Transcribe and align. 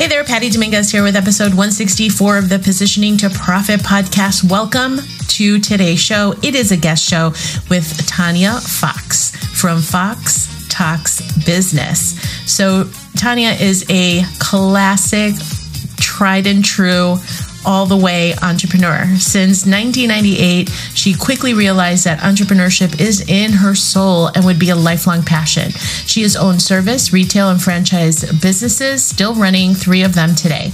Hey 0.00 0.06
there, 0.06 0.24
Patty 0.24 0.48
Dominguez 0.48 0.90
here 0.90 1.02
with 1.02 1.14
episode 1.14 1.50
164 1.50 2.38
of 2.38 2.48
the 2.48 2.58
Positioning 2.58 3.18
to 3.18 3.28
Profit 3.28 3.80
podcast. 3.80 4.50
Welcome 4.50 4.96
to 5.28 5.60
today's 5.60 6.00
show. 6.00 6.32
It 6.42 6.54
is 6.54 6.72
a 6.72 6.76
guest 6.78 7.06
show 7.06 7.34
with 7.68 8.06
Tanya 8.06 8.52
Fox 8.52 9.36
from 9.60 9.82
Fox 9.82 10.48
Talks 10.70 11.20
Business. 11.44 12.18
So, 12.50 12.88
Tanya 13.18 13.50
is 13.50 13.84
a 13.90 14.22
classic, 14.38 15.34
tried 15.98 16.46
and 16.46 16.64
true 16.64 17.16
all 17.64 17.86
the 17.86 17.96
way 17.96 18.34
entrepreneur. 18.42 19.04
Since 19.18 19.66
1998, 19.66 20.70
she 20.94 21.14
quickly 21.14 21.54
realized 21.54 22.04
that 22.04 22.20
entrepreneurship 22.20 23.00
is 23.00 23.20
in 23.28 23.52
her 23.52 23.74
soul 23.74 24.28
and 24.28 24.44
would 24.44 24.58
be 24.58 24.70
a 24.70 24.76
lifelong 24.76 25.22
passion. 25.22 25.70
She 26.06 26.22
has 26.22 26.36
owned 26.36 26.62
service, 26.62 27.12
retail, 27.12 27.50
and 27.50 27.60
franchise 27.60 28.24
businesses, 28.40 29.04
still 29.04 29.34
running 29.34 29.74
three 29.74 30.02
of 30.02 30.14
them 30.14 30.34
today. 30.34 30.70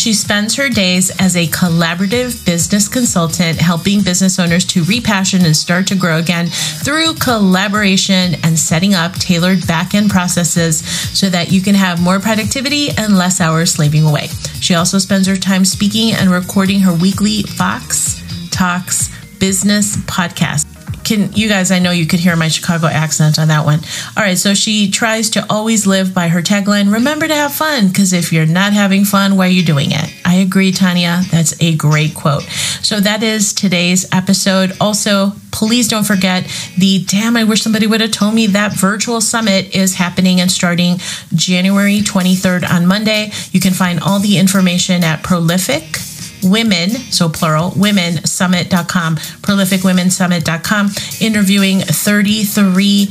She 0.00 0.14
spends 0.14 0.54
her 0.54 0.70
days 0.70 1.10
as 1.20 1.36
a 1.36 1.46
collaborative 1.48 2.46
business 2.46 2.88
consultant, 2.88 3.60
helping 3.60 4.02
business 4.02 4.38
owners 4.38 4.64
to 4.68 4.82
repassion 4.84 5.44
and 5.44 5.54
start 5.54 5.86
to 5.88 5.94
grow 5.94 6.16
again 6.16 6.46
through 6.46 7.16
collaboration 7.16 8.36
and 8.42 8.58
setting 8.58 8.94
up 8.94 9.12
tailored 9.16 9.66
back 9.66 9.94
end 9.94 10.08
processes 10.08 10.82
so 11.10 11.28
that 11.28 11.52
you 11.52 11.60
can 11.60 11.74
have 11.74 12.00
more 12.00 12.18
productivity 12.18 12.88
and 12.96 13.18
less 13.18 13.42
hours 13.42 13.72
slaving 13.72 14.06
away. 14.06 14.28
She 14.62 14.74
also 14.74 14.96
spends 14.96 15.26
her 15.26 15.36
time 15.36 15.66
speaking 15.66 16.14
and 16.14 16.30
recording 16.30 16.80
her 16.80 16.94
weekly 16.94 17.42
Fox 17.42 18.22
Talks 18.48 19.10
business 19.38 19.98
podcast 19.98 20.79
can 21.10 21.32
you 21.32 21.48
guys, 21.48 21.72
I 21.72 21.80
know 21.80 21.90
you 21.90 22.06
could 22.06 22.20
hear 22.20 22.36
my 22.36 22.46
Chicago 22.46 22.86
accent 22.86 23.40
on 23.40 23.48
that 23.48 23.64
one. 23.64 23.80
All 24.16 24.22
right. 24.22 24.38
So 24.38 24.54
she 24.54 24.92
tries 24.92 25.30
to 25.30 25.44
always 25.50 25.84
live 25.84 26.14
by 26.14 26.28
her 26.28 26.40
tagline 26.40 26.92
remember 26.92 27.26
to 27.26 27.34
have 27.34 27.52
fun, 27.52 27.88
because 27.88 28.12
if 28.12 28.32
you're 28.32 28.46
not 28.46 28.72
having 28.72 29.04
fun, 29.04 29.36
why 29.36 29.48
are 29.48 29.50
you 29.50 29.64
doing 29.64 29.90
it? 29.90 30.14
I 30.24 30.36
agree, 30.36 30.70
Tanya. 30.70 31.22
That's 31.32 31.60
a 31.60 31.74
great 31.74 32.14
quote. 32.14 32.44
So 32.44 33.00
that 33.00 33.24
is 33.24 33.52
today's 33.52 34.06
episode. 34.12 34.76
Also, 34.80 35.32
please 35.50 35.88
don't 35.88 36.06
forget 36.06 36.44
the 36.78 37.04
damn, 37.06 37.36
I 37.36 37.42
wish 37.42 37.62
somebody 37.62 37.88
would 37.88 38.00
have 38.00 38.12
told 38.12 38.34
me 38.34 38.46
that 38.46 38.72
virtual 38.72 39.20
summit 39.20 39.74
is 39.74 39.96
happening 39.96 40.40
and 40.40 40.50
starting 40.50 40.98
January 41.34 42.02
23rd 42.02 42.70
on 42.70 42.86
Monday. 42.86 43.32
You 43.50 43.58
can 43.58 43.72
find 43.72 43.98
all 43.98 44.20
the 44.20 44.38
information 44.38 45.02
at 45.02 45.24
prolific 45.24 45.98
women, 46.42 46.90
so 46.90 47.28
plural, 47.28 47.72
women 47.76 48.24
summit.com, 48.24 49.16
prolificwomensummit.com, 49.16 50.88
interviewing 51.20 51.80
33 51.80 53.08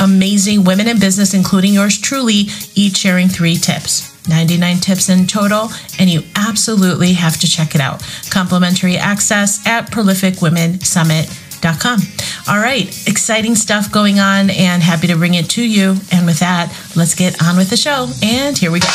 amazing 0.00 0.64
women 0.64 0.88
in 0.88 0.98
business, 0.98 1.34
including 1.34 1.74
yours 1.74 1.98
truly, 1.98 2.46
each 2.74 2.96
sharing 2.96 3.28
three 3.28 3.56
tips. 3.56 4.10
99 4.28 4.78
tips 4.78 5.10
in 5.10 5.26
total, 5.26 5.68
and 5.98 6.08
you 6.08 6.22
absolutely 6.34 7.12
have 7.12 7.38
to 7.40 7.48
check 7.48 7.74
it 7.74 7.80
out. 7.80 8.02
Complimentary 8.30 8.96
access 8.96 9.66
at 9.66 9.90
prolificwomensummit.com. 9.90 12.00
All 12.48 12.58
right, 12.58 12.88
exciting 13.06 13.54
stuff 13.54 13.92
going 13.92 14.18
on, 14.20 14.48
and 14.50 14.82
happy 14.82 15.06
to 15.08 15.16
bring 15.16 15.34
it 15.34 15.50
to 15.50 15.62
you. 15.62 15.96
And 16.10 16.24
with 16.26 16.38
that, 16.40 16.74
let's 16.96 17.14
get 17.14 17.42
on 17.42 17.56
with 17.56 17.70
the 17.70 17.76
show. 17.76 18.08
And 18.22 18.56
here 18.56 18.70
we 18.70 18.80
go. 18.80 18.88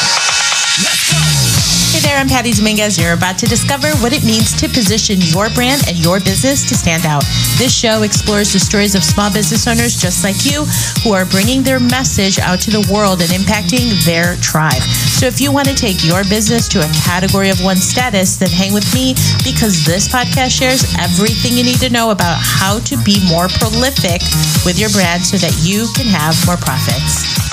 Hey 1.89 2.05
there, 2.05 2.17
I'm 2.21 2.29
Patty 2.29 2.53
Dominguez. 2.53 3.01
You're 3.01 3.17
about 3.17 3.39
to 3.39 3.47
discover 3.47 3.89
what 3.97 4.13
it 4.13 4.23
means 4.23 4.53
to 4.61 4.69
position 4.69 5.17
your 5.33 5.49
brand 5.49 5.81
and 5.89 5.97
your 5.97 6.19
business 6.19 6.61
to 6.69 6.77
stand 6.77 7.03
out. 7.03 7.25
This 7.57 7.73
show 7.73 8.03
explores 8.03 8.53
the 8.53 8.59
stories 8.59 8.93
of 8.93 9.03
small 9.03 9.33
business 9.33 9.65
owners 9.65 9.97
just 9.97 10.23
like 10.23 10.45
you 10.45 10.69
who 11.01 11.17
are 11.17 11.25
bringing 11.25 11.63
their 11.63 11.79
message 11.79 12.37
out 12.37 12.61
to 12.61 12.69
the 12.69 12.85
world 12.93 13.25
and 13.25 13.33
impacting 13.33 13.89
their 14.05 14.37
tribe. 14.37 14.85
So 15.17 15.25
if 15.25 15.41
you 15.41 15.51
want 15.51 15.67
to 15.67 15.73
take 15.73 16.05
your 16.05 16.21
business 16.29 16.69
to 16.77 16.85
a 16.85 16.89
category 16.93 17.49
of 17.49 17.57
one 17.65 17.77
status, 17.77 18.37
then 18.37 18.53
hang 18.53 18.71
with 18.71 18.85
me 18.93 19.17
because 19.41 19.81
this 19.83 20.07
podcast 20.07 20.53
shares 20.53 20.85
everything 21.01 21.57
you 21.57 21.65
need 21.65 21.81
to 21.81 21.89
know 21.89 22.11
about 22.11 22.37
how 22.37 22.77
to 22.85 23.01
be 23.01 23.17
more 23.25 23.49
prolific 23.49 24.21
with 24.61 24.77
your 24.77 24.93
brand 24.93 25.25
so 25.25 25.41
that 25.41 25.57
you 25.65 25.89
can 25.97 26.05
have 26.05 26.37
more 26.45 26.57
profits. 26.61 27.48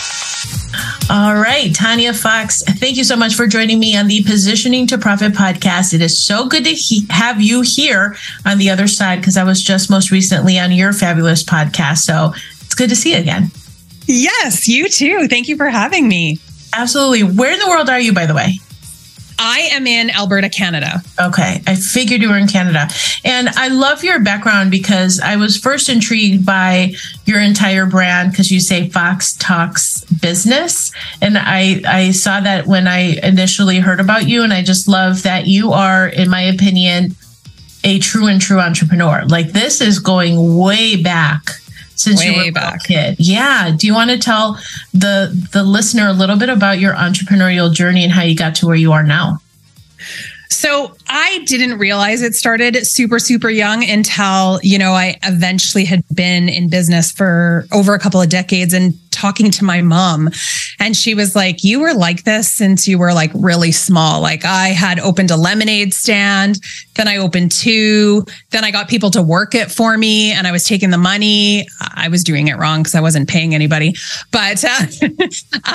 All 1.08 1.36
right, 1.36 1.72
Tanya 1.72 2.12
Fox, 2.12 2.62
thank 2.64 2.96
you 2.96 3.04
so 3.04 3.14
much 3.14 3.36
for 3.36 3.46
joining 3.46 3.78
me 3.78 3.96
on 3.96 4.08
the 4.08 4.24
Positioning 4.24 4.88
to 4.88 4.98
Profit 4.98 5.34
podcast. 5.34 5.94
It 5.94 6.02
is 6.02 6.20
so 6.20 6.48
good 6.48 6.64
to 6.64 6.70
he- 6.70 7.06
have 7.10 7.40
you 7.40 7.60
here 7.62 8.16
on 8.44 8.58
the 8.58 8.70
other 8.70 8.88
side 8.88 9.20
because 9.20 9.36
I 9.36 9.44
was 9.44 9.62
just 9.62 9.88
most 9.88 10.10
recently 10.10 10.58
on 10.58 10.72
your 10.72 10.92
fabulous 10.92 11.44
podcast. 11.44 11.98
So 11.98 12.32
it's 12.60 12.74
good 12.74 12.88
to 12.90 12.96
see 12.96 13.12
you 13.12 13.18
again. 13.20 13.52
Yes, 14.06 14.66
you 14.66 14.88
too. 14.88 15.28
Thank 15.28 15.46
you 15.46 15.56
for 15.56 15.68
having 15.68 16.08
me. 16.08 16.38
Absolutely. 16.74 17.22
Where 17.22 17.52
in 17.52 17.60
the 17.60 17.68
world 17.68 17.88
are 17.88 18.00
you, 18.00 18.12
by 18.12 18.26
the 18.26 18.34
way? 18.34 18.58
I 19.38 19.68
am 19.72 19.86
in 19.86 20.10
Alberta, 20.10 20.48
Canada. 20.48 21.02
Okay. 21.20 21.62
I 21.66 21.74
figured 21.74 22.22
you 22.22 22.30
were 22.30 22.38
in 22.38 22.48
Canada. 22.48 22.88
And 23.24 23.48
I 23.50 23.68
love 23.68 24.02
your 24.02 24.20
background 24.20 24.70
because 24.70 25.20
I 25.20 25.36
was 25.36 25.56
first 25.56 25.88
intrigued 25.88 26.46
by 26.46 26.94
your 27.24 27.40
entire 27.40 27.86
brand 27.86 28.30
because 28.30 28.50
you 28.50 28.60
say 28.60 28.88
Fox 28.88 29.34
Talks 29.36 30.04
Business. 30.04 30.90
And 31.20 31.36
I, 31.38 31.82
I 31.86 32.10
saw 32.12 32.40
that 32.40 32.66
when 32.66 32.88
I 32.88 33.18
initially 33.22 33.78
heard 33.78 34.00
about 34.00 34.28
you. 34.28 34.42
And 34.42 34.52
I 34.52 34.62
just 34.62 34.88
love 34.88 35.22
that 35.24 35.46
you 35.46 35.72
are, 35.72 36.06
in 36.06 36.30
my 36.30 36.42
opinion, 36.42 37.14
a 37.84 37.98
true 37.98 38.26
and 38.26 38.40
true 38.40 38.58
entrepreneur. 38.58 39.24
Like 39.26 39.52
this 39.52 39.80
is 39.80 39.98
going 39.98 40.56
way 40.56 41.00
back 41.00 41.60
since 41.96 42.20
way 42.20 42.34
you 42.34 42.44
were 42.46 42.52
back. 42.52 42.84
a 42.84 42.86
kid. 42.86 43.16
Yeah. 43.18 43.74
Do 43.76 43.86
you 43.86 43.94
want 43.94 44.10
to 44.10 44.18
tell 44.18 44.58
the 44.92 45.48
the 45.52 45.64
listener 45.64 46.08
a 46.08 46.12
little 46.12 46.36
bit 46.36 46.48
about 46.48 46.78
your 46.78 46.94
entrepreneurial 46.94 47.72
journey 47.72 48.04
and 48.04 48.12
how 48.12 48.22
you 48.22 48.36
got 48.36 48.54
to 48.56 48.66
where 48.66 48.76
you 48.76 48.92
are 48.92 49.02
now? 49.02 49.40
So 50.48 50.94
I 51.08 51.44
didn't 51.46 51.78
realize 51.78 52.22
it 52.22 52.34
started 52.34 52.86
super, 52.86 53.18
super 53.18 53.50
young 53.50 53.88
until, 53.88 54.60
you 54.62 54.78
know, 54.78 54.92
I 54.92 55.18
eventually 55.22 55.84
had 55.84 56.02
been 56.14 56.48
in 56.48 56.68
business 56.68 57.10
for 57.10 57.66
over 57.72 57.94
a 57.94 57.98
couple 57.98 58.20
of 58.20 58.28
decades 58.28 58.72
and 58.72 58.94
talking 59.16 59.50
to 59.50 59.64
my 59.64 59.80
mom 59.80 60.28
and 60.78 60.94
she 60.94 61.14
was 61.14 61.34
like, 61.34 61.64
you 61.64 61.80
were 61.80 61.94
like 61.94 62.24
this 62.24 62.52
since 62.52 62.86
you 62.86 62.98
were 62.98 63.14
like 63.14 63.30
really 63.34 63.72
small. 63.72 64.20
Like 64.20 64.44
I 64.44 64.68
had 64.68 65.00
opened 65.00 65.30
a 65.30 65.36
lemonade 65.36 65.94
stand, 65.94 66.60
then 66.96 67.08
I 67.08 67.16
opened 67.16 67.52
two, 67.52 68.24
then 68.50 68.62
I 68.62 68.70
got 68.70 68.88
people 68.88 69.10
to 69.12 69.22
work 69.22 69.54
it 69.54 69.70
for 69.70 69.96
me 69.96 70.32
and 70.32 70.46
I 70.46 70.52
was 70.52 70.64
taking 70.64 70.90
the 70.90 70.98
money. 70.98 71.66
I 71.80 72.08
was 72.08 72.22
doing 72.22 72.48
it 72.48 72.58
wrong 72.58 72.80
because 72.80 72.94
I 72.94 73.00
wasn't 73.00 73.28
paying 73.28 73.54
anybody. 73.54 73.94
But, 74.32 74.62
uh, 74.64 74.86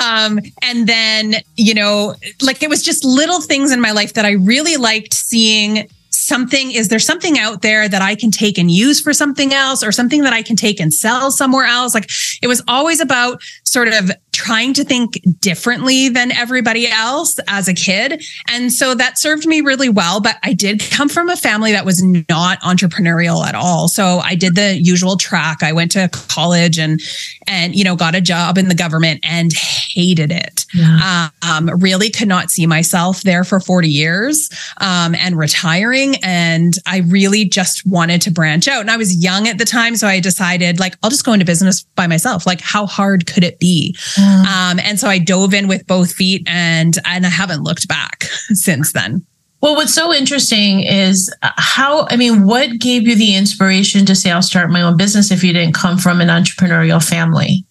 um, 0.00 0.38
and 0.62 0.86
then, 0.86 1.34
you 1.56 1.74
know, 1.74 2.14
like 2.42 2.62
it 2.62 2.70
was 2.70 2.82
just 2.82 3.04
little 3.04 3.40
things 3.40 3.72
in 3.72 3.80
my 3.80 3.90
life 3.90 4.12
that 4.14 4.24
I 4.24 4.32
really 4.32 4.61
liked 4.76 5.14
seeing 5.14 5.88
something 6.10 6.70
is 6.70 6.88
there 6.88 6.98
something 6.98 7.38
out 7.38 7.62
there 7.62 7.88
that 7.88 8.02
I 8.02 8.14
can 8.14 8.30
take 8.30 8.58
and 8.58 8.70
use 8.70 9.00
for 9.00 9.12
something 9.12 9.52
else 9.52 9.82
or 9.82 9.90
something 9.92 10.22
that 10.22 10.32
I 10.32 10.42
can 10.42 10.56
take 10.56 10.78
and 10.78 10.92
sell 10.92 11.30
somewhere 11.30 11.64
else? 11.64 11.94
Like 11.94 12.10
it 12.42 12.46
was 12.46 12.62
always 12.68 13.00
about 13.00 13.42
sort 13.64 13.88
of 13.88 14.10
trying 14.32 14.72
to 14.74 14.84
think 14.84 15.20
differently 15.40 16.08
than 16.08 16.32
everybody 16.32 16.88
else 16.88 17.38
as 17.48 17.68
a 17.68 17.74
kid. 17.74 18.24
And 18.48 18.72
so 18.72 18.94
that 18.94 19.18
served 19.18 19.46
me 19.46 19.60
really 19.60 19.88
well. 19.88 20.20
But 20.20 20.38
I 20.42 20.54
did 20.54 20.80
come 20.90 21.08
from 21.08 21.28
a 21.28 21.36
family 21.36 21.72
that 21.72 21.84
was 21.84 22.02
not 22.02 22.60
entrepreneurial 22.62 23.46
at 23.46 23.54
all. 23.54 23.88
So 23.88 24.20
I 24.20 24.34
did 24.34 24.56
the 24.56 24.78
usual 24.80 25.16
track. 25.16 25.62
I 25.62 25.72
went 25.72 25.92
to 25.92 26.08
college 26.12 26.78
and, 26.78 27.00
and, 27.46 27.74
you 27.74 27.84
know, 27.84 27.94
got 27.94 28.14
a 28.14 28.20
job 28.20 28.56
in 28.56 28.68
the 28.68 28.74
government 28.74 29.20
and 29.22 29.52
hated 29.52 30.32
it. 30.32 30.64
Yeah. 30.74 31.28
Um, 31.42 31.68
really 31.80 32.10
could 32.10 32.28
not 32.28 32.50
see 32.50 32.66
myself 32.66 33.22
there 33.22 33.44
for 33.44 33.60
40 33.60 33.88
years 33.88 34.48
um, 34.78 35.14
and 35.14 35.36
retiring. 35.36 36.16
And 36.22 36.74
I 36.86 37.00
really 37.00 37.44
just 37.44 37.86
wanted 37.86 38.22
to 38.22 38.30
branch 38.30 38.66
out. 38.66 38.80
And 38.80 38.90
I 38.90 38.96
was 38.96 39.22
young 39.22 39.46
at 39.48 39.58
the 39.58 39.64
time. 39.66 39.96
So 39.96 40.06
I 40.06 40.20
decided, 40.20 40.80
like, 40.80 40.96
I'll 41.02 41.10
just 41.10 41.24
go 41.24 41.34
into 41.34 41.44
business 41.44 41.82
by 41.94 42.06
myself. 42.06 42.46
Like, 42.46 42.62
how 42.62 42.86
hard 42.86 43.26
could 43.26 43.44
it 43.44 43.58
be? 43.58 43.94
Mm. 44.22 44.44
Um, 44.46 44.80
and 44.80 45.00
so 45.00 45.08
I 45.08 45.18
dove 45.18 45.54
in 45.54 45.68
with 45.68 45.86
both 45.86 46.12
feet 46.12 46.46
and 46.46 46.96
and 47.04 47.26
I 47.26 47.30
haven't 47.30 47.62
looked 47.62 47.88
back 47.88 48.24
since 48.52 48.92
then. 48.92 49.26
Well, 49.60 49.76
what's 49.76 49.94
so 49.94 50.12
interesting 50.12 50.80
is 50.80 51.32
uh, 51.42 51.50
how, 51.56 52.08
I 52.10 52.16
mean, 52.16 52.46
what 52.46 52.80
gave 52.80 53.06
you 53.06 53.14
the 53.14 53.36
inspiration 53.36 54.04
to 54.06 54.14
say, 54.16 54.32
I'll 54.32 54.42
start 54.42 54.70
my 54.70 54.82
own 54.82 54.96
business 54.96 55.30
if 55.30 55.44
you 55.44 55.52
didn't 55.52 55.74
come 55.74 55.98
from 55.98 56.20
an 56.20 56.26
entrepreneurial 56.26 57.02
family? 57.02 57.64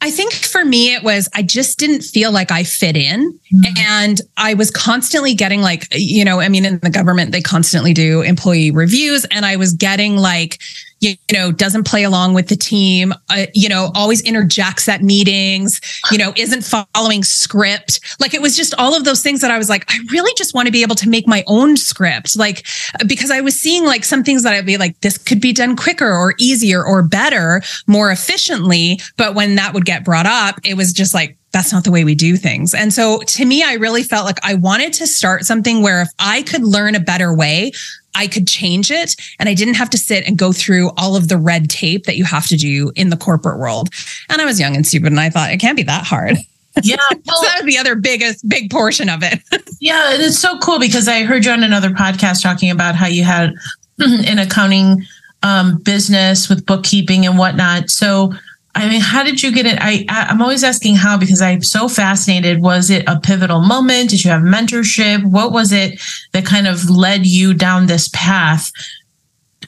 I 0.00 0.10
think 0.10 0.32
for 0.32 0.64
me, 0.64 0.94
it 0.94 1.04
was 1.04 1.28
I 1.34 1.42
just 1.42 1.78
didn't 1.78 2.00
feel 2.00 2.32
like 2.32 2.50
I 2.50 2.64
fit 2.64 2.96
in. 2.96 3.38
Mm-hmm. 3.54 3.78
And 3.86 4.20
I 4.36 4.54
was 4.54 4.70
constantly 4.70 5.34
getting 5.34 5.60
like, 5.60 5.86
you 5.92 6.24
know, 6.24 6.40
I 6.40 6.48
mean, 6.48 6.64
in 6.64 6.78
the 6.78 6.90
government, 6.90 7.32
they 7.32 7.42
constantly 7.42 7.92
do 7.92 8.22
employee 8.22 8.72
reviews. 8.72 9.26
And 9.26 9.46
I 9.46 9.56
was 9.56 9.74
getting 9.74 10.16
like, 10.16 10.58
you, 11.02 11.16
you 11.28 11.38
know, 11.38 11.50
doesn't 11.50 11.84
play 11.84 12.04
along 12.04 12.32
with 12.32 12.48
the 12.48 12.56
team, 12.56 13.12
uh, 13.28 13.46
you 13.52 13.68
know, 13.68 13.90
always 13.94 14.22
interjects 14.22 14.88
at 14.88 15.02
meetings, 15.02 15.80
you 16.10 16.16
know, 16.16 16.32
isn't 16.36 16.62
following 16.62 17.24
script. 17.24 18.00
Like 18.20 18.34
it 18.34 18.40
was 18.40 18.56
just 18.56 18.72
all 18.78 18.94
of 18.94 19.04
those 19.04 19.20
things 19.20 19.40
that 19.40 19.50
I 19.50 19.58
was 19.58 19.68
like, 19.68 19.84
I 19.88 19.98
really 20.12 20.32
just 20.36 20.54
want 20.54 20.66
to 20.66 20.72
be 20.72 20.82
able 20.82 20.94
to 20.94 21.08
make 21.08 21.26
my 21.26 21.42
own 21.48 21.76
script. 21.76 22.38
Like, 22.38 22.64
because 23.06 23.32
I 23.32 23.40
was 23.40 23.60
seeing 23.60 23.84
like 23.84 24.04
some 24.04 24.22
things 24.22 24.44
that 24.44 24.54
I'd 24.54 24.64
be 24.64 24.78
like, 24.78 24.98
this 25.00 25.18
could 25.18 25.40
be 25.40 25.52
done 25.52 25.76
quicker 25.76 26.10
or 26.10 26.34
easier 26.38 26.84
or 26.84 27.02
better, 27.02 27.62
more 27.88 28.12
efficiently. 28.12 29.00
But 29.16 29.34
when 29.34 29.56
that 29.56 29.74
would 29.74 29.84
get 29.84 30.04
brought 30.04 30.26
up, 30.26 30.60
it 30.64 30.74
was 30.74 30.92
just 30.92 31.14
like, 31.14 31.36
that's 31.52 31.72
not 31.72 31.84
the 31.84 31.90
way 31.90 32.04
we 32.04 32.14
do 32.14 32.36
things. 32.36 32.72
And 32.72 32.92
so 32.94 33.20
to 33.20 33.44
me, 33.44 33.62
I 33.62 33.74
really 33.74 34.02
felt 34.02 34.24
like 34.24 34.38
I 34.42 34.54
wanted 34.54 34.94
to 34.94 35.06
start 35.06 35.44
something 35.44 35.82
where 35.82 36.00
if 36.00 36.08
I 36.18 36.42
could 36.42 36.62
learn 36.64 36.94
a 36.94 37.00
better 37.00 37.34
way, 37.34 37.72
I 38.14 38.26
could 38.26 38.46
change 38.46 38.90
it 38.90 39.16
and 39.38 39.48
I 39.48 39.54
didn't 39.54 39.74
have 39.74 39.90
to 39.90 39.98
sit 39.98 40.26
and 40.26 40.36
go 40.36 40.52
through 40.52 40.90
all 40.96 41.16
of 41.16 41.28
the 41.28 41.36
red 41.36 41.70
tape 41.70 42.04
that 42.04 42.16
you 42.16 42.24
have 42.24 42.46
to 42.48 42.56
do 42.56 42.92
in 42.94 43.10
the 43.10 43.16
corporate 43.16 43.58
world. 43.58 43.88
And 44.28 44.40
I 44.40 44.44
was 44.44 44.60
young 44.60 44.76
and 44.76 44.86
stupid 44.86 45.08
and 45.08 45.20
I 45.20 45.30
thought 45.30 45.50
it 45.50 45.58
can't 45.58 45.76
be 45.76 45.82
that 45.84 46.04
hard. 46.04 46.36
Yeah. 46.82 46.96
Well, 47.26 47.40
so 47.40 47.46
that 47.46 47.62
was 47.62 47.74
the 47.74 47.78
other 47.78 47.94
biggest, 47.94 48.48
big 48.48 48.70
portion 48.70 49.08
of 49.08 49.22
it. 49.22 49.40
yeah. 49.80 50.12
And 50.12 50.22
it's 50.22 50.38
so 50.38 50.58
cool 50.58 50.78
because 50.78 51.06
I 51.08 51.22
heard 51.22 51.44
you 51.44 51.52
on 51.52 51.62
another 51.62 51.90
podcast 51.90 52.42
talking 52.42 52.70
about 52.70 52.94
how 52.94 53.06
you 53.06 53.22
had 53.22 53.54
an 53.98 54.38
accounting 54.38 55.04
um, 55.42 55.78
business 55.78 56.48
with 56.48 56.66
bookkeeping 56.66 57.26
and 57.26 57.38
whatnot. 57.38 57.90
So, 57.90 58.32
I 58.74 58.88
mean, 58.88 59.00
how 59.02 59.22
did 59.22 59.42
you 59.42 59.52
get 59.52 59.66
it? 59.66 59.78
I, 59.80 60.06
I'm 60.08 60.40
always 60.40 60.64
asking 60.64 60.96
how 60.96 61.18
because 61.18 61.42
I'm 61.42 61.62
so 61.62 61.88
fascinated. 61.88 62.62
Was 62.62 62.88
it 62.88 63.04
a 63.06 63.20
pivotal 63.20 63.60
moment? 63.60 64.10
Did 64.10 64.24
you 64.24 64.30
have 64.30 64.40
mentorship? 64.40 65.24
What 65.24 65.52
was 65.52 65.72
it 65.72 66.00
that 66.32 66.46
kind 66.46 66.66
of 66.66 66.88
led 66.88 67.26
you 67.26 67.52
down 67.52 67.86
this 67.86 68.08
path 68.14 68.72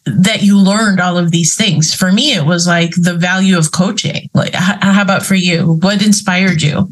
that 0.06 0.42
you 0.42 0.58
learned 0.58 1.00
all 1.00 1.18
of 1.18 1.30
these 1.30 1.54
things? 1.54 1.94
For 1.94 2.12
me, 2.12 2.32
it 2.32 2.46
was 2.46 2.66
like 2.66 2.92
the 2.96 3.14
value 3.14 3.58
of 3.58 3.72
coaching. 3.72 4.30
Like, 4.32 4.54
how 4.54 5.02
about 5.02 5.22
for 5.22 5.34
you? 5.34 5.74
What 5.82 6.04
inspired 6.04 6.62
you? 6.62 6.88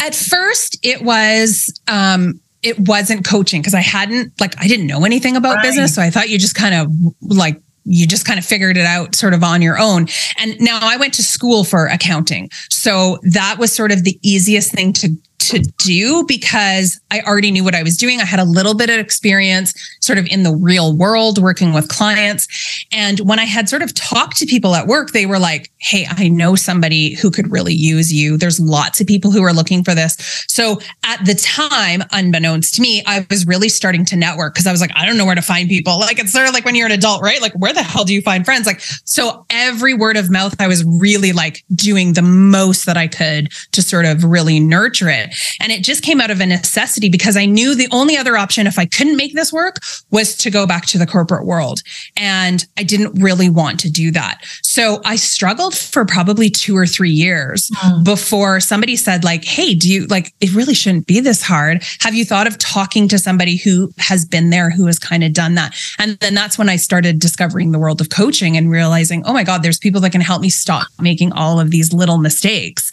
At 0.00 0.14
first, 0.14 0.78
it 0.82 1.02
was 1.02 1.78
um, 1.88 2.40
it 2.62 2.78
wasn't 2.78 3.24
coaching 3.24 3.60
because 3.60 3.74
I 3.74 3.80
hadn't 3.80 4.32
like 4.40 4.58
I 4.58 4.66
didn't 4.66 4.86
know 4.86 5.04
anything 5.04 5.36
about 5.36 5.56
right. 5.56 5.62
business, 5.62 5.94
so 5.94 6.02
I 6.02 6.10
thought 6.10 6.30
you 6.30 6.38
just 6.38 6.54
kind 6.54 6.74
of 6.74 6.90
like 7.20 7.60
you 7.84 8.06
just 8.06 8.26
kind 8.26 8.38
of 8.38 8.44
figured 8.44 8.76
it 8.76 8.86
out 8.86 9.14
sort 9.14 9.34
of 9.34 9.42
on 9.42 9.62
your 9.62 9.78
own. 9.78 10.06
And 10.38 10.60
now 10.60 10.78
I 10.80 10.96
went 10.96 11.14
to 11.14 11.22
school 11.22 11.64
for 11.64 11.86
accounting. 11.86 12.48
So 12.70 13.18
that 13.22 13.56
was 13.58 13.72
sort 13.72 13.92
of 13.92 14.04
the 14.04 14.18
easiest 14.22 14.72
thing 14.72 14.92
to 14.94 15.16
to 15.38 15.58
do 15.78 16.24
because 16.26 17.00
I 17.10 17.20
already 17.22 17.50
knew 17.50 17.64
what 17.64 17.74
I 17.74 17.82
was 17.82 17.96
doing. 17.96 18.20
I 18.20 18.24
had 18.24 18.38
a 18.38 18.44
little 18.44 18.74
bit 18.74 18.90
of 18.90 18.98
experience 18.98 19.74
sort 20.02 20.18
of 20.18 20.26
in 20.26 20.42
the 20.42 20.54
real 20.54 20.94
world 20.94 21.40
working 21.40 21.72
with 21.72 21.88
clients. 21.88 22.86
And 22.92 23.20
when 23.20 23.38
I 23.38 23.44
had 23.44 23.68
sort 23.68 23.82
of 23.82 23.94
talked 23.94 24.36
to 24.38 24.46
people 24.46 24.74
at 24.74 24.86
work, 24.86 25.12
they 25.12 25.26
were 25.26 25.38
like, 25.38 25.70
Hey, 25.78 26.06
I 26.10 26.28
know 26.28 26.54
somebody 26.54 27.14
who 27.14 27.30
could 27.30 27.50
really 27.50 27.74
use 27.74 28.12
you. 28.12 28.36
There's 28.36 28.60
lots 28.60 29.00
of 29.00 29.06
people 29.06 29.30
who 29.30 29.42
are 29.42 29.52
looking 29.52 29.82
for 29.82 29.94
this. 29.94 30.16
So 30.48 30.80
at 31.04 31.24
the 31.24 31.34
time, 31.34 32.02
unbeknownst 32.10 32.74
to 32.74 32.82
me, 32.82 33.02
I 33.06 33.26
was 33.30 33.46
really 33.46 33.68
starting 33.68 34.04
to 34.06 34.16
network 34.16 34.54
because 34.54 34.66
I 34.66 34.72
was 34.72 34.80
like, 34.80 34.92
I 34.94 35.06
don't 35.06 35.16
know 35.16 35.24
where 35.24 35.34
to 35.34 35.42
find 35.42 35.68
people. 35.68 35.98
Like 35.98 36.18
it's 36.18 36.32
sort 36.32 36.48
of 36.48 36.54
like 36.54 36.64
when 36.64 36.74
you're 36.74 36.86
an 36.86 36.92
adult, 36.92 37.22
right? 37.22 37.40
Like, 37.40 37.52
where 37.54 37.72
the 37.72 37.82
hell 37.82 38.04
do 38.04 38.14
you 38.14 38.22
find 38.22 38.44
friends? 38.44 38.66
Like, 38.66 38.80
so 38.80 39.46
every 39.50 39.94
word 39.94 40.16
of 40.16 40.30
mouth, 40.30 40.54
I 40.60 40.68
was 40.68 40.84
really 40.84 41.32
like 41.32 41.64
doing 41.74 42.12
the 42.14 42.22
most 42.22 42.86
that 42.86 42.96
I 42.96 43.08
could 43.08 43.52
to 43.72 43.82
sort 43.82 44.04
of 44.04 44.24
really 44.24 44.60
nurture 44.60 45.08
it. 45.08 45.34
And 45.60 45.72
it 45.72 45.82
just 45.82 46.02
came 46.02 46.20
out 46.20 46.30
of 46.30 46.40
a 46.40 46.46
necessity 46.46 47.08
because 47.08 47.36
I 47.36 47.46
knew 47.46 47.74
the 47.74 47.88
only 47.90 48.16
other 48.16 48.36
option 48.36 48.66
if 48.66 48.78
I 48.78 48.86
couldn't 48.86 49.16
make 49.16 49.34
this 49.34 49.52
work 49.52 49.76
was 50.10 50.36
to 50.36 50.50
go 50.50 50.66
back 50.66 50.86
to 50.86 50.98
the 50.98 51.06
corporate 51.06 51.46
world. 51.46 51.82
And 52.16 52.64
I 52.76 52.82
didn't 52.82 53.22
really 53.22 53.48
want 53.48 53.80
to 53.80 53.90
do 53.90 54.10
that. 54.12 54.42
So 54.62 55.00
I 55.04 55.16
struggled 55.16 55.76
for 55.76 56.04
probably 56.04 56.50
two 56.50 56.76
or 56.76 56.86
three 56.86 57.10
years 57.10 57.70
mm. 57.70 58.04
before 58.04 58.60
somebody 58.60 58.96
said, 58.96 59.24
like, 59.24 59.44
hey, 59.44 59.74
do 59.74 59.92
you 59.92 60.06
like 60.06 60.32
it 60.40 60.54
really 60.54 60.74
shouldn't 60.74 61.06
be 61.06 61.20
this 61.20 61.42
hard? 61.42 61.84
Have 62.00 62.14
you 62.14 62.24
thought 62.24 62.46
of 62.46 62.58
talking 62.58 63.08
to 63.08 63.18
somebody 63.18 63.56
who 63.56 63.92
has 63.98 64.24
been 64.24 64.50
there, 64.50 64.70
who 64.70 64.86
has 64.86 64.98
kind 64.98 65.24
of 65.24 65.32
done 65.32 65.54
that? 65.56 65.74
And 65.98 66.18
then 66.20 66.34
that's 66.34 66.58
when 66.58 66.68
I 66.68 66.76
started 66.76 67.18
discovering 67.18 67.72
the 67.72 67.78
world 67.78 68.00
of 68.00 68.10
coaching 68.10 68.56
and 68.56 68.70
realizing, 68.70 69.22
oh 69.26 69.32
my 69.32 69.44
God, 69.44 69.62
there's 69.62 69.78
people 69.78 70.00
that 70.02 70.12
can 70.12 70.20
help 70.20 70.40
me 70.42 70.50
stop 70.50 70.86
making 71.00 71.32
all 71.32 71.60
of 71.60 71.70
these 71.70 71.92
little 71.92 72.18
mistakes. 72.18 72.90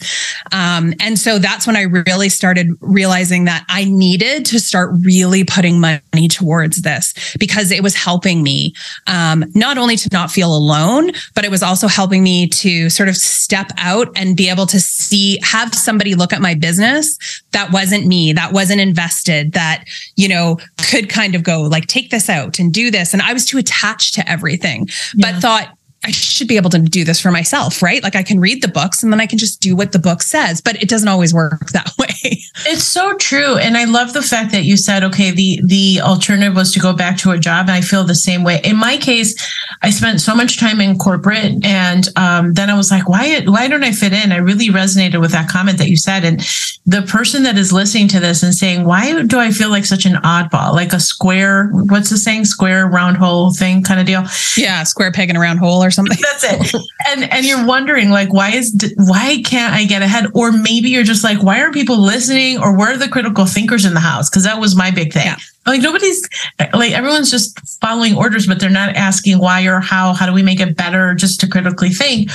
Um, 0.52 0.94
and 1.00 1.18
so 1.18 1.38
that's 1.38 1.66
when 1.66 1.76
I 1.76 1.82
really 1.82 2.28
started 2.28 2.68
realizing 2.80 3.44
that 3.44 3.64
I 3.68 3.84
needed 3.84 4.44
to 4.46 4.60
start 4.60 4.90
really 5.02 5.44
putting 5.44 5.80
money 5.80 6.28
towards 6.28 6.82
this 6.82 6.89
because 7.38 7.70
it 7.70 7.82
was 7.82 7.94
helping 7.94 8.42
me 8.42 8.74
um, 9.06 9.44
not 9.54 9.78
only 9.78 9.96
to 9.96 10.08
not 10.12 10.30
feel 10.30 10.54
alone, 10.54 11.10
but 11.34 11.44
it 11.44 11.50
was 11.50 11.62
also 11.62 11.88
helping 11.88 12.22
me 12.22 12.48
to 12.48 12.90
sort 12.90 13.08
of 13.08 13.16
step 13.16 13.70
out 13.78 14.08
and 14.16 14.36
be 14.36 14.48
able 14.48 14.66
to 14.66 14.80
see, 14.80 15.38
have 15.42 15.74
somebody 15.74 16.14
look 16.14 16.32
at 16.32 16.40
my 16.40 16.54
business 16.54 17.18
that 17.52 17.72
wasn't 17.72 18.06
me, 18.06 18.32
that 18.32 18.52
wasn't 18.52 18.80
invested, 18.80 19.52
that, 19.52 19.84
you 20.16 20.28
know, 20.28 20.58
could 20.90 21.08
kind 21.08 21.34
of 21.34 21.42
go 21.42 21.62
like, 21.62 21.86
take 21.86 22.10
this 22.10 22.28
out 22.28 22.58
and 22.58 22.72
do 22.72 22.90
this. 22.90 23.12
And 23.12 23.22
I 23.22 23.32
was 23.32 23.46
too 23.46 23.58
attached 23.58 24.14
to 24.14 24.30
everything, 24.30 24.88
yeah. 25.14 25.32
but 25.32 25.40
thought, 25.40 25.76
I 26.02 26.12
should 26.12 26.48
be 26.48 26.56
able 26.56 26.70
to 26.70 26.78
do 26.78 27.04
this 27.04 27.20
for 27.20 27.30
myself, 27.30 27.82
right? 27.82 28.02
Like 28.02 28.16
I 28.16 28.22
can 28.22 28.40
read 28.40 28.62
the 28.62 28.68
books 28.68 29.02
and 29.02 29.12
then 29.12 29.20
I 29.20 29.26
can 29.26 29.38
just 29.38 29.60
do 29.60 29.76
what 29.76 29.92
the 29.92 29.98
book 29.98 30.22
says, 30.22 30.62
but 30.62 30.82
it 30.82 30.88
doesn't 30.88 31.08
always 31.08 31.34
work 31.34 31.68
that 31.72 31.92
way. 31.98 32.42
It's 32.66 32.84
so 32.84 33.14
true. 33.16 33.58
And 33.58 33.76
I 33.76 33.84
love 33.84 34.14
the 34.14 34.22
fact 34.22 34.52
that 34.52 34.64
you 34.64 34.76
said, 34.76 35.04
okay, 35.04 35.30
the 35.30 35.60
the 35.64 36.00
alternative 36.00 36.56
was 36.56 36.72
to 36.72 36.80
go 36.80 36.94
back 36.94 37.18
to 37.18 37.32
a 37.32 37.38
job. 37.38 37.66
And 37.68 37.72
I 37.72 37.82
feel 37.82 38.04
the 38.04 38.14
same 38.14 38.44
way. 38.44 38.60
In 38.64 38.76
my 38.76 38.96
case, 38.96 39.34
I 39.82 39.90
spent 39.90 40.20
so 40.20 40.34
much 40.34 40.58
time 40.58 40.80
in 40.80 40.96
corporate 40.96 41.64
and 41.64 42.08
um, 42.16 42.54
then 42.54 42.70
I 42.70 42.76
was 42.76 42.90
like, 42.90 43.08
why 43.08 43.42
why 43.46 43.68
don't 43.68 43.84
I 43.84 43.92
fit 43.92 44.14
in? 44.14 44.32
I 44.32 44.36
really 44.36 44.68
resonated 44.68 45.20
with 45.20 45.32
that 45.32 45.48
comment 45.48 45.76
that 45.78 45.88
you 45.88 45.96
said. 45.98 46.24
And 46.24 46.40
the 46.86 47.02
person 47.02 47.42
that 47.42 47.58
is 47.58 47.72
listening 47.72 48.08
to 48.08 48.20
this 48.20 48.42
and 48.42 48.54
saying, 48.54 48.84
why 48.84 49.22
do 49.22 49.38
I 49.38 49.50
feel 49.50 49.68
like 49.68 49.84
such 49.84 50.06
an 50.06 50.14
oddball? 50.14 50.72
Like 50.72 50.94
a 50.94 51.00
square, 51.00 51.68
what's 51.72 52.08
the 52.08 52.16
saying? 52.16 52.46
Square 52.46 52.88
round 52.88 53.18
hole 53.18 53.52
thing 53.52 53.82
kind 53.82 54.00
of 54.00 54.06
deal. 54.06 54.24
Yeah, 54.56 54.82
square 54.84 55.12
peg 55.12 55.28
in 55.28 55.36
a 55.36 55.40
round 55.40 55.58
hole 55.58 55.84
or 55.84 55.89
something. 55.90 56.18
That's 56.22 56.44
it. 56.44 56.82
And 57.08 57.24
and 57.30 57.46
you're 57.46 57.66
wondering 57.66 58.10
like 58.10 58.32
why 58.32 58.50
is 58.50 58.76
why 58.96 59.42
can't 59.44 59.74
I 59.74 59.84
get 59.84 60.02
ahead? 60.02 60.26
Or 60.34 60.52
maybe 60.52 60.90
you're 60.90 61.04
just 61.04 61.24
like 61.24 61.42
why 61.42 61.60
are 61.60 61.72
people 61.72 61.98
listening? 61.98 62.58
Or 62.58 62.76
where 62.76 62.92
are 62.92 62.96
the 62.96 63.08
critical 63.08 63.46
thinkers 63.46 63.84
in 63.84 63.94
the 63.94 64.00
house? 64.00 64.28
Because 64.28 64.44
that 64.44 64.60
was 64.60 64.76
my 64.76 64.90
big 64.90 65.12
thing. 65.12 65.26
Yeah. 65.26 65.36
Like 65.66 65.82
nobody's 65.82 66.26
like 66.72 66.92
everyone's 66.92 67.30
just 67.30 67.58
following 67.80 68.16
orders, 68.16 68.46
but 68.46 68.60
they're 68.60 68.70
not 68.70 68.96
asking 68.96 69.38
why 69.38 69.64
or 69.66 69.80
how. 69.80 70.14
How 70.14 70.26
do 70.26 70.32
we 70.32 70.42
make 70.42 70.60
it 70.60 70.76
better? 70.76 71.14
Just 71.14 71.40
to 71.40 71.48
critically 71.48 71.90
think. 71.90 72.30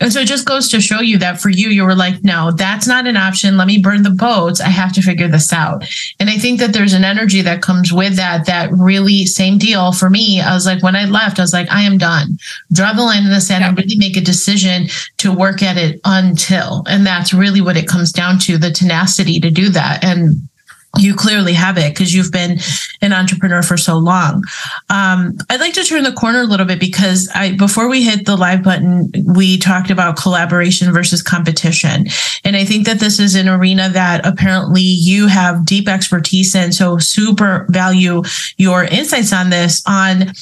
And 0.00 0.10
so 0.12 0.20
it 0.20 0.28
just 0.28 0.46
goes 0.46 0.70
to 0.70 0.80
show 0.80 1.00
you 1.00 1.18
that 1.18 1.40
for 1.40 1.50
you, 1.50 1.68
you 1.68 1.84
were 1.84 1.94
like, 1.94 2.24
no, 2.24 2.50
that's 2.52 2.86
not 2.86 3.06
an 3.06 3.18
option. 3.18 3.58
Let 3.58 3.66
me 3.66 3.78
burn 3.78 4.02
the 4.02 4.10
boats. 4.10 4.60
I 4.60 4.68
have 4.68 4.94
to 4.94 5.02
figure 5.02 5.28
this 5.28 5.52
out. 5.52 5.84
And 6.18 6.30
I 6.30 6.38
think 6.38 6.58
that 6.60 6.72
there's 6.72 6.94
an 6.94 7.04
energy 7.04 7.42
that 7.42 7.60
comes 7.60 7.92
with 7.92 8.16
that, 8.16 8.46
that 8.46 8.72
really 8.72 9.26
same 9.26 9.58
deal 9.58 9.92
for 9.92 10.08
me. 10.08 10.40
I 10.40 10.54
was 10.54 10.64
like, 10.64 10.82
when 10.82 10.96
I 10.96 11.04
left, 11.04 11.38
I 11.38 11.42
was 11.42 11.52
like, 11.52 11.70
I 11.70 11.82
am 11.82 11.98
done. 11.98 12.38
Draw 12.72 12.94
the 12.94 13.02
line 13.02 13.24
in 13.24 13.30
the 13.30 13.42
sand 13.42 13.60
yeah. 13.60 13.68
and 13.68 13.78
really 13.78 13.98
make 13.98 14.16
a 14.16 14.22
decision 14.22 14.86
to 15.18 15.34
work 15.34 15.62
at 15.62 15.76
it 15.76 16.00
until. 16.06 16.82
And 16.88 17.06
that's 17.06 17.34
really 17.34 17.60
what 17.60 17.76
it 17.76 17.86
comes 17.86 18.10
down 18.10 18.38
to 18.40 18.56
the 18.56 18.70
tenacity 18.70 19.38
to 19.40 19.50
do 19.50 19.68
that. 19.68 20.02
And 20.02 20.48
you 20.98 21.14
clearly 21.14 21.52
have 21.52 21.78
it 21.78 21.94
because 21.94 22.12
you've 22.12 22.32
been 22.32 22.58
an 23.00 23.12
entrepreneur 23.12 23.62
for 23.62 23.76
so 23.76 23.96
long. 23.96 24.44
Um, 24.88 25.38
I'd 25.48 25.60
like 25.60 25.72
to 25.74 25.84
turn 25.84 26.02
the 26.02 26.12
corner 26.12 26.40
a 26.40 26.44
little 26.44 26.66
bit 26.66 26.80
because 26.80 27.30
I, 27.34 27.52
before 27.52 27.88
we 27.88 28.02
hit 28.02 28.26
the 28.26 28.36
live 28.36 28.62
button, 28.62 29.10
we 29.26 29.56
talked 29.56 29.90
about 29.90 30.16
collaboration 30.16 30.92
versus 30.92 31.22
competition. 31.22 32.06
And 32.44 32.56
I 32.56 32.64
think 32.64 32.86
that 32.86 32.98
this 32.98 33.20
is 33.20 33.34
an 33.36 33.48
arena 33.48 33.88
that 33.90 34.26
apparently 34.26 34.82
you 34.82 35.28
have 35.28 35.64
deep 35.64 35.88
expertise 35.88 36.54
in. 36.54 36.72
So 36.72 36.98
super 36.98 37.66
value 37.70 38.22
your 38.56 38.84
insights 38.84 39.32
on 39.32 39.50
this 39.50 39.82
on 39.86 40.32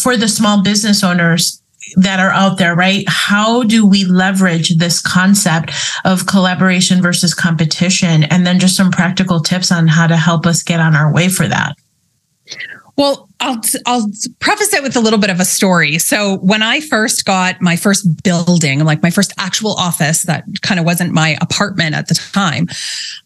for 0.00 0.16
the 0.16 0.28
small 0.28 0.62
business 0.62 1.02
owners 1.02 1.60
that 1.96 2.20
are 2.20 2.30
out 2.30 2.58
there, 2.58 2.74
right? 2.74 3.04
How 3.08 3.62
do 3.62 3.86
we 3.86 4.04
leverage 4.04 4.76
this 4.76 5.00
concept 5.00 5.72
of 6.04 6.26
collaboration 6.26 7.02
versus 7.02 7.34
competition? 7.34 8.24
And 8.24 8.46
then 8.46 8.58
just 8.58 8.76
some 8.76 8.90
practical 8.90 9.40
tips 9.40 9.72
on 9.72 9.86
how 9.86 10.06
to 10.06 10.16
help 10.16 10.46
us 10.46 10.62
get 10.62 10.80
on 10.80 10.94
our 10.94 11.12
way 11.12 11.28
for 11.28 11.48
that. 11.48 11.76
Well, 12.96 13.27
I'll 13.40 13.60
I'll 13.86 14.10
preface 14.40 14.72
it 14.74 14.82
with 14.82 14.96
a 14.96 15.00
little 15.00 15.18
bit 15.18 15.30
of 15.30 15.38
a 15.38 15.44
story. 15.44 15.98
So 15.98 16.38
when 16.38 16.60
I 16.60 16.80
first 16.80 17.24
got 17.24 17.60
my 17.62 17.76
first 17.76 18.22
building, 18.24 18.84
like 18.84 19.02
my 19.02 19.10
first 19.10 19.32
actual 19.38 19.74
office 19.74 20.22
that 20.22 20.44
kind 20.62 20.80
of 20.80 20.86
wasn't 20.86 21.12
my 21.12 21.36
apartment 21.40 21.94
at 21.94 22.08
the 22.08 22.14
time, 22.14 22.66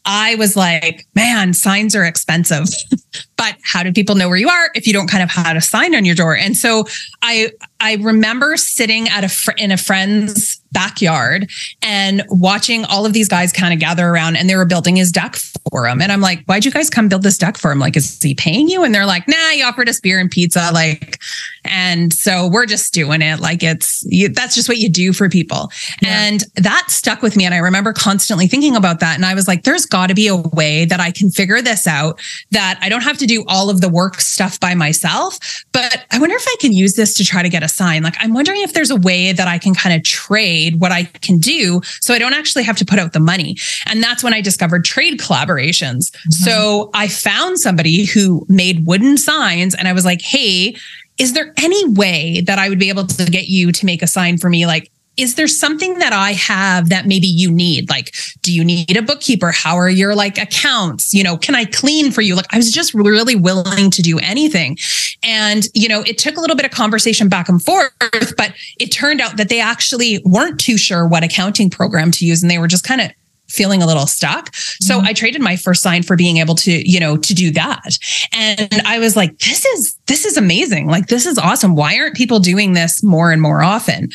I 0.05 0.35
was 0.35 0.55
like, 0.55 1.07
man, 1.15 1.55
signs 1.55 1.97
are 1.97 2.05
expensive. 2.05 2.67
but 3.37 3.57
how 3.63 3.83
do 3.83 3.93
people 3.93 4.15
know 4.15 4.29
where 4.29 4.37
you 4.37 4.49
are 4.49 4.71
if 4.75 4.87
you 4.87 4.93
don't 4.93 5.09
kind 5.09 5.23
of 5.23 5.31
have 5.31 5.57
a 5.57 5.63
sign 5.63 5.95
on 5.95 6.05
your 6.05 6.15
door? 6.15 6.37
And 6.37 6.57
so 6.57 6.85
I 7.23 7.51
I 7.81 7.95
remember 7.97 8.57
sitting 8.59 9.09
at 9.09 9.25
a 9.25 9.29
fr- 9.29 9.53
in 9.57 9.73
a 9.73 9.79
friend's 9.79 10.61
backyard 10.73 11.51
and 11.83 12.25
watching 12.29 12.85
all 12.87 13.07
of 13.07 13.13
these 13.13 13.29
guys 13.29 13.53
kind 13.53 13.73
of 13.73 13.81
gather 13.81 14.09
around 14.09 14.37
and 14.37 14.49
they 14.49 14.57
were 14.57 14.65
building 14.65 14.97
his 14.97 15.13
deck 15.13 15.37
for 15.71 15.87
him. 15.87 16.01
And 16.01 16.11
I'm 16.11 16.21
like, 16.21 16.45
why'd 16.47 16.65
you 16.65 16.71
guys 16.71 16.91
come 16.91 17.09
build 17.09 17.23
this 17.23 17.37
deck 17.37 17.59
for 17.59 17.71
him? 17.71 17.79
Like, 17.79 17.97
is 17.97 18.21
he 18.23 18.35
paying 18.35 18.69
you? 18.69 18.83
And 18.83 18.95
they're 18.95 19.07
like, 19.07 19.29
nah, 19.29 19.51
he 19.51 19.63
offered 19.63 19.89
us 19.89 20.01
beer 20.03 20.21
and 20.21 20.31
pizza. 20.31 20.71
Like, 20.73 21.19
and 21.65 22.13
so 22.13 22.49
we're 22.49 22.67
just 22.67 22.93
doing 22.93 23.23
it. 23.23 23.41
Like 23.41 23.63
it's, 23.63 24.05
you, 24.09 24.29
that's 24.29 24.55
just 24.55 24.69
what 24.69 24.79
you 24.79 24.89
do 24.89 25.13
for 25.13 25.29
people. 25.29 25.71
Yeah. 26.01 26.27
And 26.27 26.45
that 26.57 26.87
stuck 26.89 27.23
with 27.23 27.37
me. 27.37 27.45
And 27.45 27.55
I 27.55 27.59
remember 27.59 27.93
constantly 27.93 28.47
thinking 28.47 28.77
about 28.77 29.01
that. 29.01 29.15
And 29.17 29.25
I 29.25 29.35
was 29.35 29.49
like, 29.49 29.63
there's 29.63 29.87
got 29.87 30.09
to 30.09 30.15
be 30.15 30.27
a 30.27 30.37
way 30.37 30.85
that 30.85 31.01
I 31.01 31.11
can 31.11 31.31
figure 31.31 31.63
this 31.63 31.87
out 31.87 32.21
that 32.51 32.79
I 32.83 32.89
don't 32.89 33.03
have 33.03 33.19
to 33.19 33.27
do 33.27 33.45
all 33.47 33.71
of 33.71 33.81
the 33.81 33.89
work 33.89 34.21
stuff 34.21 34.59
by 34.59 34.75
myself. 34.75 35.39
But 35.73 36.05
I 36.11 36.19
wonder 36.19 36.35
if 36.37 36.45
I 36.47 36.57
can 36.61 36.73
use 36.73 36.95
this 36.95 37.15
to 37.15 37.25
try 37.25 37.43
to 37.43 37.49
get 37.49 37.63
a 37.63 37.69
sign. 37.69 38.03
Like, 38.03 38.17
I'm 38.19 38.35
wondering 38.35 38.63
if 38.63 38.75
there's 38.75 38.91
a 38.91 38.97
way 38.97 39.33
that 39.33 39.49
I 39.49 39.59
can 39.59 39.75
kind 39.75 39.95
of 39.95 40.03
trade 40.03 40.81
what 40.81 40.93
I 40.93 41.05
can 41.05 41.39
do 41.39 41.81
so 42.01 42.15
I 42.15 42.19
don't 42.19 42.35
actually 42.35 42.65
have 42.65 42.77
to 42.77 42.85
put 42.85 42.99
out 42.99 43.13
the 43.13 43.21
money. 43.21 43.57
And 43.87 44.03
that's 44.03 44.25
when 44.25 44.35
I 44.35 44.41
discovered 44.41 44.85
trade 44.85 45.19
collaborations. 45.19 46.11
Mm-hmm. 46.11 46.31
So 46.31 46.91
I 46.95 47.09
found 47.09 47.59
somebody 47.59 48.05
who 48.05 48.45
made 48.49 48.87
wooden 48.87 49.17
signs 49.17 49.75
and 49.75 49.89
I 49.89 49.92
was 49.93 50.05
like, 50.05 50.23
hey, 50.23 50.77
is 51.19 51.35
there 51.35 51.53
any 51.59 51.89
way 51.91 52.41
that 52.47 52.59
I 52.59 52.69
would 52.69 52.79
be 52.79 52.89
able 52.89 53.07
to 53.07 53.25
get 53.27 53.49
you 53.49 53.73
to 53.73 53.87
make 53.87 54.03
a 54.03 54.07
sign 54.07 54.39
for 54.39 54.49
me? 54.49 54.67
Like, 54.67 54.91
is 55.19 55.35
there 55.35 55.47
something 55.47 55.99
that 55.99 56.15
I 56.15 56.33
have 56.33 56.89
that 56.89 57.07
maybe 57.07 57.27
you 57.27 57.51
need? 57.51 57.91
Like, 57.91 58.15
do 58.41 58.53
you 58.53 58.65
need 58.65 58.97
a 58.97 59.03
bookkeeper? 59.03 59.53
How 59.53 59.77
are 59.77 59.91
your 59.91 60.15
like 60.15 60.39
accounts? 60.39 61.13
You 61.13 61.23
know, 61.23 61.37
can 61.37 61.55
I 61.55 61.67
clean 61.67 62.11
for 62.13 62.23
you? 62.23 62.35
Like, 62.35 62.47
I 62.51 62.57
was 62.57 62.73
just 62.73 62.95
really 62.95 63.37
willing 63.37 63.91
to 63.91 64.03
do 64.03 64.19
anything. 64.19 64.79
And, 65.23 65.69
you 65.75 65.87
know, 65.89 66.01
it 66.03 66.17
took 66.17 66.39
a 66.39 66.41
little 66.41 66.57
bit 66.57 66.65
of 66.65 66.73
conversation 66.73 67.29
back 67.29 67.49
and 67.51 67.63
forth, 67.63 67.93
but 68.37 68.55
it 68.81 68.87
turned 68.87 69.21
out 69.21 69.37
that 69.37 69.51
they 69.51 69.61
actually 69.61 70.23
weren't 70.25 70.59
too 70.59 70.79
sure 70.79 71.07
what 71.07 71.23
accounting 71.23 71.69
program 71.69 72.11
to 72.13 72.25
use. 72.25 72.43
And 72.43 72.51
they 72.51 72.59
were 72.59 72.67
just 72.67 72.85
kind 72.85 73.03
of 73.03 73.11
feeling 73.53 73.83
a 73.83 73.87
little 73.87 74.07
stuck. 74.07 74.55
So 74.55 74.97
mm-hmm. 74.97 75.07
I 75.07 75.13
traded 75.13 75.41
my 75.41 75.57
first 75.57 75.83
sign 75.83 76.03
for 76.03 76.17
being 76.17 76.39
able 76.39 76.55
to, 76.57 76.91
you 76.91 76.99
know, 76.99 77.17
to 77.17 77.35
do 77.35 77.51
that. 77.53 77.99
And 78.33 78.83
I 78.85 78.99
was 78.99 79.17
like, 79.17 79.39
this 79.39 79.65
is, 79.65 79.97
this 80.07 80.25
is 80.25 80.37
amazing. 80.37 80.87
Like, 80.87 81.07
this 81.07 81.27
is 81.27 81.39
awesome. 81.39 81.77
Why 81.77 81.99
aren't 81.99 82.17
people 82.17 82.39
doing 82.39 82.73
this 82.73 83.03
more 83.03 83.31
and 83.31 83.41
more 83.41 83.63
often? 83.63 84.11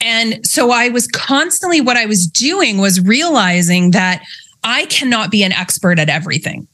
And 0.00 0.44
so 0.44 0.70
I 0.72 0.88
was 0.88 1.06
constantly, 1.06 1.80
what 1.80 1.96
I 1.96 2.06
was 2.06 2.26
doing 2.26 2.78
was 2.78 3.00
realizing 3.00 3.92
that 3.92 4.22
I 4.64 4.86
cannot 4.86 5.30
be 5.30 5.44
an 5.44 5.52
expert 5.52 5.98
at 5.98 6.08
everything. 6.08 6.66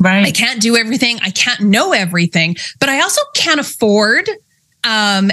Right. 0.00 0.26
I 0.26 0.32
can't 0.32 0.60
do 0.60 0.76
everything. 0.76 1.20
I 1.22 1.30
can't 1.30 1.60
know 1.60 1.92
everything, 1.92 2.56
but 2.80 2.88
I 2.88 3.00
also 3.00 3.20
can't 3.36 3.60
afford 3.60 4.28
um, 4.82 5.30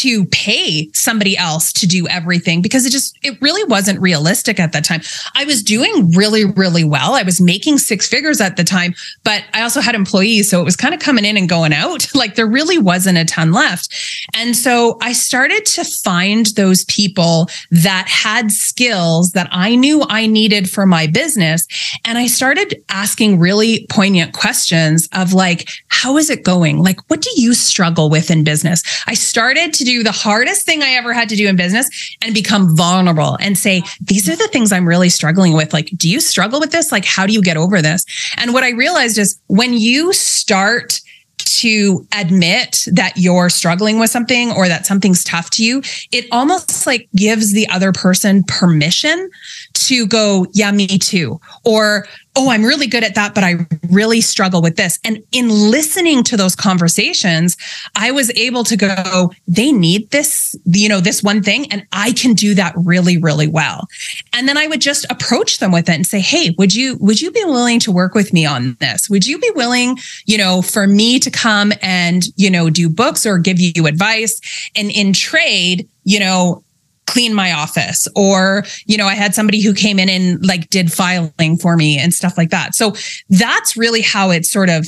to 0.00 0.26
pay 0.26 0.90
somebody 0.92 1.36
else 1.36 1.72
to 1.72 1.86
do 1.86 2.06
everything 2.08 2.62
because 2.62 2.86
it 2.86 2.90
just 2.90 3.16
it 3.22 3.40
really 3.40 3.64
wasn't 3.64 4.00
realistic 4.00 4.58
at 4.60 4.72
that 4.72 4.84
time. 4.84 5.00
I 5.34 5.44
was 5.44 5.62
doing 5.62 6.10
really 6.12 6.44
really 6.44 6.84
well. 6.84 7.14
I 7.14 7.22
was 7.22 7.40
making 7.40 7.78
six 7.78 8.08
figures 8.08 8.40
at 8.40 8.56
the 8.56 8.64
time, 8.64 8.94
but 9.24 9.44
I 9.52 9.62
also 9.62 9.80
had 9.80 9.94
employees 9.94 10.50
so 10.50 10.60
it 10.60 10.64
was 10.64 10.76
kind 10.76 10.94
of 10.94 11.00
coming 11.00 11.24
in 11.24 11.36
and 11.36 11.48
going 11.48 11.72
out. 11.72 12.06
Like 12.14 12.36
there 12.36 12.46
really 12.46 12.78
wasn't 12.78 13.18
a 13.18 13.24
ton 13.24 13.52
left. 13.52 13.92
And 14.34 14.56
so 14.56 14.98
I 15.02 15.12
started 15.12 15.66
to 15.66 15.84
find 15.84 16.46
those 16.46 16.84
people 16.84 17.48
that 17.70 18.06
had 18.08 18.50
skills 18.50 19.32
that 19.32 19.48
I 19.50 19.74
knew 19.74 20.04
I 20.08 20.26
needed 20.26 20.70
for 20.70 20.86
my 20.86 21.06
business 21.06 21.66
and 22.04 22.16
I 22.16 22.28
started 22.28 22.82
asking 22.88 23.40
really 23.40 23.86
poignant 23.90 24.32
questions 24.32 25.08
of 25.12 25.32
like 25.32 25.68
how 25.88 26.16
is 26.16 26.30
it 26.30 26.44
going? 26.44 26.82
Like 26.82 26.98
what 27.08 27.20
do 27.20 27.30
you 27.36 27.52
struggle 27.52 28.08
with 28.10 28.30
in 28.30 28.44
business? 28.44 28.82
I 29.06 29.14
started 29.14 29.74
to 29.74 29.83
do 29.84 30.02
the 30.02 30.12
hardest 30.12 30.66
thing 30.66 30.82
I 30.82 30.90
ever 30.92 31.12
had 31.12 31.28
to 31.28 31.36
do 31.36 31.46
in 31.46 31.56
business 31.56 31.88
and 32.22 32.34
become 32.34 32.76
vulnerable 32.76 33.36
and 33.40 33.56
say, 33.56 33.82
these 34.00 34.28
are 34.28 34.36
the 34.36 34.48
things 34.48 34.72
I'm 34.72 34.88
really 34.88 35.08
struggling 35.08 35.52
with. 35.52 35.72
Like, 35.72 35.90
do 35.96 36.08
you 36.08 36.20
struggle 36.20 36.60
with 36.60 36.72
this? 36.72 36.90
Like, 36.90 37.04
how 37.04 37.26
do 37.26 37.32
you 37.32 37.42
get 37.42 37.56
over 37.56 37.80
this? 37.82 38.04
And 38.36 38.52
what 38.52 38.64
I 38.64 38.70
realized 38.70 39.18
is 39.18 39.38
when 39.46 39.74
you 39.74 40.12
start 40.12 41.00
to 41.38 42.06
admit 42.16 42.84
that 42.92 43.12
you're 43.16 43.50
struggling 43.50 43.98
with 43.98 44.10
something 44.10 44.50
or 44.52 44.68
that 44.68 44.86
something's 44.86 45.24
tough 45.24 45.50
to 45.50 45.64
you, 45.64 45.82
it 46.10 46.26
almost 46.32 46.86
like 46.86 47.08
gives 47.14 47.52
the 47.52 47.68
other 47.68 47.92
person 47.92 48.42
permission 48.44 49.30
to 49.74 50.06
go, 50.06 50.46
yeah, 50.52 50.70
me 50.72 50.86
too. 50.86 51.40
Or 51.64 52.06
oh, 52.36 52.50
I'm 52.50 52.64
really 52.64 52.88
good 52.88 53.04
at 53.04 53.14
that, 53.14 53.34
but 53.34 53.44
I 53.44 53.66
really 53.90 54.20
struggle 54.20 54.60
with 54.60 54.76
this. 54.76 54.98
And 55.04 55.22
in 55.30 55.48
listening 55.48 56.24
to 56.24 56.36
those 56.36 56.56
conversations, 56.56 57.56
I 57.94 58.10
was 58.10 58.30
able 58.32 58.64
to 58.64 58.76
go, 58.76 59.30
they 59.46 59.70
need 59.70 60.10
this, 60.10 60.56
you 60.64 60.88
know, 60.88 61.00
this 61.00 61.22
one 61.22 61.42
thing, 61.42 61.70
and 61.70 61.86
I 61.92 62.12
can 62.12 62.34
do 62.34 62.54
that 62.54 62.74
really, 62.76 63.18
really 63.18 63.46
well. 63.46 63.86
And 64.32 64.48
then 64.48 64.58
I 64.58 64.66
would 64.66 64.80
just 64.80 65.06
approach 65.10 65.58
them 65.58 65.70
with 65.70 65.88
it 65.88 65.94
and 65.94 66.06
say, 66.06 66.18
hey, 66.18 66.54
would 66.58 66.74
you, 66.74 66.96
would 66.98 67.20
you 67.20 67.30
be 67.30 67.44
willing 67.44 67.78
to 67.80 67.92
work 67.92 68.14
with 68.14 68.32
me 68.32 68.44
on 68.44 68.76
this? 68.80 69.08
Would 69.08 69.26
you 69.26 69.38
be 69.38 69.50
willing, 69.54 69.98
you 70.26 70.38
know, 70.38 70.60
for 70.60 70.88
me 70.88 71.20
to 71.20 71.30
come 71.30 71.72
and, 71.82 72.24
you 72.36 72.50
know, 72.50 72.68
do 72.68 72.88
books 72.88 73.24
or 73.24 73.38
give 73.38 73.60
you 73.60 73.86
advice? 73.86 74.40
And 74.74 74.90
in 74.90 75.12
trade, 75.12 75.88
you 76.02 76.18
know, 76.18 76.63
clean 77.06 77.34
my 77.34 77.52
office 77.52 78.08
or 78.16 78.64
you 78.86 78.96
know 78.96 79.06
i 79.06 79.14
had 79.14 79.34
somebody 79.34 79.60
who 79.62 79.74
came 79.74 79.98
in 79.98 80.08
and 80.08 80.44
like 80.44 80.68
did 80.70 80.92
filing 80.92 81.56
for 81.56 81.76
me 81.76 81.98
and 81.98 82.14
stuff 82.14 82.38
like 82.38 82.50
that. 82.50 82.74
So 82.74 82.94
that's 83.28 83.76
really 83.76 84.02
how 84.02 84.30
it 84.30 84.46
sort 84.46 84.70
of 84.70 84.86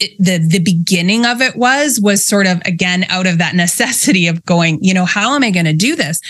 it, 0.00 0.12
the 0.18 0.38
the 0.38 0.58
beginning 0.58 1.24
of 1.24 1.40
it 1.40 1.56
was 1.56 2.00
was 2.00 2.26
sort 2.26 2.46
of 2.46 2.60
again 2.64 3.04
out 3.08 3.26
of 3.26 3.38
that 3.38 3.54
necessity 3.64 4.26
of 4.26 4.44
going 4.44 4.78
you 4.82 4.94
know 4.94 5.04
how 5.04 5.34
am 5.34 5.42
i 5.42 5.50
going 5.50 5.66
to 5.66 5.72
do 5.72 5.96
this? 5.96 6.20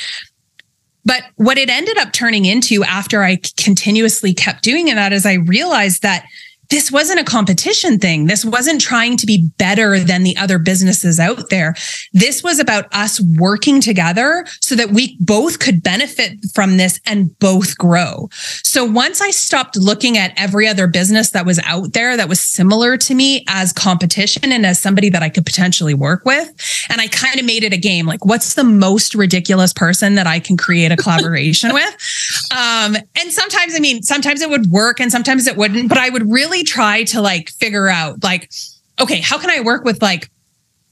But 1.07 1.25
what 1.37 1.59
it 1.59 1.69
ended 1.69 1.99
up 1.99 2.13
turning 2.13 2.45
into 2.45 2.85
after 2.85 3.23
i 3.23 3.39
continuously 3.57 4.35
kept 4.35 4.63
doing 4.63 4.87
that 4.87 5.13
is 5.13 5.27
i 5.27 5.35
realized 5.35 6.03
that 6.03 6.25
this 6.71 6.91
wasn't 6.91 7.21
a 7.21 7.25
competition 7.25 7.99
thing. 7.99 8.27
This 8.27 8.45
wasn't 8.45 8.81
trying 8.81 9.17
to 9.19 9.27
be 9.27 9.49
better 9.59 9.99
than 9.99 10.23
the 10.23 10.37
other 10.37 10.59
businesses 10.59 11.19
out 11.19 11.51
there. 11.51 11.75
This 12.13 12.43
was 12.43 12.59
about 12.59 12.87
us 12.93 13.21
working 13.39 13.81
together 13.81 14.45
so 14.61 14.75
that 14.75 14.91
we 14.91 15.17
both 15.21 15.59
could 15.59 15.83
benefit 15.83 16.39
from 16.55 16.77
this 16.77 17.01
and 17.07 17.37
both 17.39 17.77
grow. 17.79 18.29
So 18.63 18.85
once 18.85 19.21
I 19.21 19.31
stopped 19.31 19.77
looking 19.77 20.17
at 20.19 20.33
every 20.37 20.67
other 20.67 20.87
business 20.87 21.31
that 21.31 21.47
was 21.47 21.61
out 21.65 21.93
there 21.93 22.17
that 22.17 22.29
was 22.29 22.41
similar 22.41 22.97
to 22.99 23.15
me 23.15 23.45
as 23.49 23.73
competition 23.73 24.53
and 24.53 24.65
as 24.65 24.81
somebody 24.81 25.11
that 25.11 25.23
I 25.23 25.29
could 25.29 25.47
potentially 25.47 25.95
work 25.95 26.25
with, 26.25 26.51
and 26.91 27.01
I 27.01 27.09
kind 27.09 27.39
of 27.39 27.47
made 27.47 27.65
it 27.65 27.73
a 27.73 27.79
game 27.79 28.07
like, 28.07 28.25
what's 28.25 28.55
the 28.55 28.65
most 28.65 29.15
ridiculous 29.15 29.73
person 29.73 30.15
that 30.15 30.27
I 30.27 30.41
can 30.41 30.57
create 30.57 30.93
a 30.93 30.97
collaboration 30.97 31.73
with? 31.75 31.97
Um, 32.51 32.97
and 33.17 33.33
sometimes, 33.33 33.75
I 33.75 33.81
mean, 33.81 34.03
sometimes 34.03 34.41
it 34.41 34.51
would 34.51 34.67
work 34.67 35.01
and 35.01 35.11
sometimes 35.11 35.47
it 35.47 35.57
wouldn't, 35.57 35.89
but 35.89 35.99
I 35.99 36.11
would 36.11 36.31
really 36.31 36.54
really 36.55 36.65
try 36.65 37.05
to 37.05 37.21
like 37.21 37.51
figure 37.51 37.89
out 37.89 38.23
like, 38.23 38.51
okay, 39.01 39.21
how 39.21 39.39
can 39.39 39.51
I 39.51 39.61
work 39.61 39.85
with 39.85 40.01
like 40.01 40.31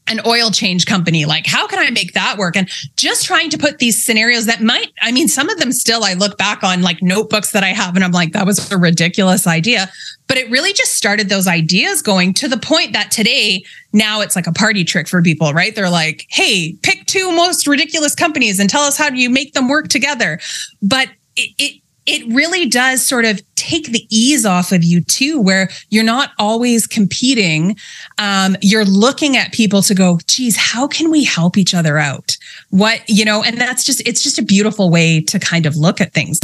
an 0.08 0.20
oil 0.26 0.50
change 0.50 0.86
company? 0.86 1.24
Like, 1.24 1.46
how 1.46 1.68
can 1.68 1.78
I 1.78 1.90
make 1.90 2.14
that 2.14 2.36
work? 2.36 2.56
And 2.56 2.68
just 2.96 3.24
trying 3.24 3.50
to 3.50 3.58
put 3.58 3.78
these 3.78 4.04
scenarios 4.04 4.46
that 4.46 4.60
might, 4.60 4.88
I 5.00 5.12
mean, 5.12 5.28
some 5.28 5.48
of 5.48 5.58
them 5.58 5.70
still 5.70 6.02
I 6.02 6.14
look 6.14 6.36
back 6.36 6.64
on 6.64 6.82
like 6.82 7.00
notebooks 7.00 7.52
that 7.52 7.62
I 7.62 7.68
have 7.68 7.94
and 7.94 8.04
I'm 8.04 8.10
like, 8.10 8.32
that 8.32 8.44
was 8.44 8.72
a 8.72 8.76
ridiculous 8.76 9.46
idea. 9.46 9.88
But 10.26 10.38
it 10.38 10.50
really 10.50 10.72
just 10.72 10.94
started 10.94 11.28
those 11.28 11.46
ideas 11.46 12.02
going 12.02 12.34
to 12.34 12.48
the 12.48 12.58
point 12.58 12.94
that 12.94 13.12
today, 13.12 13.62
now 13.92 14.20
it's 14.20 14.34
like 14.34 14.48
a 14.48 14.52
party 14.52 14.82
trick 14.82 15.06
for 15.06 15.22
people, 15.22 15.52
right? 15.52 15.74
They're 15.74 15.90
like, 15.90 16.26
hey, 16.30 16.76
pick 16.82 17.06
two 17.06 17.30
most 17.30 17.68
ridiculous 17.68 18.16
companies 18.16 18.58
and 18.58 18.68
tell 18.68 18.82
us 18.82 18.98
how 18.98 19.10
do 19.10 19.16
you 19.16 19.30
make 19.30 19.52
them 19.52 19.68
work 19.68 19.86
together. 19.86 20.40
But 20.82 21.08
it, 21.36 21.50
it 21.58 21.81
it 22.06 22.34
really 22.34 22.68
does 22.68 23.06
sort 23.06 23.24
of 23.24 23.40
take 23.54 23.92
the 23.92 24.06
ease 24.10 24.44
off 24.44 24.72
of 24.72 24.82
you 24.82 25.00
too, 25.02 25.40
where 25.40 25.68
you're 25.88 26.02
not 26.02 26.32
always 26.38 26.86
competing. 26.86 27.76
Um, 28.18 28.56
you're 28.60 28.84
looking 28.84 29.36
at 29.36 29.52
people 29.52 29.82
to 29.82 29.94
go, 29.94 30.18
geez, 30.26 30.56
how 30.56 30.88
can 30.88 31.10
we 31.10 31.24
help 31.24 31.56
each 31.56 31.74
other 31.74 31.98
out? 31.98 32.36
What, 32.70 33.02
you 33.08 33.24
know, 33.24 33.42
and 33.42 33.56
that's 33.56 33.84
just, 33.84 34.06
it's 34.06 34.22
just 34.22 34.38
a 34.38 34.42
beautiful 34.42 34.90
way 34.90 35.20
to 35.22 35.38
kind 35.38 35.64
of 35.64 35.76
look 35.76 36.00
at 36.00 36.12
things. 36.12 36.40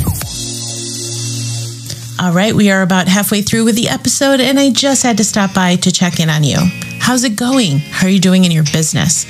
All 2.20 2.32
right, 2.32 2.54
we 2.54 2.70
are 2.70 2.82
about 2.82 3.06
halfway 3.06 3.42
through 3.42 3.64
with 3.64 3.76
the 3.76 3.88
episode, 3.88 4.40
and 4.40 4.58
I 4.58 4.70
just 4.70 5.04
had 5.04 5.16
to 5.18 5.24
stop 5.24 5.54
by 5.54 5.76
to 5.76 5.92
check 5.92 6.18
in 6.18 6.28
on 6.28 6.42
you. 6.42 6.58
How's 6.98 7.22
it 7.22 7.36
going? 7.36 7.78
How 7.78 8.06
are 8.06 8.10
you 8.10 8.18
doing 8.18 8.44
in 8.44 8.50
your 8.50 8.64
business? 8.64 9.24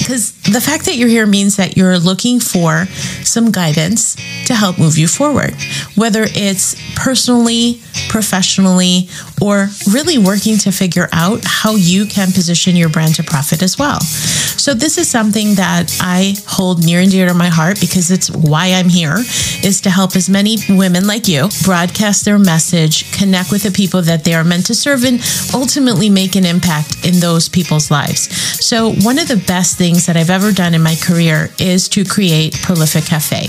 Because 0.00 0.32
the 0.44 0.60
fact 0.62 0.86
that 0.86 0.96
you're 0.96 1.08
here 1.08 1.26
means 1.26 1.56
that 1.56 1.76
you're 1.76 1.98
looking 1.98 2.40
for 2.40 2.86
some 3.22 3.52
guidance 3.52 4.16
to 4.46 4.54
help 4.54 4.78
move 4.78 4.96
you 4.96 5.06
forward, 5.06 5.54
whether 5.94 6.24
it's 6.24 6.74
personally, 6.96 7.82
professionally, 8.08 9.08
or 9.42 9.68
really 9.92 10.16
working 10.16 10.56
to 10.56 10.72
figure 10.72 11.08
out 11.12 11.40
how 11.44 11.74
you 11.76 12.06
can 12.06 12.32
position 12.32 12.76
your 12.76 12.88
brand 12.88 13.14
to 13.16 13.22
profit 13.22 13.62
as 13.62 13.78
well. 13.78 14.00
So 14.00 14.74
this 14.74 14.96
is 14.98 15.08
something 15.08 15.54
that 15.56 15.96
I 16.00 16.34
hold 16.46 16.84
near 16.84 17.00
and 17.00 17.10
dear 17.10 17.28
to 17.28 17.34
my 17.34 17.48
heart 17.48 17.78
because 17.80 18.10
it's 18.10 18.30
why 18.30 18.72
I'm 18.72 18.88
here 18.88 19.16
is 19.62 19.82
to 19.82 19.90
help 19.90 20.16
as 20.16 20.28
many 20.28 20.56
women 20.70 21.06
like 21.06 21.28
you 21.28 21.48
broadcast 21.64 22.24
their 22.24 22.38
message, 22.38 23.10
connect 23.12 23.52
with 23.52 23.62
the 23.62 23.70
people 23.70 24.02
that 24.02 24.24
they 24.24 24.34
are 24.34 24.44
meant 24.44 24.66
to 24.66 24.74
serve 24.74 25.04
and 25.04 25.20
ultimately 25.54 26.08
make 26.08 26.36
an 26.36 26.46
impact 26.46 27.06
in 27.06 27.20
those 27.20 27.48
people's 27.48 27.90
lives. 27.90 28.30
So 28.64 28.92
one 28.92 29.18
of 29.18 29.28
the 29.28 29.42
best 29.46 29.76
things 29.76 29.89
that 29.98 30.16
I've 30.16 30.30
ever 30.30 30.52
done 30.52 30.74
in 30.74 30.82
my 30.82 30.94
career 30.94 31.50
is 31.58 31.88
to 31.90 32.04
create 32.04 32.60
Prolific 32.62 33.04
Cafe. 33.04 33.46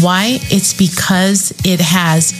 Why? 0.00 0.38
It's 0.50 0.72
because 0.72 1.52
it 1.64 1.80
has 1.80 2.32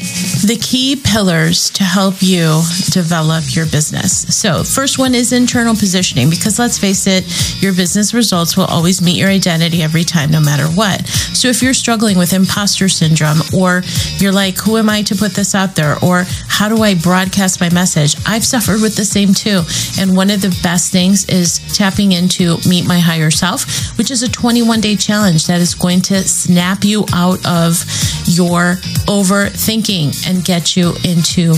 the 0.47 0.57
key 0.57 0.97
pillars 0.97 1.71
to 1.71 1.85
help 1.85 2.23
you 2.23 2.63
develop 2.91 3.55
your 3.55 3.67
business. 3.67 4.35
So, 4.35 4.65
first 4.65 4.99
one 4.99 5.15
is 5.15 5.33
internal 5.33 5.75
positioning 5.75 6.31
because 6.31 6.59
let's 6.59 6.79
face 6.79 7.07
it, 7.07 7.25
your 7.63 7.75
business 7.75 8.15
results 8.15 8.57
will 8.57 8.65
always 8.65 9.03
meet 9.03 9.17
your 9.17 9.29
identity 9.29 9.83
every 9.83 10.05
time, 10.05 10.31
no 10.31 10.41
matter 10.41 10.67
what. 10.67 11.07
So, 11.07 11.49
if 11.49 11.63
you're 11.63 11.75
struggling 11.75 12.19
with 12.19 12.33
imposter 12.33 12.89
syndrome 12.89 13.39
or 13.55 13.83
you're 14.19 14.33
like, 14.33 14.57
who 14.59 14.77
am 14.77 14.89
I 14.89 15.03
to 15.03 15.15
put 15.15 15.33
this 15.33 15.55
out 15.55 15.75
there? 15.75 15.97
Or 16.03 16.25
how 16.49 16.69
do 16.69 16.83
I 16.83 16.95
broadcast 16.95 17.61
my 17.61 17.71
message? 17.71 18.17
I've 18.27 18.45
suffered 18.45 18.81
with 18.81 18.97
the 18.97 19.05
same 19.05 19.35
too. 19.35 19.63
And 19.99 20.17
one 20.17 20.31
of 20.31 20.41
the 20.41 20.57
best 20.63 20.93
things 20.93 21.25
is 21.29 21.59
tapping 21.77 22.13
into 22.13 22.59
Meet 22.69 22.87
My 22.87 22.99
Higher 22.99 23.31
Self, 23.33 23.97
which 23.99 24.11
is 24.11 24.23
a 24.23 24.29
21 24.29 24.81
day 24.81 24.97
challenge 24.97 25.47
that 25.47 25.61
is 25.61 25.75
going 25.75 26.01
to 26.03 26.23
snap 26.23 26.85
you 26.85 27.05
out 27.12 27.45
of 27.47 27.85
your 28.27 28.77
overthinking 29.07 30.29
and 30.29 30.45
get 30.45 30.77
you 30.77 30.95
into 31.05 31.55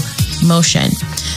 motion. 0.47 0.91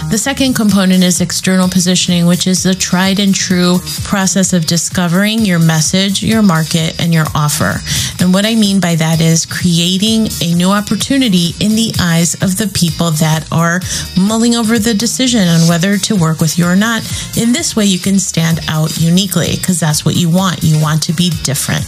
The 0.10 0.18
second 0.18 0.54
component 0.54 1.04
is 1.04 1.22
external 1.22 1.68
positioning, 1.68 2.26
which 2.26 2.48
is 2.48 2.64
the 2.64 2.74
tried 2.74 3.20
and 3.20 3.36
true 3.36 3.80
process 4.04 4.54
of 4.54 4.66
discovering 4.66 5.46
your 5.46 5.60
message, 5.60 6.24
your 6.24 6.42
market, 6.42 7.02
and 7.02 7.14
your 7.14 7.26
offer. 7.36 7.76
And 8.20 8.34
what 8.34 8.46
I 8.46 8.56
mean 8.56 8.80
by 8.80 8.96
that 8.96 9.22
is 9.22 9.46
creating 9.46 10.28
a 10.42 10.54
new 10.54 10.70
opportunity 10.70 11.52
in 11.60 11.76
the 11.76 11.94
eyes 12.00 12.36
of 12.36 12.58
the 12.58 12.68
people 12.74 13.12
that 13.12 13.48
are 13.52 13.82
mulling 14.18 14.56
over 14.56 14.80
the 14.80 14.94
decision 14.94 15.48
on 15.48 15.68
whether 15.68 15.98
to 15.98 16.16
work 16.16 16.40
with 16.40 16.58
you 16.58 16.66
or 16.66 16.76
not. 16.76 17.04
In 17.38 17.52
this 17.52 17.76
way, 17.76 17.86
you 17.86 18.00
can 18.00 18.20
stand 18.20 18.62
out 18.68 18.98
uniquely 18.98 19.56
because 19.58 19.80
that's 19.80 20.06
what 20.06 20.16
you 20.16 20.27
want. 20.28 20.64
You 20.64 20.82
want 20.82 21.04
to 21.04 21.14
be 21.14 21.30
different. 21.44 21.86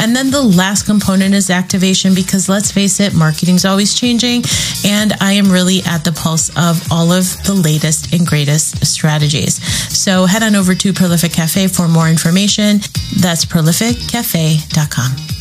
And 0.00 0.14
then 0.14 0.30
the 0.30 0.42
last 0.42 0.86
component 0.86 1.34
is 1.34 1.50
activation 1.50 2.14
because 2.14 2.48
let's 2.48 2.72
face 2.72 3.00
it, 3.00 3.14
marketing 3.14 3.54
is 3.54 3.64
always 3.64 3.94
changing. 3.94 4.42
And 4.84 5.12
I 5.20 5.32
am 5.32 5.50
really 5.50 5.82
at 5.86 6.04
the 6.04 6.12
pulse 6.12 6.50
of 6.56 6.90
all 6.90 7.12
of 7.12 7.24
the 7.44 7.54
latest 7.54 8.12
and 8.12 8.26
greatest 8.26 8.84
strategies. 8.84 9.62
So 9.96 10.26
head 10.26 10.42
on 10.42 10.54
over 10.56 10.74
to 10.74 10.92
Prolific 10.92 11.32
Cafe 11.32 11.68
for 11.68 11.88
more 11.88 12.08
information. 12.08 12.78
That's 13.20 13.44
prolificcafe.com. 13.44 15.34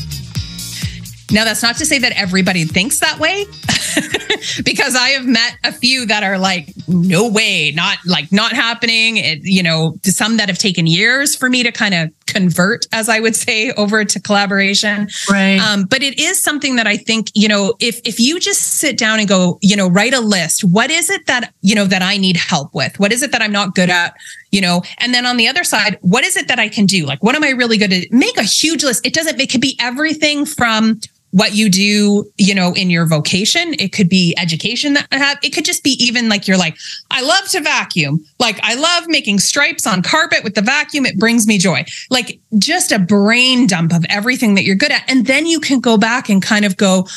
Now, 1.31 1.45
that's 1.45 1.63
not 1.63 1.77
to 1.77 1.85
say 1.85 1.97
that 1.97 2.11
everybody 2.11 2.63
thinks 2.65 2.99
that 2.99 3.17
way, 3.17 3.45
because 4.63 4.95
I 4.95 5.09
have 5.09 5.25
met 5.25 5.57
a 5.63 5.71
few 5.71 6.05
that 6.05 6.21
are 6.21 6.37
like, 6.37 6.69
no 6.87 7.27
way, 7.27 7.71
not 7.71 7.97
like 8.05 8.31
not 8.31 8.53
happening. 8.53 9.17
It, 9.17 9.39
you 9.41 9.63
know, 9.63 9.95
to 10.03 10.11
some 10.11 10.37
that 10.37 10.49
have 10.49 10.59
taken 10.59 10.85
years 10.85 11.35
for 11.35 11.49
me 11.49 11.63
to 11.63 11.71
kind 11.71 11.95
of 11.95 12.11
convert, 12.27 12.85
as 12.91 13.09
I 13.09 13.19
would 13.19 13.35
say, 13.35 13.71
over 13.73 14.03
to 14.05 14.19
collaboration. 14.19 15.07
Right. 15.29 15.57
Um, 15.59 15.85
but 15.85 16.03
it 16.03 16.19
is 16.19 16.41
something 16.41 16.75
that 16.75 16.87
I 16.87 16.97
think, 16.97 17.29
you 17.33 17.47
know, 17.47 17.73
if 17.79 17.99
if 18.05 18.19
you 18.19 18.39
just 18.39 18.61
sit 18.61 18.97
down 18.97 19.19
and 19.19 19.27
go, 19.27 19.59
you 19.61 19.75
know, 19.75 19.87
write 19.87 20.13
a 20.13 20.19
list, 20.19 20.63
what 20.63 20.89
is 20.89 21.09
it 21.09 21.25
that, 21.27 21.53
you 21.61 21.75
know, 21.75 21.85
that 21.85 22.01
I 22.01 22.17
need 22.17 22.37
help 22.37 22.73
with? 22.73 22.99
What 22.99 23.11
is 23.11 23.23
it 23.23 23.31
that 23.31 23.41
I'm 23.41 23.51
not 23.51 23.75
good 23.75 23.89
at? 23.89 24.15
You 24.51 24.61
know, 24.61 24.83
and 24.99 25.13
then 25.13 25.25
on 25.25 25.37
the 25.37 25.47
other 25.47 25.63
side, 25.63 25.97
what 26.01 26.23
is 26.23 26.35
it 26.37 26.47
that 26.47 26.59
I 26.59 26.69
can 26.69 26.85
do? 26.85 27.05
Like, 27.05 27.23
what 27.23 27.35
am 27.35 27.43
I 27.43 27.49
really 27.49 27.77
good 27.77 27.91
at? 27.91 28.11
Make 28.11 28.37
a 28.37 28.43
huge 28.43 28.83
list. 28.83 29.05
It 29.05 29.13
doesn't, 29.13 29.39
it 29.39 29.51
could 29.51 29.61
be 29.61 29.75
everything 29.79 30.45
from 30.45 30.99
what 31.33 31.55
you 31.55 31.67
do, 31.67 32.31
you 32.37 32.53
know, 32.53 32.73
in 32.73 32.91
your 32.91 33.07
vocation. 33.07 33.73
It 33.79 33.91
could 33.91 34.07
be 34.07 34.35
education 34.37 34.93
that 34.93 35.07
I 35.11 35.17
have. 35.17 35.39
It 35.41 35.49
could 35.49 35.65
just 35.65 35.83
be 35.83 35.97
even 35.99 36.29
like 36.29 36.47
you're 36.47 36.59
like, 36.59 36.77
I 37.09 37.23
love 37.23 37.49
to 37.49 37.61
vacuum. 37.61 38.23
Like 38.39 38.59
I 38.61 38.75
love 38.75 39.07
making 39.07 39.39
stripes 39.39 39.87
on 39.87 40.03
carpet 40.03 40.43
with 40.43 40.53
the 40.53 40.61
vacuum. 40.61 41.07
It 41.07 41.17
brings 41.17 41.47
me 41.47 41.57
joy. 41.57 41.85
Like 42.11 42.39
just 42.59 42.91
a 42.91 42.99
brain 42.99 43.65
dump 43.65 43.93
of 43.93 44.05
everything 44.09 44.53
that 44.53 44.63
you're 44.63 44.75
good 44.75 44.91
at. 44.91 45.09
And 45.09 45.25
then 45.25 45.47
you 45.47 45.59
can 45.59 45.79
go 45.79 45.97
back 45.97 46.29
and 46.29 46.39
kind 46.39 46.65
of 46.65 46.77
go, 46.77 47.07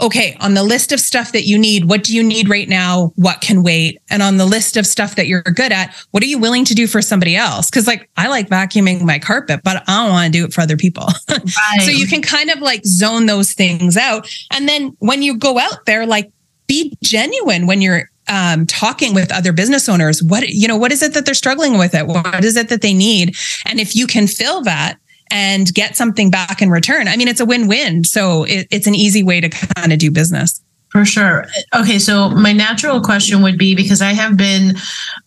okay, 0.00 0.36
on 0.40 0.54
the 0.54 0.62
list 0.62 0.92
of 0.92 1.00
stuff 1.00 1.32
that 1.32 1.44
you 1.44 1.58
need, 1.58 1.86
what 1.86 2.04
do 2.04 2.14
you 2.14 2.22
need 2.22 2.48
right 2.48 2.68
now? 2.68 3.12
What 3.16 3.40
can 3.40 3.62
wait? 3.62 4.00
And 4.10 4.22
on 4.22 4.36
the 4.36 4.46
list 4.46 4.76
of 4.76 4.86
stuff 4.86 5.16
that 5.16 5.26
you're 5.26 5.42
good 5.42 5.72
at, 5.72 5.94
what 6.10 6.22
are 6.22 6.26
you 6.26 6.38
willing 6.38 6.64
to 6.66 6.74
do 6.74 6.86
for 6.86 7.00
somebody 7.00 7.36
else? 7.36 7.70
Cause 7.70 7.86
like 7.86 8.08
I 8.16 8.28
like 8.28 8.48
vacuuming 8.48 9.02
my 9.02 9.18
carpet, 9.18 9.60
but 9.64 9.82
I 9.88 10.04
don't 10.04 10.10
want 10.10 10.32
to 10.32 10.38
do 10.38 10.44
it 10.44 10.52
for 10.52 10.60
other 10.60 10.76
people. 10.76 11.06
Right. 11.28 11.80
so 11.80 11.90
you 11.90 12.06
can 12.06 12.22
kind 12.22 12.50
of 12.50 12.60
like 12.60 12.84
zone 12.84 13.26
those 13.26 13.52
things 13.52 13.96
out. 13.96 14.30
And 14.52 14.68
then 14.68 14.96
when 14.98 15.22
you 15.22 15.36
go 15.38 15.58
out 15.58 15.86
there, 15.86 16.06
like 16.06 16.30
be 16.66 16.96
genuine 17.02 17.66
when 17.66 17.80
you're 17.80 18.10
um, 18.28 18.66
talking 18.66 19.14
with 19.14 19.32
other 19.32 19.52
business 19.52 19.88
owners. 19.88 20.22
What, 20.22 20.48
you 20.48 20.66
know, 20.66 20.76
what 20.76 20.92
is 20.92 21.02
it 21.02 21.14
that 21.14 21.24
they're 21.24 21.34
struggling 21.34 21.78
with 21.78 21.94
it? 21.94 22.06
What 22.06 22.44
is 22.44 22.56
it 22.56 22.68
that 22.70 22.82
they 22.82 22.92
need? 22.92 23.36
And 23.64 23.78
if 23.78 23.94
you 23.94 24.06
can 24.06 24.26
fill 24.26 24.62
that, 24.62 24.98
and 25.30 25.72
get 25.74 25.96
something 25.96 26.30
back 26.30 26.62
in 26.62 26.70
return. 26.70 27.08
I 27.08 27.16
mean, 27.16 27.28
it's 27.28 27.40
a 27.40 27.46
win 27.46 27.68
win. 27.68 28.04
So 28.04 28.44
it, 28.44 28.66
it's 28.70 28.86
an 28.86 28.94
easy 28.94 29.22
way 29.22 29.40
to 29.40 29.48
kind 29.48 29.92
of 29.92 29.98
do 29.98 30.10
business. 30.10 30.62
For 30.90 31.04
sure. 31.04 31.46
Okay, 31.74 31.98
so 31.98 32.30
my 32.30 32.52
natural 32.52 33.00
question 33.00 33.42
would 33.42 33.58
be 33.58 33.74
because 33.74 34.00
I 34.00 34.12
have 34.12 34.36
been 34.36 34.76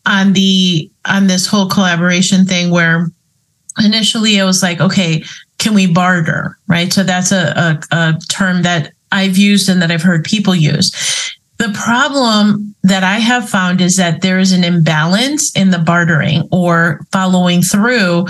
on 0.05 0.33
the 0.33 0.89
on 1.05 1.27
this 1.27 1.45
whole 1.45 1.67
collaboration 1.67 2.45
thing 2.45 2.71
where 2.71 3.11
initially 3.77 4.39
I 4.39 4.45
was 4.45 4.63
like, 4.63 4.79
okay, 4.79 5.23
can 5.57 5.73
we 5.73 5.85
barter? 5.85 6.57
Right. 6.67 6.91
So 6.91 7.03
that's 7.03 7.31
a, 7.31 7.79
a, 7.91 7.95
a 7.95 8.19
term 8.29 8.63
that 8.63 8.93
I've 9.11 9.37
used 9.37 9.69
and 9.69 9.81
that 9.81 9.91
I've 9.91 10.01
heard 10.01 10.23
people 10.23 10.55
use. 10.55 10.91
The 11.57 11.71
problem 11.73 12.73
that 12.83 13.03
I 13.03 13.19
have 13.19 13.49
found 13.49 13.81
is 13.81 13.97
that 13.97 14.21
there 14.21 14.39
is 14.39 14.53
an 14.53 14.63
imbalance 14.63 15.55
in 15.57 15.71
the 15.71 15.79
bartering 15.79 16.47
or 16.51 17.01
following 17.11 17.61
through 17.61 18.27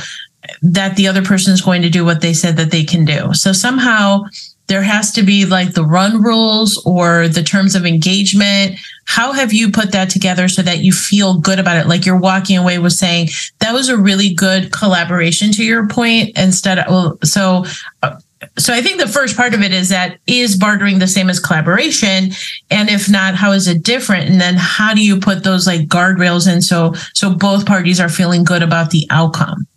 that 0.61 0.95
the 0.95 1.07
other 1.07 1.23
person 1.23 1.53
is 1.53 1.61
going 1.61 1.81
to 1.81 1.89
do 1.89 2.05
what 2.05 2.21
they 2.21 2.33
said 2.33 2.57
that 2.57 2.71
they 2.71 2.83
can 2.83 3.05
do. 3.05 3.33
So 3.33 3.53
somehow 3.53 4.23
there 4.69 4.83
has 4.83 5.11
to 5.11 5.23
be 5.23 5.45
like 5.45 5.73
the 5.73 5.83
run 5.83 6.21
rules 6.21 6.81
or 6.85 7.27
the 7.27 7.43
terms 7.43 7.73
of 7.75 7.85
engagement. 7.85 8.79
How 9.05 9.33
have 9.33 9.51
you 9.51 9.71
put 9.71 9.91
that 9.91 10.11
together 10.11 10.47
so 10.47 10.61
that 10.61 10.79
you 10.79 10.93
feel 10.93 11.39
good 11.39 11.59
about 11.59 11.77
it? 11.77 11.87
Like 11.87 12.05
you're 12.05 12.19
walking 12.19 12.57
away 12.57 12.77
with 12.77 12.93
saying 12.93 13.29
that 13.59 13.73
was 13.73 13.89
a 13.89 13.97
really 13.97 14.31
good 14.33 14.71
collaboration 14.71 15.51
to 15.53 15.65
your 15.65 15.87
point 15.87 16.37
instead 16.37 16.77
of, 16.77 16.85
well, 16.87 17.17
so, 17.23 17.65
uh, 18.03 18.19
so 18.57 18.73
I 18.73 18.81
think 18.81 19.01
the 19.01 19.07
first 19.07 19.35
part 19.35 19.55
of 19.55 19.61
it 19.61 19.73
is 19.73 19.89
that 19.89 20.19
is 20.27 20.55
bartering 20.55 20.99
the 20.99 21.07
same 21.07 21.29
as 21.31 21.39
collaboration? 21.39 22.29
And 22.69 22.89
if 22.89 23.09
not, 23.09 23.35
how 23.35 23.51
is 23.51 23.67
it 23.67 23.83
different? 23.83 24.29
And 24.29 24.39
then 24.39 24.55
how 24.55 24.93
do 24.93 25.03
you 25.03 25.19
put 25.19 25.43
those 25.43 25.65
like 25.65 25.87
guardrails 25.87 26.51
in 26.51 26.61
so, 26.61 26.93
so 27.15 27.33
both 27.33 27.65
parties 27.65 27.99
are 27.99 28.07
feeling 28.07 28.43
good 28.43 28.61
about 28.61 28.91
the 28.91 29.07
outcome? 29.09 29.67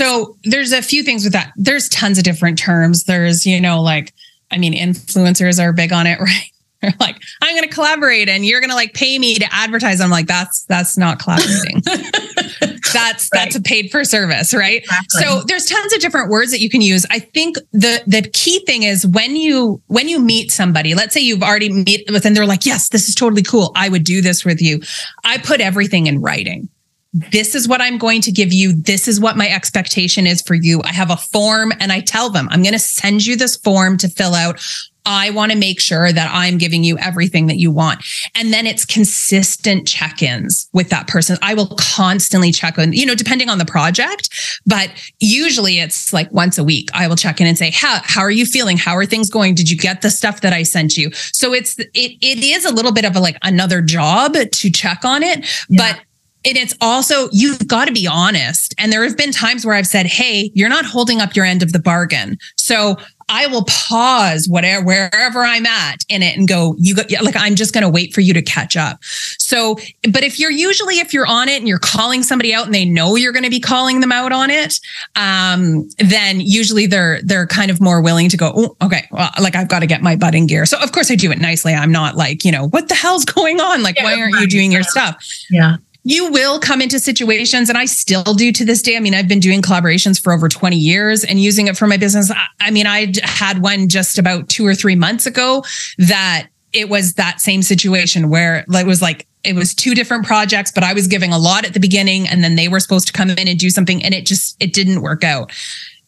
So 0.00 0.38
there's 0.44 0.72
a 0.72 0.80
few 0.80 1.02
things 1.02 1.24
with 1.24 1.34
that. 1.34 1.52
There's 1.56 1.86
tons 1.90 2.16
of 2.16 2.24
different 2.24 2.58
terms. 2.58 3.04
There's, 3.04 3.44
you 3.44 3.60
know, 3.60 3.82
like, 3.82 4.14
I 4.50 4.56
mean, 4.56 4.72
influencers 4.72 5.62
are 5.62 5.74
big 5.74 5.92
on 5.92 6.06
it, 6.06 6.18
right? 6.20 6.50
They're 6.80 6.94
like, 6.98 7.18
I'm 7.42 7.54
going 7.54 7.68
to 7.68 7.74
collaborate 7.74 8.30
and 8.30 8.46
you're 8.46 8.60
going 8.60 8.70
to 8.70 8.76
like 8.76 8.94
pay 8.94 9.18
me 9.18 9.34
to 9.34 9.46
advertise. 9.52 10.00
I'm 10.00 10.08
like, 10.08 10.26
that's, 10.26 10.64
that's 10.64 10.96
not 10.96 11.18
collaborating. 11.18 11.82
that's, 11.84 12.94
right. 12.94 13.28
that's 13.30 13.56
a 13.56 13.60
paid 13.60 13.90
for 13.90 14.02
service. 14.02 14.54
Right. 14.54 14.80
Exactly. 14.84 15.20
So 15.20 15.42
there's 15.42 15.66
tons 15.66 15.92
of 15.92 16.00
different 16.00 16.30
words 16.30 16.50
that 16.52 16.60
you 16.60 16.70
can 16.70 16.80
use. 16.80 17.04
I 17.10 17.18
think 17.18 17.56
the, 17.72 18.02
the 18.06 18.22
key 18.32 18.64
thing 18.64 18.84
is 18.84 19.06
when 19.06 19.36
you, 19.36 19.82
when 19.88 20.08
you 20.08 20.18
meet 20.18 20.50
somebody, 20.50 20.94
let's 20.94 21.12
say 21.12 21.20
you've 21.20 21.42
already 21.42 21.70
meet 21.70 22.10
with 22.10 22.24
and 22.24 22.34
they're 22.34 22.46
like, 22.46 22.64
yes, 22.64 22.88
this 22.88 23.06
is 23.06 23.14
totally 23.14 23.42
cool. 23.42 23.70
I 23.76 23.90
would 23.90 24.04
do 24.04 24.22
this 24.22 24.46
with 24.46 24.62
you. 24.62 24.80
I 25.24 25.36
put 25.36 25.60
everything 25.60 26.06
in 26.06 26.22
writing 26.22 26.70
this 27.12 27.54
is 27.54 27.66
what 27.66 27.80
I'm 27.80 27.98
going 27.98 28.20
to 28.22 28.32
give 28.32 28.52
you. 28.52 28.72
This 28.72 29.08
is 29.08 29.20
what 29.20 29.36
my 29.36 29.48
expectation 29.48 30.26
is 30.26 30.42
for 30.42 30.54
you. 30.54 30.80
I 30.84 30.92
have 30.92 31.10
a 31.10 31.16
form 31.16 31.72
and 31.80 31.92
I 31.92 32.00
tell 32.00 32.30
them, 32.30 32.48
I'm 32.50 32.62
going 32.62 32.72
to 32.72 32.78
send 32.78 33.26
you 33.26 33.36
this 33.36 33.56
form 33.56 33.96
to 33.98 34.08
fill 34.08 34.34
out. 34.34 34.60
I 35.06 35.30
want 35.30 35.50
to 35.50 35.58
make 35.58 35.80
sure 35.80 36.12
that 36.12 36.30
I'm 36.32 36.58
giving 36.58 36.84
you 36.84 36.98
everything 36.98 37.46
that 37.46 37.56
you 37.56 37.72
want. 37.72 38.04
And 38.34 38.52
then 38.52 38.66
it's 38.66 38.84
consistent 38.84 39.88
check 39.88 40.22
ins 40.22 40.68
with 40.72 40.90
that 40.90 41.08
person. 41.08 41.38
I 41.42 41.54
will 41.54 41.74
constantly 41.78 42.52
check 42.52 42.76
in, 42.78 42.92
you 42.92 43.06
know, 43.06 43.14
depending 43.14 43.48
on 43.48 43.58
the 43.58 43.64
project, 43.64 44.28
but 44.66 44.90
usually 45.18 45.80
it's 45.80 46.12
like 46.12 46.30
once 46.32 46.58
a 46.58 46.64
week. 46.64 46.90
I 46.92 47.08
will 47.08 47.16
check 47.16 47.40
in 47.40 47.46
and 47.46 47.56
say, 47.56 47.70
how, 47.70 48.00
how 48.04 48.20
are 48.20 48.30
you 48.30 48.44
feeling? 48.44 48.76
How 48.76 48.94
are 48.94 49.06
things 49.06 49.30
going? 49.30 49.54
Did 49.54 49.70
you 49.70 49.76
get 49.76 50.02
the 50.02 50.10
stuff 50.10 50.42
that 50.42 50.52
I 50.52 50.62
sent 50.62 50.96
you? 50.96 51.10
So 51.14 51.54
it's, 51.54 51.78
it, 51.78 51.90
it 51.94 52.44
is 52.44 52.66
a 52.66 52.72
little 52.72 52.92
bit 52.92 53.06
of 53.06 53.16
a 53.16 53.20
like 53.20 53.38
another 53.42 53.80
job 53.80 54.34
to 54.34 54.70
check 54.70 55.04
on 55.04 55.22
it, 55.22 55.46
yeah. 55.68 55.94
but 55.94 56.04
and 56.44 56.56
it's 56.56 56.74
also 56.80 57.28
you've 57.32 57.66
got 57.66 57.86
to 57.86 57.92
be 57.92 58.06
honest. 58.06 58.74
And 58.78 58.92
there 58.92 59.02
have 59.04 59.16
been 59.16 59.32
times 59.32 59.66
where 59.66 59.74
i've 59.74 59.86
said 59.86 60.06
hey 60.06 60.50
you're 60.54 60.68
not 60.68 60.84
holding 60.84 61.20
up 61.20 61.36
your 61.36 61.44
end 61.44 61.62
of 61.62 61.72
the 61.72 61.78
bargain. 61.78 62.38
So 62.56 62.96
i 63.28 63.46
will 63.46 63.64
pause 63.66 64.48
whatever 64.48 64.84
wherever 64.84 65.44
i'm 65.44 65.64
at 65.64 66.04
in 66.08 66.20
it 66.20 66.36
and 66.36 66.48
go 66.48 66.74
you 66.78 66.96
go 66.96 67.02
like 67.22 67.36
i'm 67.36 67.54
just 67.54 67.72
going 67.72 67.82
to 67.82 67.88
wait 67.88 68.12
for 68.12 68.20
you 68.20 68.32
to 68.34 68.42
catch 68.42 68.76
up. 68.76 68.98
So 69.02 69.76
but 70.10 70.22
if 70.22 70.38
you're 70.38 70.50
usually 70.50 70.98
if 70.98 71.12
you're 71.12 71.26
on 71.26 71.48
it 71.48 71.58
and 71.58 71.68
you're 71.68 71.78
calling 71.78 72.22
somebody 72.22 72.54
out 72.54 72.66
and 72.66 72.74
they 72.74 72.84
know 72.84 73.16
you're 73.16 73.32
going 73.32 73.44
to 73.44 73.50
be 73.50 73.60
calling 73.60 74.00
them 74.00 74.12
out 74.12 74.32
on 74.32 74.50
it 74.50 74.80
um 75.16 75.88
then 75.98 76.40
usually 76.40 76.86
they're 76.86 77.20
they're 77.22 77.46
kind 77.46 77.70
of 77.70 77.80
more 77.80 78.00
willing 78.00 78.28
to 78.28 78.36
go 78.36 78.52
oh, 78.54 78.76
okay 78.82 79.06
well 79.10 79.30
like 79.40 79.54
i've 79.54 79.68
got 79.68 79.80
to 79.80 79.86
get 79.86 80.02
my 80.02 80.16
butt 80.16 80.34
in 80.34 80.46
gear. 80.46 80.64
So 80.66 80.80
of 80.80 80.92
course 80.92 81.10
i 81.10 81.14
do 81.14 81.30
it 81.30 81.38
nicely. 81.38 81.74
I'm 81.74 81.92
not 81.92 82.16
like 82.16 82.44
you 82.44 82.52
know 82.52 82.68
what 82.68 82.88
the 82.88 82.94
hell's 82.94 83.24
going 83.24 83.60
on? 83.60 83.82
Like 83.82 83.96
yeah, 83.96 84.04
why 84.04 84.20
aren't 84.20 84.40
you 84.40 84.48
doing 84.48 84.72
your 84.72 84.82
stuff? 84.82 85.24
Yeah 85.50 85.76
you 86.04 86.30
will 86.30 86.58
come 86.58 86.80
into 86.80 86.98
situations 86.98 87.68
and 87.68 87.76
i 87.76 87.84
still 87.84 88.34
do 88.34 88.52
to 88.52 88.64
this 88.64 88.82
day. 88.82 88.96
I 88.96 89.00
mean 89.00 89.14
i've 89.14 89.28
been 89.28 89.40
doing 89.40 89.62
collaborations 89.62 90.22
for 90.22 90.32
over 90.32 90.48
20 90.48 90.76
years 90.76 91.24
and 91.24 91.40
using 91.40 91.66
it 91.68 91.76
for 91.76 91.86
my 91.86 91.96
business. 91.96 92.32
I 92.60 92.70
mean 92.70 92.86
i 92.86 93.12
had 93.22 93.62
one 93.62 93.88
just 93.88 94.18
about 94.18 94.48
two 94.48 94.66
or 94.66 94.74
three 94.74 94.96
months 94.96 95.26
ago 95.26 95.64
that 95.98 96.48
it 96.72 96.88
was 96.88 97.14
that 97.14 97.40
same 97.40 97.62
situation 97.62 98.30
where 98.30 98.64
it 98.68 98.86
was 98.86 99.02
like 99.02 99.26
it 99.42 99.54
was 99.54 99.74
two 99.74 99.94
different 99.94 100.24
projects 100.26 100.70
but 100.70 100.84
i 100.84 100.92
was 100.92 101.06
giving 101.06 101.32
a 101.32 101.38
lot 101.38 101.64
at 101.64 101.74
the 101.74 101.80
beginning 101.80 102.28
and 102.28 102.44
then 102.44 102.56
they 102.56 102.68
were 102.68 102.80
supposed 102.80 103.06
to 103.06 103.12
come 103.12 103.30
in 103.30 103.48
and 103.48 103.58
do 103.58 103.70
something 103.70 104.02
and 104.04 104.14
it 104.14 104.26
just 104.26 104.56
it 104.60 104.72
didn't 104.72 105.02
work 105.02 105.24
out. 105.24 105.52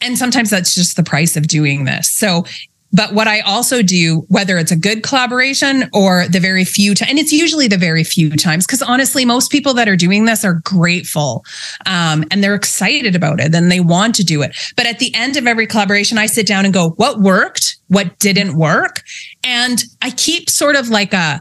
And 0.01 0.19
sometimes 0.19 0.51
that's 0.51 0.75
just 0.75 0.97
the 0.97 1.05
price 1.05 1.37
of 1.37 1.47
doing 1.47 1.85
this. 1.85 2.11
So 2.11 2.45
but 2.93 3.15
what 3.15 3.27
I 3.27 3.41
also 3.41 3.83
do, 3.83 4.25
whether 4.29 4.59
it's 4.59 4.71
a 4.71 4.77
good 4.77 5.03
collaboration 5.03 5.89
or 5.93 6.27
the 6.29 6.41
very 6.41 6.65
few, 6.65 6.95
times, 6.95 7.11
and 7.11 7.19
it's 7.19 7.33
usually 7.33 7.69
the 7.69 7.79
very 7.79 8.05
few 8.05 8.31
times, 8.37 8.67
because 8.67 8.83
honestly, 8.83 9.25
most 9.25 9.51
people 9.51 9.75
that 9.75 9.89
are 9.89 9.97
doing 9.97 10.27
this 10.27 10.45
are 10.45 10.61
grateful 10.65 11.45
um, 11.87 12.25
and 12.31 12.45
they're 12.45 12.55
excited 12.55 13.17
about 13.17 13.41
it 13.41 13.55
and 13.55 13.71
they 13.71 13.81
want 13.81 14.15
to 14.17 14.25
do 14.25 14.43
it. 14.43 14.55
But 14.77 14.87
at 14.87 14.99
the 14.99 15.15
end 15.15 15.37
of 15.37 15.47
every 15.47 15.67
collaboration, 15.67 16.19
I 16.19 16.27
sit 16.27 16.47
down 16.47 16.65
and 16.65 16.75
go, 16.75 16.91
what 16.91 17.21
worked? 17.21 17.77
What 17.89 18.19
didn't 18.19 18.57
work? 18.57 19.03
And 19.43 19.83
I 20.03 20.11
keep 20.11 20.51
sort 20.51 20.77
of 20.77 20.89
like 20.89 21.13
a, 21.13 21.41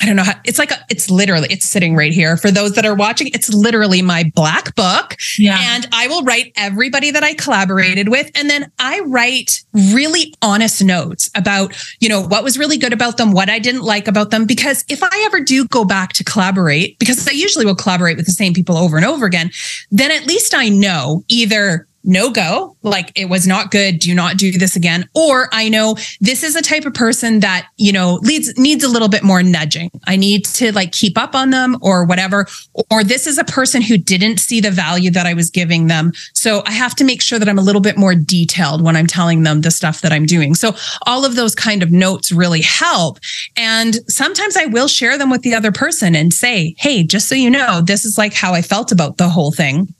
I 0.00 0.06
don't 0.06 0.16
know 0.16 0.22
how 0.22 0.34
it's 0.44 0.58
like 0.58 0.70
a, 0.70 0.76
it's 0.90 1.10
literally 1.10 1.48
it's 1.50 1.68
sitting 1.68 1.96
right 1.96 2.12
here. 2.12 2.36
For 2.36 2.50
those 2.50 2.72
that 2.74 2.84
are 2.84 2.94
watching 2.94 3.28
it's 3.28 3.52
literally 3.52 4.02
my 4.02 4.30
black 4.34 4.74
book. 4.74 5.16
Yeah. 5.38 5.58
and 5.60 5.88
I 5.92 6.06
will 6.08 6.22
write 6.22 6.52
everybody 6.56 7.10
that 7.10 7.22
I 7.22 7.34
collaborated 7.34 8.08
with. 8.08 8.30
And 8.34 8.48
then 8.48 8.70
I 8.78 9.00
write 9.00 9.64
really 9.92 10.34
honest 10.42 10.82
notes 10.82 11.30
about 11.34 11.74
you 12.00 12.08
know 12.08 12.22
what 12.22 12.44
was 12.44 12.58
really 12.58 12.76
good 12.76 12.92
about 12.92 13.16
them 13.16 13.32
what 13.32 13.48
I 13.48 13.58
didn't 13.58 13.82
like 13.82 14.08
about 14.08 14.30
them. 14.30 14.46
Because 14.46 14.84
if 14.88 15.02
I 15.02 15.22
ever 15.26 15.40
do 15.40 15.66
go 15.66 15.84
back 15.84 16.12
to 16.14 16.24
collaborate 16.24 16.98
because 16.98 17.26
I 17.26 17.32
usually 17.32 17.66
will 17.66 17.74
collaborate 17.74 18.16
with 18.16 18.26
the 18.26 18.32
same 18.32 18.54
people 18.54 18.76
over 18.76 18.96
and 18.96 19.06
over 19.06 19.26
again 19.26 19.50
then 19.90 20.10
at 20.10 20.26
least 20.26 20.54
I 20.54 20.68
know 20.68 21.22
either 21.28 21.86
no 22.08 22.30
go, 22.30 22.74
like 22.82 23.12
it 23.14 23.26
was 23.26 23.46
not 23.46 23.70
good, 23.70 23.98
do 23.98 24.14
not 24.14 24.38
do 24.38 24.50
this 24.50 24.74
again. 24.74 25.08
Or 25.14 25.48
I 25.52 25.68
know 25.68 25.96
this 26.20 26.42
is 26.42 26.56
a 26.56 26.62
type 26.62 26.86
of 26.86 26.94
person 26.94 27.40
that, 27.40 27.68
you 27.76 27.92
know, 27.92 28.18
leads 28.22 28.56
needs 28.58 28.82
a 28.82 28.88
little 28.88 29.08
bit 29.08 29.22
more 29.22 29.42
nudging. 29.42 29.90
I 30.06 30.16
need 30.16 30.46
to 30.46 30.72
like 30.72 30.92
keep 30.92 31.18
up 31.18 31.34
on 31.34 31.50
them 31.50 31.76
or 31.82 32.06
whatever. 32.06 32.46
Or 32.90 33.04
this 33.04 33.26
is 33.26 33.36
a 33.36 33.44
person 33.44 33.82
who 33.82 33.98
didn't 33.98 34.38
see 34.38 34.60
the 34.60 34.70
value 34.70 35.10
that 35.10 35.26
I 35.26 35.34
was 35.34 35.50
giving 35.50 35.86
them. 35.86 36.12
So 36.32 36.62
I 36.64 36.72
have 36.72 36.94
to 36.96 37.04
make 37.04 37.20
sure 37.20 37.38
that 37.38 37.48
I'm 37.48 37.58
a 37.58 37.62
little 37.62 37.82
bit 37.82 37.98
more 37.98 38.14
detailed 38.14 38.82
when 38.82 38.96
I'm 38.96 39.06
telling 39.06 39.42
them 39.42 39.60
the 39.60 39.70
stuff 39.70 40.00
that 40.00 40.12
I'm 40.12 40.24
doing. 40.24 40.54
So 40.54 40.74
all 41.02 41.26
of 41.26 41.36
those 41.36 41.54
kind 41.54 41.82
of 41.82 41.92
notes 41.92 42.32
really 42.32 42.62
help. 42.62 43.18
And 43.54 43.96
sometimes 44.10 44.56
I 44.56 44.64
will 44.64 44.88
share 44.88 45.18
them 45.18 45.30
with 45.30 45.42
the 45.42 45.54
other 45.54 45.72
person 45.72 46.16
and 46.16 46.32
say, 46.32 46.74
Hey, 46.78 47.02
just 47.02 47.28
so 47.28 47.34
you 47.34 47.50
know, 47.50 47.82
this 47.82 48.06
is 48.06 48.16
like 48.16 48.32
how 48.32 48.54
I 48.54 48.62
felt 48.62 48.92
about 48.92 49.18
the 49.18 49.28
whole 49.28 49.52
thing 49.52 49.94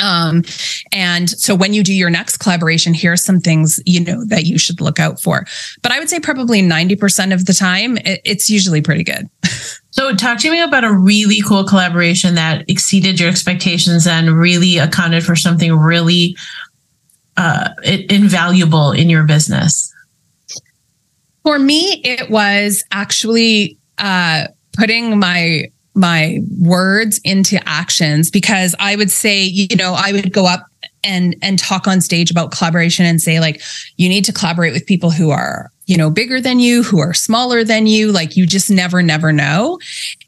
um, 0.00 0.42
and 0.92 1.30
so 1.30 1.54
when 1.54 1.72
you 1.72 1.82
do 1.82 1.94
your 1.94 2.10
next 2.10 2.38
collaboration, 2.38 2.94
here 2.94 3.12
are 3.12 3.16
some 3.16 3.40
things, 3.40 3.80
you 3.86 4.02
know, 4.02 4.24
that 4.26 4.44
you 4.44 4.58
should 4.58 4.80
look 4.80 4.98
out 4.98 5.20
for. 5.20 5.44
But 5.82 5.92
I 5.92 5.98
would 5.98 6.08
say 6.08 6.20
probably 6.20 6.62
90% 6.62 7.32
of 7.32 7.46
the 7.46 7.52
time, 7.52 7.96
it, 7.98 8.20
it's 8.24 8.50
usually 8.50 8.80
pretty 8.80 9.04
good. 9.04 9.28
So, 9.92 10.14
talk 10.14 10.38
to 10.38 10.50
me 10.50 10.60
about 10.60 10.84
a 10.84 10.92
really 10.92 11.40
cool 11.42 11.64
collaboration 11.64 12.36
that 12.36 12.64
exceeded 12.70 13.18
your 13.18 13.28
expectations 13.28 14.06
and 14.06 14.30
really 14.30 14.78
accounted 14.78 15.24
for 15.24 15.34
something 15.34 15.74
really 15.74 16.36
uh, 17.36 17.70
invaluable 17.84 18.92
in 18.92 19.10
your 19.10 19.24
business. 19.24 19.92
For 21.42 21.58
me, 21.58 22.00
it 22.04 22.30
was 22.30 22.84
actually 22.92 23.78
uh, 23.98 24.46
putting 24.74 25.18
my 25.18 25.70
my 26.00 26.40
words 26.58 27.20
into 27.24 27.60
actions 27.68 28.30
because 28.30 28.74
I 28.80 28.96
would 28.96 29.10
say, 29.10 29.44
you 29.44 29.76
know, 29.76 29.94
I 29.96 30.12
would 30.12 30.32
go 30.32 30.46
up 30.46 30.66
and 31.04 31.36
and 31.40 31.58
talk 31.58 31.86
on 31.86 32.00
stage 32.00 32.30
about 32.30 32.52
collaboration 32.52 33.06
and 33.06 33.22
say 33.22 33.40
like 33.40 33.62
you 33.96 34.08
need 34.08 34.24
to 34.24 34.32
collaborate 34.32 34.72
with 34.72 34.86
people 34.86 35.10
who 35.10 35.30
are 35.30 35.70
you 35.86 35.96
know 35.96 36.10
bigger 36.10 36.40
than 36.40 36.60
you 36.60 36.82
who 36.82 36.98
are 36.98 37.14
smaller 37.14 37.64
than 37.64 37.86
you. 37.86 38.12
Like 38.12 38.36
you 38.36 38.46
just 38.46 38.70
never 38.70 39.02
never 39.02 39.32
know. 39.32 39.78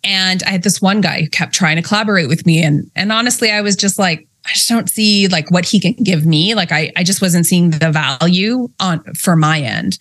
And 0.04 0.42
i 0.44 0.50
had 0.50 0.62
this 0.62 0.80
one 0.80 1.00
guy 1.00 1.22
who 1.22 1.28
kept 1.28 1.54
trying 1.54 1.76
to 1.76 1.82
collaborate 1.82 2.28
with 2.28 2.46
me. 2.46 2.62
And 2.62 2.90
and 2.96 3.12
honestly 3.12 3.50
i 3.50 3.60
was 3.60 3.76
just 3.76 3.98
like 3.98 4.26
I 4.44 4.52
just 4.54 4.68
don't 4.68 4.90
see 4.90 5.28
like 5.28 5.50
what 5.50 5.64
he 5.64 5.78
can 5.78 5.92
give 6.02 6.26
me. 6.26 6.54
Like 6.54 6.72
I, 6.72 6.92
I 6.96 7.04
just 7.04 7.22
wasn't 7.22 7.46
seeing 7.46 7.70
the 7.70 7.90
value 7.92 8.68
on 8.80 9.02
for 9.14 9.36
my 9.36 9.60
end. 9.60 9.98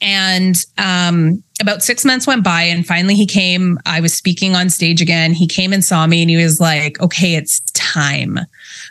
And 0.00 0.56
um, 0.78 1.42
about 1.60 1.82
six 1.82 2.04
months 2.04 2.26
went 2.26 2.42
by, 2.42 2.62
and 2.62 2.86
finally 2.86 3.14
he 3.14 3.26
came. 3.26 3.78
I 3.84 4.00
was 4.00 4.14
speaking 4.14 4.54
on 4.54 4.70
stage 4.70 5.02
again. 5.02 5.34
He 5.34 5.46
came 5.46 5.72
and 5.72 5.84
saw 5.84 6.06
me, 6.06 6.22
and 6.22 6.30
he 6.30 6.42
was 6.42 6.58
like, 6.58 7.00
"Okay, 7.00 7.34
it's 7.34 7.60
time. 7.72 8.38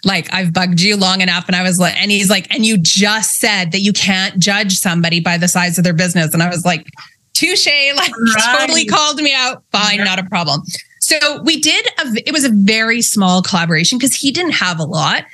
Like 0.03 0.31
I've 0.31 0.53
bugged 0.53 0.81
you 0.81 0.95
long 0.95 1.21
enough." 1.21 1.47
And 1.47 1.55
I 1.55 1.63
was 1.63 1.79
like, 1.79 1.99
and 1.99 2.11
he's 2.11 2.29
like, 2.29 2.53
"And 2.53 2.63
you 2.63 2.77
just 2.77 3.39
said 3.39 3.71
that 3.71 3.81
you 3.81 3.93
can't 3.93 4.37
judge 4.37 4.77
somebody 4.77 5.19
by 5.19 5.37
the 5.37 5.47
size 5.47 5.77
of 5.79 5.83
their 5.83 5.93
business." 5.93 6.33
And 6.33 6.43
I 6.43 6.49
was 6.49 6.63
like, 6.63 6.87
"Touche!" 7.41 7.67
Like 7.95 8.11
right. 8.35 8.59
totally 8.59 8.85
called 8.85 9.17
me 9.21 9.33
out. 9.33 9.63
Fine, 9.71 9.97
yeah. 9.97 10.03
not 10.03 10.19
a 10.19 10.23
problem. 10.23 10.61
So 11.01 11.41
we 11.41 11.59
did 11.59 11.85
a, 11.99 12.23
it 12.27 12.31
was 12.31 12.45
a 12.45 12.49
very 12.49 13.01
small 13.01 13.41
collaboration 13.41 13.97
because 13.97 14.15
he 14.15 14.31
didn't 14.31 14.53
have 14.53 14.79
a 14.79 14.83
lot. 14.83 15.25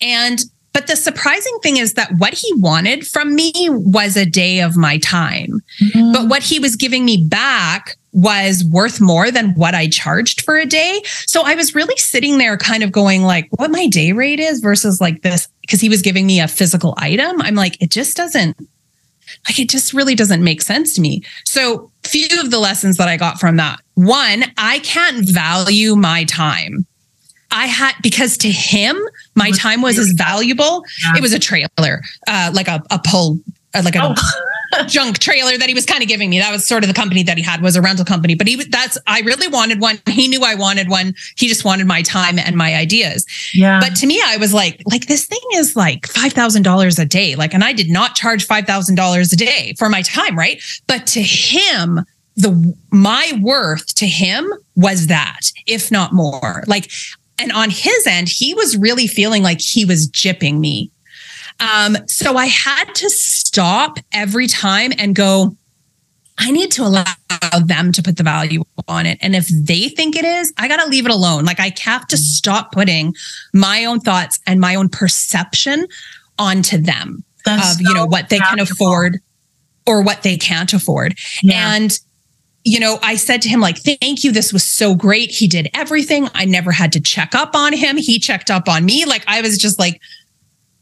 And, 0.00 0.42
but 0.72 0.86
the 0.86 0.96
surprising 0.96 1.58
thing 1.62 1.76
is 1.76 1.94
that 1.94 2.10
what 2.18 2.32
he 2.32 2.50
wanted 2.54 3.06
from 3.06 3.34
me 3.34 3.52
was 3.68 4.16
a 4.16 4.24
day 4.24 4.60
of 4.60 4.76
my 4.76 4.98
time. 4.98 5.60
Mm-hmm. 5.82 6.12
But 6.12 6.28
what 6.28 6.42
he 6.42 6.58
was 6.60 6.76
giving 6.76 7.04
me 7.04 7.26
back 7.28 7.96
was 8.12 8.64
worth 8.64 8.98
more 8.98 9.30
than 9.30 9.52
what 9.54 9.74
I 9.74 9.88
charged 9.88 10.40
for 10.42 10.56
a 10.56 10.64
day. 10.64 11.02
So 11.26 11.42
I 11.44 11.54
was 11.54 11.74
really 11.74 11.96
sitting 11.96 12.38
there 12.38 12.56
kind 12.56 12.82
of 12.82 12.90
going 12.90 13.22
like 13.22 13.48
what 13.50 13.70
my 13.70 13.88
day 13.88 14.12
rate 14.12 14.40
is 14.40 14.60
versus 14.60 15.02
like 15.02 15.20
this 15.20 15.48
because 15.60 15.82
he 15.82 15.90
was 15.90 16.00
giving 16.00 16.26
me 16.26 16.40
a 16.40 16.48
physical 16.48 16.94
item. 16.96 17.42
I'm 17.42 17.56
like 17.56 17.82
it 17.82 17.90
just 17.90 18.16
doesn't 18.16 18.56
like 19.48 19.58
it 19.58 19.68
just 19.68 19.92
really 19.92 20.14
doesn't 20.14 20.42
make 20.42 20.62
sense 20.62 20.94
to 20.94 21.00
me. 21.00 21.22
So, 21.44 21.90
few 22.04 22.40
of 22.40 22.50
the 22.50 22.58
lessons 22.58 22.96
that 22.96 23.08
I 23.08 23.16
got 23.16 23.40
from 23.40 23.56
that. 23.56 23.80
One, 23.94 24.44
I 24.56 24.78
can't 24.80 25.26
value 25.26 25.96
my 25.96 26.24
time. 26.24 26.86
I 27.50 27.66
had 27.66 27.94
because 28.02 28.36
to 28.38 28.50
him, 28.50 28.96
my 29.34 29.50
time 29.52 29.80
was 29.80 29.98
as 29.98 30.12
valuable. 30.12 30.84
It 31.16 31.22
was 31.22 31.32
a 31.32 31.38
trailer, 31.38 32.02
uh, 32.26 32.50
like 32.52 32.68
a, 32.68 32.82
a 32.90 32.98
pull, 32.98 33.38
uh, 33.74 33.82
like 33.84 33.94
a 33.94 34.02
oh. 34.02 34.14
junk 34.86 35.18
trailer 35.18 35.56
that 35.56 35.68
he 35.68 35.74
was 35.74 35.86
kind 35.86 36.02
of 36.02 36.08
giving 36.08 36.30
me. 36.30 36.38
That 36.38 36.52
was 36.52 36.66
sort 36.66 36.84
of 36.84 36.88
the 36.88 36.94
company 36.94 37.22
that 37.24 37.36
he 37.36 37.42
had 37.42 37.62
was 37.62 37.76
a 37.76 37.82
rental 37.82 38.04
company, 38.04 38.34
but 38.34 38.46
he 38.46 38.56
that's 38.64 38.98
I 39.06 39.20
really 39.20 39.48
wanted 39.48 39.80
one. 39.80 40.00
He 40.06 40.28
knew 40.28 40.42
I 40.42 40.54
wanted 40.54 40.88
one. 40.88 41.14
He 41.36 41.48
just 41.48 41.64
wanted 41.64 41.86
my 41.86 42.02
time 42.02 42.38
and 42.38 42.56
my 42.56 42.74
ideas. 42.74 43.26
Yeah. 43.54 43.80
But 43.80 43.96
to 43.96 44.06
me, 44.06 44.20
I 44.24 44.36
was 44.38 44.54
like, 44.54 44.82
like 44.86 45.06
this 45.06 45.26
thing 45.26 45.40
is 45.54 45.76
like 45.76 46.06
five 46.06 46.32
thousand 46.32 46.62
dollars 46.62 46.98
a 46.98 47.04
day. 47.04 47.36
Like, 47.36 47.54
and 47.54 47.62
I 47.64 47.72
did 47.72 47.90
not 47.90 48.14
charge 48.14 48.46
five 48.46 48.66
thousand 48.66 48.94
dollars 48.94 49.32
a 49.32 49.36
day 49.36 49.74
for 49.78 49.88
my 49.88 50.02
time, 50.02 50.36
right? 50.38 50.62
But 50.86 51.06
to 51.08 51.22
him, 51.22 52.00
the 52.36 52.74
my 52.90 53.38
worth 53.40 53.94
to 53.96 54.06
him 54.06 54.52
was 54.74 55.08
that, 55.08 55.52
if 55.66 55.90
not 55.90 56.12
more. 56.12 56.64
Like, 56.66 56.90
and 57.38 57.52
on 57.52 57.70
his 57.70 58.06
end, 58.06 58.28
he 58.28 58.54
was 58.54 58.76
really 58.76 59.06
feeling 59.06 59.42
like 59.42 59.60
he 59.60 59.84
was 59.84 60.08
jipping 60.08 60.58
me 60.58 60.90
um, 61.60 61.96
so 62.06 62.36
I 62.36 62.46
had 62.46 62.94
to 62.96 63.10
stop 63.10 63.98
every 64.12 64.46
time 64.46 64.92
and 64.98 65.14
go, 65.14 65.56
I 66.38 66.50
need 66.50 66.70
to 66.72 66.82
allow 66.82 67.04
them 67.64 67.92
to 67.92 68.02
put 68.02 68.18
the 68.18 68.22
value 68.22 68.62
on 68.88 69.06
it. 69.06 69.18
And 69.22 69.34
if 69.34 69.48
they 69.48 69.88
think 69.88 70.16
it 70.16 70.24
is, 70.24 70.52
I 70.58 70.68
got 70.68 70.84
to 70.84 70.90
leave 70.90 71.06
it 71.06 71.12
alone. 71.12 71.44
Like 71.44 71.60
I 71.60 71.72
have 71.80 72.06
to 72.08 72.16
stop 72.16 72.72
putting 72.72 73.14
my 73.54 73.86
own 73.86 74.00
thoughts 74.00 74.38
and 74.46 74.60
my 74.60 74.74
own 74.74 74.90
perception 74.90 75.86
onto 76.38 76.76
them 76.78 77.24
That's 77.46 77.72
of, 77.72 77.80
so 77.80 77.88
you 77.88 77.94
know, 77.94 78.04
what 78.04 78.28
they 78.28 78.38
can 78.38 78.60
afford 78.60 79.20
or 79.86 80.02
what 80.02 80.22
they 80.22 80.36
can't 80.36 80.72
afford. 80.74 81.16
Yeah. 81.42 81.74
And 81.74 81.98
you 82.64 82.80
know, 82.80 82.98
I 83.00 83.14
said 83.14 83.42
to 83.42 83.48
him, 83.48 83.60
like, 83.60 83.78
thank 83.78 84.24
you. 84.24 84.32
This 84.32 84.52
was 84.52 84.64
so 84.64 84.96
great. 84.96 85.30
He 85.30 85.46
did 85.46 85.70
everything. 85.72 86.28
I 86.34 86.44
never 86.44 86.72
had 86.72 86.92
to 86.94 87.00
check 87.00 87.32
up 87.32 87.54
on 87.54 87.72
him. 87.72 87.96
He 87.96 88.18
checked 88.18 88.50
up 88.50 88.68
on 88.68 88.84
me. 88.84 89.04
Like, 89.04 89.22
I 89.28 89.40
was 89.40 89.56
just 89.56 89.78
like, 89.78 90.00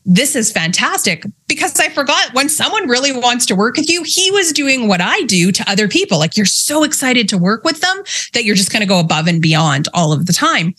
this 0.05 0.37
is 0.37 0.53
fantastic 0.53 1.25
because 1.49 1.79
I 1.81 1.89
forgot 1.89 2.35
when 2.35 2.49
someone 2.49 2.89
really 2.89 3.13
wants 3.13 3.47
to 3.47 3.57
work 3.57 3.77
with 3.77 3.89
you, 3.89 4.03
he 4.05 4.31
was 4.31 4.53
doing 4.53 4.87
what 4.87 5.01
I 5.01 5.23
do 5.23 5.51
to 5.53 5.71
other 5.71 5.89
people. 5.89 6.19
Like 6.19 6.37
you're 6.37 6.47
so 6.47 6.83
excited 6.85 7.29
to 7.31 7.39
work 7.39 7.65
with 7.65 7.81
them 7.81 8.03
that 8.35 8.45
you're 8.45 8.57
just 8.57 8.71
going 8.71 8.83
to 8.83 8.87
go 8.87 9.01
above 9.01 9.27
and 9.27 9.41
beyond 9.41 9.89
all 9.95 10.13
of 10.13 10.27
the 10.27 10.33
time. 10.33 10.75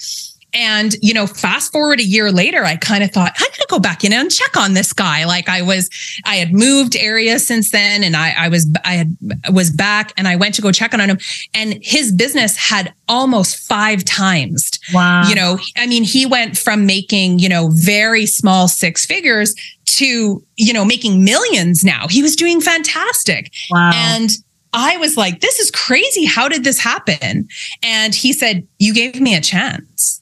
And, 0.56 0.96
you 1.02 1.14
know, 1.14 1.28
fast 1.28 1.74
forward 1.74 2.00
a 2.00 2.06
year 2.06 2.32
later, 2.32 2.64
I 2.64 2.78
kind 2.78 3.04
of 3.04 3.12
thought, 3.12 3.34
I'm 3.38 3.48
going 3.48 3.54
to 3.60 3.68
go 3.70 3.80
back 3.80 4.06
in 4.06 4.14
and 4.14 4.32
check 4.32 4.56
on 4.56 4.74
this 4.74 4.94
guy. 4.94 5.26
Like 5.26 5.50
I 5.50 5.62
was, 5.62 5.90
I 6.24 6.36
had 6.36 6.54
moved 6.54 6.96
areas 6.96 7.46
since 7.46 7.72
then 7.72 8.04
and 8.04 8.16
I, 8.16 8.34
I 8.38 8.48
was, 8.48 8.66
I 8.86 8.94
had, 8.94 9.18
was 9.52 9.70
back 9.70 10.14
and 10.16 10.30
I 10.30 10.38
went 10.38 10.56
to 10.56 10.62
go 10.62 10.72
check 10.72 10.94
on 10.94 11.02
him 11.02 11.18
and 11.54 11.78
his 11.82 12.14
business 12.14 12.56
had 12.56 12.94
almost 13.10 13.58
five 13.58 14.06
times. 14.06 14.72
Wow. 14.94 15.28
You 15.28 15.36
know, 15.36 15.60
I 15.76 15.88
mean, 15.88 16.04
he 16.04 16.26
went 16.26 16.58
from 16.58 16.86
making, 16.86 17.40
you 17.40 17.50
know, 17.50 17.70
very 17.72 18.26
small 18.26 18.68
six 18.68 19.06
figures 19.06 19.56
to, 19.86 20.44
you 20.58 20.74
know, 20.74 20.86
making 20.86 21.24
millions 21.24 21.84
now. 21.84 22.08
He 22.08 22.22
was 22.22 22.36
doing 22.36 22.62
fantastic. 22.62 23.52
Wow. 23.72 23.92
And 23.94 24.32
I 24.74 24.98
was 24.98 25.16
like, 25.18 25.40
this 25.40 25.60
is 25.60 25.72
crazy. 25.72 26.26
How 26.26 26.48
did 26.48 26.64
this 26.64 26.80
happen? 26.80 27.48
And 27.82 28.14
he 28.14 28.34
said, 28.34 28.68
You 28.78 28.94
gave 28.94 29.20
me 29.22 29.36
a 29.36 29.42
chance. 29.42 30.22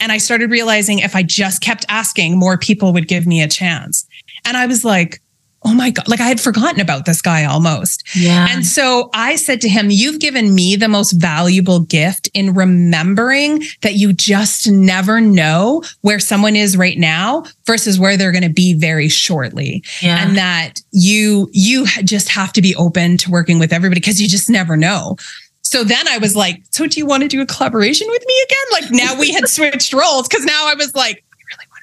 And 0.00 0.10
I 0.10 0.18
started 0.18 0.50
realizing 0.50 0.98
if 0.98 1.14
I 1.14 1.22
just 1.22 1.62
kept 1.62 1.86
asking, 1.88 2.38
more 2.38 2.58
people 2.58 2.92
would 2.92 3.08
give 3.08 3.26
me 3.26 3.40
a 3.40 3.48
chance. 3.48 4.06
And 4.44 4.56
I 4.56 4.66
was 4.66 4.84
like, 4.84 5.22
oh 5.64 5.74
my 5.74 5.90
God, 5.90 6.06
like 6.08 6.20
I 6.20 6.28
had 6.28 6.40
forgotten 6.40 6.80
about 6.80 7.06
this 7.06 7.22
guy 7.22 7.44
almost. 7.44 8.04
Yeah. 8.14 8.46
And 8.50 8.66
so 8.66 9.10
I 9.14 9.36
said 9.36 9.60
to 9.62 9.68
him, 9.68 9.90
You've 9.90 10.20
given 10.20 10.54
me 10.54 10.76
the 10.76 10.88
most 10.88 11.12
valuable 11.12 11.80
gift 11.80 12.28
in 12.34 12.54
remembering 12.54 13.62
that 13.82 13.94
you 13.94 14.12
just 14.12 14.70
never 14.70 15.20
know 15.20 15.82
where 16.02 16.18
someone 16.18 16.56
is 16.56 16.76
right 16.76 16.98
now 16.98 17.44
versus 17.66 17.98
where 17.98 18.16
they're 18.16 18.32
going 18.32 18.44
to 18.44 18.50
be 18.50 18.74
very 18.74 19.08
shortly. 19.08 19.82
yeah. 20.02 20.26
And 20.26 20.36
that 20.36 20.74
you, 20.92 21.48
you 21.52 21.86
just 22.04 22.28
have 22.28 22.52
to 22.54 22.62
be 22.62 22.76
open 22.76 23.16
to 23.18 23.30
working 23.30 23.58
with 23.58 23.72
everybody 23.72 24.00
because 24.00 24.20
you 24.20 24.28
just 24.28 24.50
never 24.50 24.76
know. 24.76 25.16
So 25.62 25.82
then 25.82 26.06
I 26.08 26.18
was 26.18 26.36
like, 26.36 26.62
So 26.70 26.86
do 26.86 27.00
you 27.00 27.06
want 27.06 27.22
to 27.22 27.28
do 27.28 27.40
a 27.40 27.46
collaboration 27.46 28.06
with 28.10 28.24
me 28.26 28.44
again? 28.44 28.82
Like 28.82 28.90
now 28.92 29.18
we 29.18 29.32
had 29.32 29.48
switched 29.48 29.92
roles 29.92 30.28
because 30.28 30.44
now 30.44 30.68
I 30.68 30.74
was 30.74 30.94
like, 30.94 31.24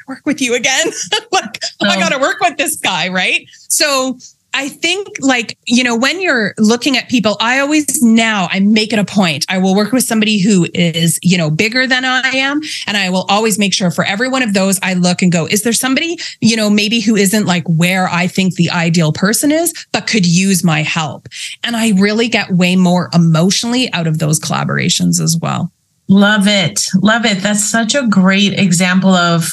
work 0.08 0.22
with 0.26 0.42
you 0.42 0.56
again. 0.56 0.88
like, 1.32 1.60
oh, 1.82 1.88
I 1.88 1.96
Oh. 1.96 2.00
got 2.00 2.10
to 2.10 2.20
work 2.20 2.40
with 2.42 2.58
this 2.58 2.76
guy. 2.78 3.10
Right. 3.10 3.48
So 3.70 4.18
I 4.54 4.68
think 4.68 5.08
like, 5.22 5.58
you 5.66 5.82
know, 5.82 5.96
when 5.96 6.22
you're 6.22 6.54
looking 6.58 6.98
at 6.98 7.08
people, 7.08 7.38
I 7.40 7.60
always 7.60 8.02
now 8.02 8.50
I 8.52 8.60
make 8.60 8.92
it 8.92 9.00
a 9.00 9.06
point. 9.06 9.46
I 9.48 9.58
will 9.60 9.74
work 9.76 9.94
with 9.94 10.04
somebody 10.04 10.40
who 10.42 10.68
is, 10.74 11.18
you 11.24 11.38
know, 11.38 11.50
bigger 11.50 11.88
than 11.88 12.04
I 12.04 12.28
am. 12.32 12.60
And 12.86 12.98
I 12.98 13.10
will 13.12 13.26
always 13.30 13.58
make 13.58 13.74
sure 13.74 13.92
for 13.92 14.04
every 14.04 14.28
one 14.28 14.44
of 14.44 14.54
those, 14.54 14.78
I 14.84 14.94
look 14.96 15.22
and 15.22 15.32
go, 15.32 15.46
is 15.48 15.64
there 15.64 15.72
somebody, 15.72 16.18
you 16.42 16.58
know, 16.58 16.70
maybe 16.70 17.00
who 17.00 17.16
isn't 17.16 17.46
like 17.46 17.64
where 17.68 18.10
I 18.10 18.28
think 18.28 18.56
the 18.56 18.70
ideal 18.72 19.14
person 19.14 19.54
is, 19.54 19.74
but 19.94 20.06
could 20.06 20.26
use 20.26 20.66
my 20.66 20.82
help? 20.82 21.30
And 21.64 21.78
I 21.78 21.92
really 21.92 22.28
get 22.28 22.52
way 22.52 22.76
more 22.76 23.10
emotionally 23.14 23.92
out 23.94 24.06
of 24.06 24.20
those 24.20 24.38
collaborations 24.38 25.22
as 25.22 25.38
well. 25.42 25.72
Love 26.10 26.46
it. 26.46 26.88
Love 26.96 27.24
it. 27.24 27.38
That's 27.42 27.64
such 27.64 27.96
a 27.96 28.06
great 28.06 28.60
example 28.60 29.12
of 29.16 29.48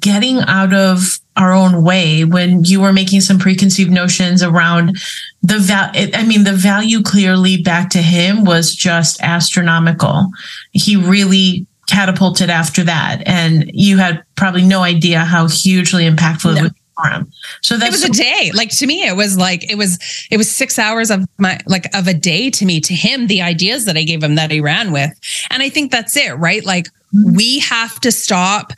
getting 0.00 0.40
out 0.40 0.72
of 0.74 1.18
our 1.36 1.52
own 1.52 1.82
way 1.82 2.24
when 2.24 2.62
you 2.64 2.80
were 2.80 2.92
making 2.92 3.20
some 3.20 3.38
preconceived 3.38 3.90
notions 3.90 4.42
around 4.42 4.96
the 5.42 5.58
val 5.58 5.90
I 5.94 6.24
mean 6.24 6.44
the 6.44 6.52
value 6.52 7.02
clearly 7.02 7.60
back 7.60 7.90
to 7.90 7.98
him 8.02 8.44
was 8.44 8.74
just 8.74 9.20
astronomical. 9.22 10.28
He 10.72 10.96
really 10.96 11.66
catapulted 11.88 12.50
after 12.50 12.82
that 12.84 13.22
and 13.26 13.70
you 13.74 13.98
had 13.98 14.22
probably 14.36 14.62
no 14.62 14.82
idea 14.82 15.20
how 15.20 15.48
hugely 15.48 16.08
impactful 16.08 16.52
it 16.52 16.54
No. 16.54 16.62
would 16.62 16.74
be 16.74 16.80
for 16.96 17.08
him. 17.10 17.30
So 17.60 17.74
It 17.74 17.80
that's 17.80 17.92
was 17.92 18.04
a 18.04 18.10
day. 18.12 18.52
Like 18.54 18.70
to 18.76 18.86
me, 18.86 19.04
it 19.06 19.16
was 19.16 19.36
like 19.36 19.68
it 19.70 19.76
was 19.76 19.98
it 20.30 20.36
was 20.36 20.50
six 20.50 20.78
hours 20.78 21.10
of 21.10 21.24
my 21.38 21.58
like 21.66 21.92
of 21.94 22.06
a 22.06 22.14
day 22.14 22.50
to 22.50 22.64
me. 22.64 22.80
To 22.80 22.94
him, 22.94 23.26
the 23.26 23.42
ideas 23.42 23.84
that 23.86 23.96
I 23.96 24.04
gave 24.04 24.22
him 24.22 24.36
that 24.36 24.52
he 24.52 24.60
ran 24.60 24.92
with. 24.92 25.10
And 25.50 25.62
I 25.62 25.68
think 25.68 25.90
that's 25.90 26.16
it, 26.16 26.30
right? 26.38 26.64
Like 26.64 26.86
we 27.34 27.58
have 27.60 27.98
to 28.00 28.12
stop 28.12 28.72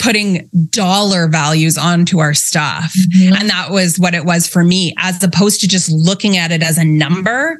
putting 0.00 0.48
dollar 0.70 1.28
values 1.28 1.78
onto 1.78 2.18
our 2.18 2.34
stuff. 2.34 2.92
Mhm. 3.14 3.38
And 3.38 3.48
that 3.50 3.70
was 3.70 3.98
what 3.98 4.14
it 4.14 4.24
was 4.24 4.48
for 4.48 4.64
me, 4.64 4.92
as 4.98 5.22
opposed 5.22 5.60
to 5.60 5.68
just 5.68 5.90
looking 5.90 6.36
at 6.36 6.50
it 6.50 6.62
as 6.62 6.78
a 6.78 6.84
number. 6.84 7.58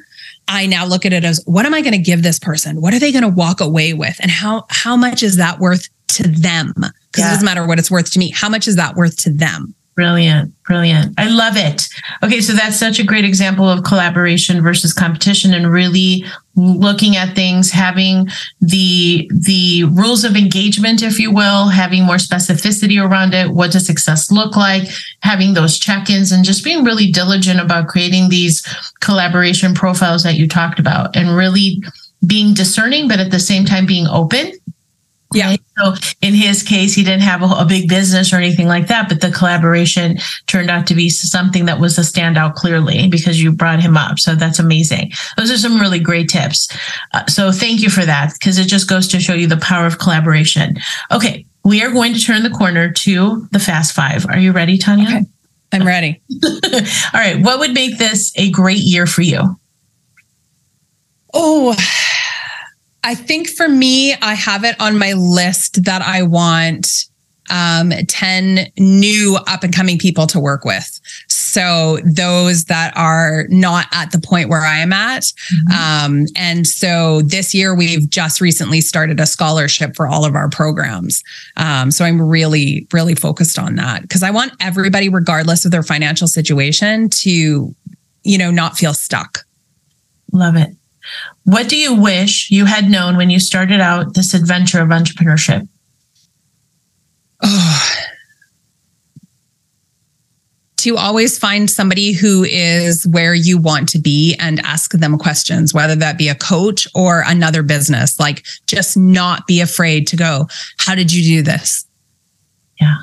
I 0.49 0.67
now 0.67 0.85
look 0.85 1.07
at 1.07 1.13
it 1.13 1.23
as 1.23 1.41
what 1.45 1.65
am 1.67 1.75
I 1.75 1.81
going 1.83 1.93
to 1.93 1.99
give 1.99 2.23
this 2.23 2.39
person? 2.41 2.81
What 2.81 2.93
are 2.95 2.99
they 2.99 3.13
going 3.13 3.23
to 3.23 3.29
walk 3.29 3.61
away 3.61 3.93
with? 3.93 4.17
And 4.21 4.31
how 4.31 4.65
how 4.71 4.97
much 4.97 5.23
is 5.23 5.37
that 5.37 5.61
worth 5.61 5.87
to 6.09 6.25
them? 6.27 6.73
Because 6.75 6.89
Yeah. 7.19 7.29
it 7.29 7.31
doesn't 7.35 7.45
matter 7.45 7.67
what 7.67 7.79
it's 7.79 7.91
worth 7.91 8.11
to 8.13 8.19
me. 8.19 8.31
How 8.31 8.49
much 8.49 8.67
is 8.67 8.75
that 8.77 8.97
worth 8.97 9.17
to 9.19 9.31
them? 9.31 9.75
Brilliant, 9.97 10.55
brilliant. 10.63 11.15
I 11.19 11.29
love 11.29 11.57
it. 11.57 11.89
Okay, 12.23 12.41
so 12.41 12.53
that's 12.53 12.79
such 12.79 12.99
a 12.99 13.05
great 13.05 13.25
example 13.25 13.69
of 13.69 13.85
collaboration 13.85 14.63
versus 14.63 14.95
competition 14.95 15.53
and 15.53 15.71
really 15.71 16.25
looking 16.57 17.17
at 17.17 17.35
things 17.35 17.71
having 17.71 18.29
the 18.61 19.31
the 19.33 19.85
rules 19.85 20.25
of 20.25 20.37
engagement 20.37 21.03
if 21.03 21.19
you 21.19 21.33
will, 21.33 21.69
having 21.69 22.05
more 22.05 22.17
specificity 22.17 23.03
around 23.03 23.35
it. 23.35 23.51
What 23.51 23.73
does 23.73 23.87
success 23.87 24.31
look 24.31 24.57
like? 24.57 24.89
Having 25.23 25.55
those 25.55 25.79
check-ins 25.79 26.33
and 26.33 26.45
just 26.45 26.65
being 26.65 26.85
really 26.85 27.11
diligent 27.11 27.61
about 27.61 27.89
creating 27.89 28.29
these 28.29 28.65
collaboration 29.01 29.75
profiles 29.75 30.23
that 30.23 30.37
you 30.37 30.47
talked 30.47 30.79
about 30.79 31.17
and 31.17 31.37
really 31.37 31.83
being 32.27 32.53
discerning 32.55 33.09
but 33.09 33.19
at 33.19 33.31
the 33.31 33.41
same 33.41 33.65
time 33.65 33.87
being 33.87 34.07
open 34.07 34.53
Yeah. 35.33 35.51
Right? 35.51 35.61
So 35.79 35.95
in 36.23 36.35
his 36.35 36.63
case, 36.63 36.95
he 36.95 37.05
didn't 37.05 37.23
have 37.23 37.43
a, 37.43 37.47
a 37.47 37.65
big 37.65 37.89
business 37.89 38.33
or 38.33 38.37
anything 38.37 38.67
like 38.67 38.89
that, 38.89 39.09
but 39.09 39.21
the 39.21 39.31
collaboration 39.31 40.19
turned 40.47 40.71
out 40.71 40.87
to 40.89 40.95
be 40.95 41.09
something 41.09 41.67
that 41.67 41.79
was 41.79 41.99
a 41.99 42.03
standout 42.03 42.57
clearly 42.57 43.09
because 43.09 43.41
you 43.41 43.53
brought 43.53 43.81
him 43.81 43.97
up. 43.97 44.19
So 44.19 44.35
that's 44.35 44.59
amazing. 44.59 45.13
Those 45.37 45.51
are 45.51 45.59
some 45.59 45.81
really 45.81 46.01
great 46.01 46.29
tips. 46.29 46.69
Uh, 47.15 47.27
so 47.27 47.53
thank 47.53 47.81
you 47.81 47.91
for 47.91 48.05
that 48.05 48.33
because 48.35 48.59
it 48.59 48.67
just 48.67 48.89
goes 48.89 49.07
to 49.09 49.21
show 49.21 49.35
you 49.35 49.47
the 49.47 49.57
power 49.59 49.87
of 49.87 49.99
collaboration. 49.99 50.77
Okay. 51.13 51.47
We 51.65 51.83
are 51.83 51.93
going 51.93 52.15
to 52.15 52.21
turn 52.21 52.43
the 52.43 52.51
corner 52.51 52.91
to 52.91 53.47
the 53.53 53.59
fast 53.59 53.95
five. 53.95 54.27
Are 54.27 54.39
you 54.39 54.53
ready, 54.53 54.79
Tanya? 54.79 55.07
Okay. 55.07 55.27
I'm 55.73 55.87
ready. 55.87 56.21
All 56.45 56.51
right. 57.15 57.41
What 57.41 57.61
would 57.61 57.73
make 57.73 57.99
this 57.99 58.33
a 58.37 58.51
great 58.51 58.81
year 58.81 59.07
for 59.07 59.23
you? 59.23 59.57
Oh, 61.33 61.77
I 63.03 63.15
think 63.15 63.49
for 63.49 63.69
me, 63.69 64.15
I 64.15 64.35
have 64.35 64.65
it 64.65 64.77
on 64.81 64.99
my 64.99 65.13
list 65.15 65.85
that 65.85 66.03
I 66.03 66.23
want 66.23 66.87
um, 67.51 67.91
10 67.91 68.71
new 68.79 69.39
up 69.47 69.65
and 69.65 69.75
coming 69.75 69.99
people 69.99 70.27
to 70.29 70.39
work 70.39 70.65
with. 70.65 71.01
So 71.29 71.99
those 72.05 72.67
that 72.67 72.97
are 72.97 73.47
not 73.49 73.87
at 73.93 74.13
the 74.13 74.21
point 74.21 74.49
where 74.49 74.61
I 74.61 74.79
am 74.79 74.93
at. 74.93 75.25
Um, 75.77 76.27
and 76.37 76.67
so 76.67 77.23
this 77.23 77.53
year 77.53 77.75
we've 77.75 78.09
just 78.09 78.41
recently 78.41 78.81
started 78.81 79.19
a 79.19 79.27
scholarship 79.27 79.97
for 79.97 80.07
all 80.07 80.25
of 80.25 80.37
our 80.37 80.49
programs. 80.49 81.23
Um, 81.57 81.91
so 81.91 82.05
I'm 82.05 82.23
really, 82.23 82.87
really 82.93 83.17
focused 83.17 83.59
on 83.59 83.75
that 83.77 84.03
because 84.03 84.23
I 84.23 84.31
want 84.31 84.53
everybody, 84.61 85.09
regardless 85.09 85.65
of 85.65 85.73
their 85.73 85.83
financial 85.83 86.29
situation, 86.29 87.09
to, 87.11 87.75
you 88.23 88.39
know, 88.39 88.51
not 88.51 88.77
feel 88.77 88.95
stuck. 88.95 89.41
Love 90.33 90.55
it. 90.55 90.71
What 91.45 91.69
do 91.69 91.77
you 91.77 91.95
wish 91.95 92.51
you 92.51 92.65
had 92.65 92.91
known 92.91 93.17
when 93.17 93.31
you 93.31 93.41
started 93.41 93.81
out 93.81 94.15
this 94.15 94.35
adventure 94.35 94.81
of 94.81 94.89
entrepreneurship? 94.89 95.67
Oh. 97.43 97.87
To 100.79 100.97
always 100.97 101.39
find 101.39 101.71
somebody 101.71 102.13
who 102.13 102.45
is 102.45 103.07
where 103.07 103.35
you 103.35 103.59
want 103.59 103.89
to 103.91 103.99
be 103.99 104.35
and 104.39 104.61
ask 104.61 104.93
them 104.93 105.19
questions, 105.19 105.75
whether 105.75 105.95
that 105.97 106.17
be 106.17 106.29
a 106.29 106.35
coach 106.35 106.87
or 106.95 107.23
another 107.27 107.63
business. 107.63 108.19
Like, 108.19 108.47
just 108.67 108.97
not 108.97 109.47
be 109.47 109.61
afraid 109.61 110.07
to 110.09 110.17
go, 110.17 110.47
How 110.79 110.95
did 110.95 111.13
you 111.13 111.23
do 111.23 111.43
this? 111.43 111.87
Yeah. 112.81 112.97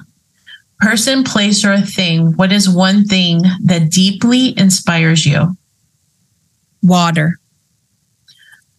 Person, 0.80 1.24
place, 1.24 1.64
or 1.66 1.72
a 1.72 1.82
thing. 1.82 2.34
What 2.36 2.52
is 2.52 2.70
one 2.70 3.04
thing 3.04 3.42
that 3.66 3.92
deeply 3.92 4.58
inspires 4.58 5.26
you? 5.26 5.56
Water. 6.82 7.40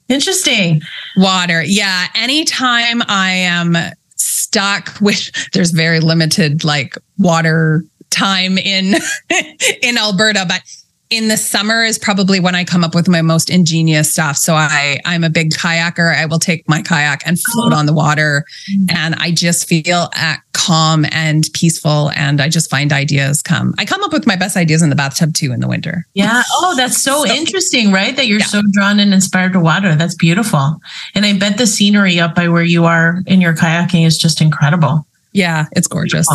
Interesting. 0.09 0.81
Water. 1.16 1.62
Yeah. 1.62 2.07
Anytime 2.14 3.03
I 3.09 3.31
am 3.31 3.77
stuck 4.16 4.94
with, 5.01 5.31
there's 5.53 5.71
very 5.71 6.01
limited 6.01 6.64
like 6.64 6.97
water 7.18 7.85
time 8.11 8.59
in 8.59 8.94
in 9.83 9.99
Alberta, 9.99 10.44
but 10.49 10.62
in 11.11 11.29
the 11.29 11.37
summer 11.37 11.83
is 11.83 11.99
probably 11.99 12.38
when 12.38 12.55
I 12.55 12.64
come 12.64 12.85
up 12.85 12.94
with 12.94 13.09
my 13.09 13.23
most 13.23 13.49
ingenious 13.51 14.12
stuff. 14.12 14.37
So 14.37 14.55
I 14.55 14.99
I'm 15.05 15.25
a 15.25 15.31
big 15.31 15.51
kayaker. 15.53 16.14
I 16.14 16.27
will 16.27 16.38
take 16.38 16.68
my 16.68 16.83
kayak 16.83 17.23
and 17.27 17.40
float 17.40 17.73
on 17.73 17.87
the 17.87 17.94
water, 17.94 18.44
mm-hmm. 18.71 18.97
and 18.97 19.14
I 19.16 19.31
just 19.31 19.66
feel 19.68 20.11
at 20.14 20.40
calm 20.53 21.07
and 21.12 21.49
peaceful, 21.55 22.11
and 22.14 22.40
I 22.40 22.49
just 22.49 22.68
find 22.68 22.92
ideas 22.92 23.42
come. 23.42 23.75
I 23.79 23.85
come 23.85 24.03
up 24.03 24.12
with 24.12 24.27
my 24.27 24.37
best 24.37 24.57
ideas 24.57 24.83
in 24.83 24.90
the 24.90 24.97
bathtub 24.97 25.33
too 25.35 25.53
in 25.53 25.61
the 25.61 25.68
winter. 25.68 26.07
Yeah. 26.14 26.42
Oh, 26.53 26.75
that's 26.77 27.01
so, 27.01 27.25
So- 27.25 27.33
interesting, 27.33 27.90
right? 27.92 28.14
That 28.16 28.27
you're 28.27 28.40
Yeah. 28.40 28.47
so 28.47 28.62
drawn 28.73 29.01
and 29.01 29.14
inspired 29.14 29.53
to 29.55 29.61
water. 29.61 29.94
That's 29.94 30.14
beautiful. 30.14 30.81
And 31.14 31.25
I 31.25 31.38
bet 31.38 31.59
the 31.59 31.66
scenery 31.66 32.21
up 32.21 32.35
by 32.35 32.49
where 32.49 32.62
you 32.64 32.85
are 32.85 33.23
in 33.27 33.40
your 33.40 33.55
kayaking 33.55 34.07
is 34.07 34.18
just 34.18 34.40
incredible. 34.40 35.07
Yeah, 35.33 35.66
it's 35.73 35.87
gorgeous. 35.87 36.29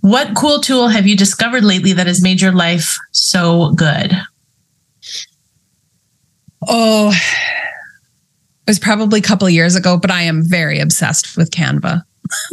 What 0.00 0.34
cool 0.36 0.60
tool 0.60 0.88
have 0.88 1.06
you 1.06 1.16
discovered 1.16 1.64
lately 1.64 1.92
that 1.92 2.06
has 2.06 2.22
made 2.22 2.40
your 2.40 2.52
life 2.52 2.96
so 3.12 3.72
good? 3.72 4.12
Oh, 6.66 7.12
it 7.12 8.70
was 8.70 8.78
probably 8.78 9.20
a 9.20 9.22
couple 9.22 9.46
of 9.46 9.52
years 9.52 9.74
ago, 9.74 9.96
but 9.96 10.10
I 10.10 10.22
am 10.22 10.42
very 10.42 10.78
obsessed 10.78 11.36
with 11.36 11.50
Canva. 11.50 12.02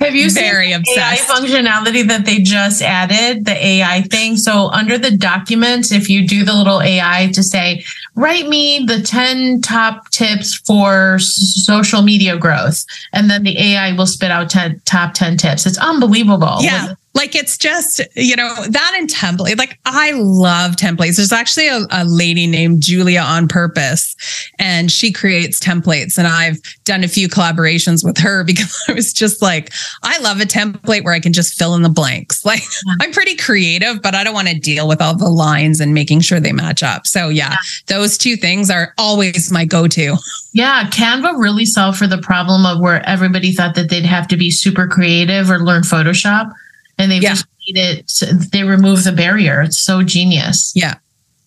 Have 0.00 0.14
you 0.14 0.30
Very 0.30 0.70
seen 0.70 0.82
the 0.82 0.90
obsessed. 0.90 1.30
AI 1.30 1.34
functionality 1.34 2.06
that 2.08 2.24
they 2.24 2.38
just 2.38 2.80
added, 2.80 3.44
the 3.44 3.66
AI 3.66 4.02
thing? 4.02 4.36
So 4.36 4.68
under 4.68 4.96
the 4.96 5.16
documents, 5.16 5.92
if 5.92 6.08
you 6.08 6.26
do 6.26 6.44
the 6.44 6.54
little 6.54 6.80
AI 6.80 7.30
to 7.34 7.42
say, 7.42 7.84
write 8.14 8.48
me 8.48 8.84
the 8.86 9.00
10 9.00 9.62
top 9.62 10.10
tips 10.10 10.54
for 10.54 11.18
social 11.18 12.02
media 12.02 12.36
growth, 12.36 12.84
and 13.12 13.30
then 13.30 13.42
the 13.42 13.58
AI 13.58 13.92
will 13.92 14.06
spit 14.06 14.30
out 14.30 14.50
10 14.50 14.82
top 14.84 15.14
10 15.14 15.36
tips. 15.36 15.66
It's 15.66 15.78
unbelievable. 15.78 16.56
Yeah. 16.60 16.94
Like 17.12 17.34
it's 17.34 17.58
just, 17.58 18.00
you 18.14 18.36
know, 18.36 18.54
that 18.68 18.94
and 18.96 19.08
template. 19.08 19.58
Like 19.58 19.78
I 19.84 20.12
love 20.12 20.76
templates. 20.76 21.16
There's 21.16 21.32
actually 21.32 21.66
a, 21.66 21.80
a 21.90 22.04
lady 22.04 22.46
named 22.46 22.82
Julia 22.82 23.20
on 23.20 23.48
purpose, 23.48 24.14
and 24.58 24.90
she 24.92 25.12
creates 25.12 25.58
templates. 25.58 26.18
And 26.18 26.28
I've 26.28 26.58
done 26.84 27.02
a 27.02 27.08
few 27.08 27.28
collaborations 27.28 28.04
with 28.04 28.16
her 28.18 28.44
because 28.50 28.80
I 28.88 28.92
was 28.92 29.12
just 29.12 29.42
like, 29.42 29.72
I 30.02 30.18
love 30.18 30.40
a 30.40 30.44
template 30.44 31.04
where 31.04 31.14
I 31.14 31.20
can 31.20 31.32
just 31.32 31.58
fill 31.58 31.74
in 31.74 31.82
the 31.82 31.88
blanks. 31.88 32.44
Like 32.50 32.62
I'm 33.00 33.12
pretty 33.12 33.36
creative, 33.36 34.02
but 34.02 34.16
I 34.16 34.24
don't 34.24 34.34
want 34.34 34.48
to 34.48 34.58
deal 34.58 34.88
with 34.88 35.00
all 35.00 35.16
the 35.16 35.28
lines 35.28 35.78
and 35.78 35.94
making 35.94 36.20
sure 36.20 36.40
they 36.40 36.50
match 36.50 36.82
up. 36.82 37.06
So 37.06 37.28
yeah, 37.28 37.54
those 37.86 38.18
two 38.18 38.34
things 38.34 38.70
are 38.70 38.92
always 38.98 39.52
my 39.52 39.64
go-to. 39.64 40.16
Yeah, 40.52 40.88
Canva 40.90 41.38
really 41.38 41.64
solved 41.64 41.98
for 41.98 42.08
the 42.08 42.18
problem 42.18 42.66
of 42.66 42.80
where 42.80 43.06
everybody 43.08 43.52
thought 43.52 43.76
that 43.76 43.88
they'd 43.88 44.04
have 44.04 44.26
to 44.28 44.36
be 44.36 44.50
super 44.50 44.88
creative 44.88 45.48
or 45.48 45.60
learn 45.60 45.82
Photoshop, 45.82 46.52
and 47.00 47.10
they've 47.10 47.22
Yeah. 47.22 47.30
just 47.30 47.46
made 47.66 47.78
it. 47.78 48.50
They 48.52 48.62
remove 48.62 49.04
the 49.04 49.12
barrier. 49.12 49.62
It's 49.62 49.78
so 49.82 50.02
genius. 50.02 50.72
Yeah. 50.74 50.94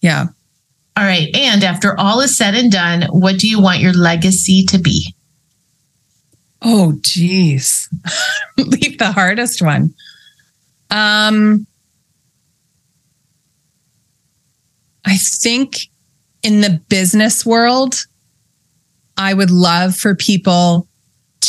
Yeah. 0.02 0.28
All 0.96 1.04
right, 1.04 1.36
and 1.36 1.64
after 1.64 2.00
all 2.00 2.20
is 2.22 2.38
said 2.38 2.54
and 2.54 2.72
done, 2.72 3.04
what 3.10 3.40
do 3.40 3.48
you 3.48 3.60
want 3.60 3.80
your 3.80 3.94
legacy 3.94 4.64
to 4.66 4.78
be? 4.78 5.16
Oh, 6.62 6.94
geez. 7.02 7.90
Leave 8.58 9.00
the 9.00 9.12
hardest 9.12 9.62
one. 9.62 9.94
Um, 10.92 11.66
I 15.06 15.18
think 15.18 15.88
in 16.44 16.62
the 16.62 16.80
business 16.90 17.46
world, 17.46 17.96
I 19.18 19.34
would 19.34 19.52
love 19.52 19.96
for 19.96 20.16
people 20.16 20.88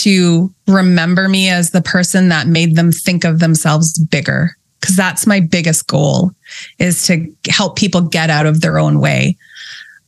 to 0.03 0.53
remember 0.67 1.29
me 1.29 1.49
as 1.49 1.71
the 1.71 1.83
person 1.83 2.29
that 2.29 2.47
made 2.47 2.77
them 2.77 2.93
think 2.93 3.25
of 3.25 3.39
themselves 3.39 3.99
bigger. 3.99 4.57
Because 4.81 4.97
that's 4.97 5.27
my 5.27 5.41
biggest 5.41 5.87
goal 5.87 6.33
is 6.79 7.07
to 7.07 7.33
help 7.49 7.77
people 7.77 8.03
get 8.03 8.29
out 8.29 8.45
of 8.45 8.61
their 8.61 8.79
own 8.79 9.01
way. 9.01 9.37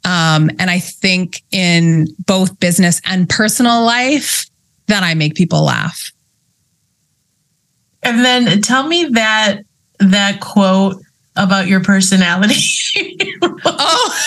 Um, 0.04 0.50
and 0.60 0.70
i 0.70 0.78
think 0.78 1.42
in 1.50 2.06
both 2.26 2.60
business 2.60 3.00
and 3.04 3.28
personal 3.28 3.84
life 3.84 4.46
that 4.86 5.02
i 5.02 5.14
make 5.14 5.34
people 5.34 5.64
laugh. 5.64 6.12
And 8.04 8.24
then 8.24 8.62
tell 8.62 8.86
me 8.86 9.06
that 9.06 9.62
that 9.98 10.40
quote 10.40 11.02
about 11.34 11.66
your 11.66 11.82
personality. 11.82 12.62
oh 13.64 14.20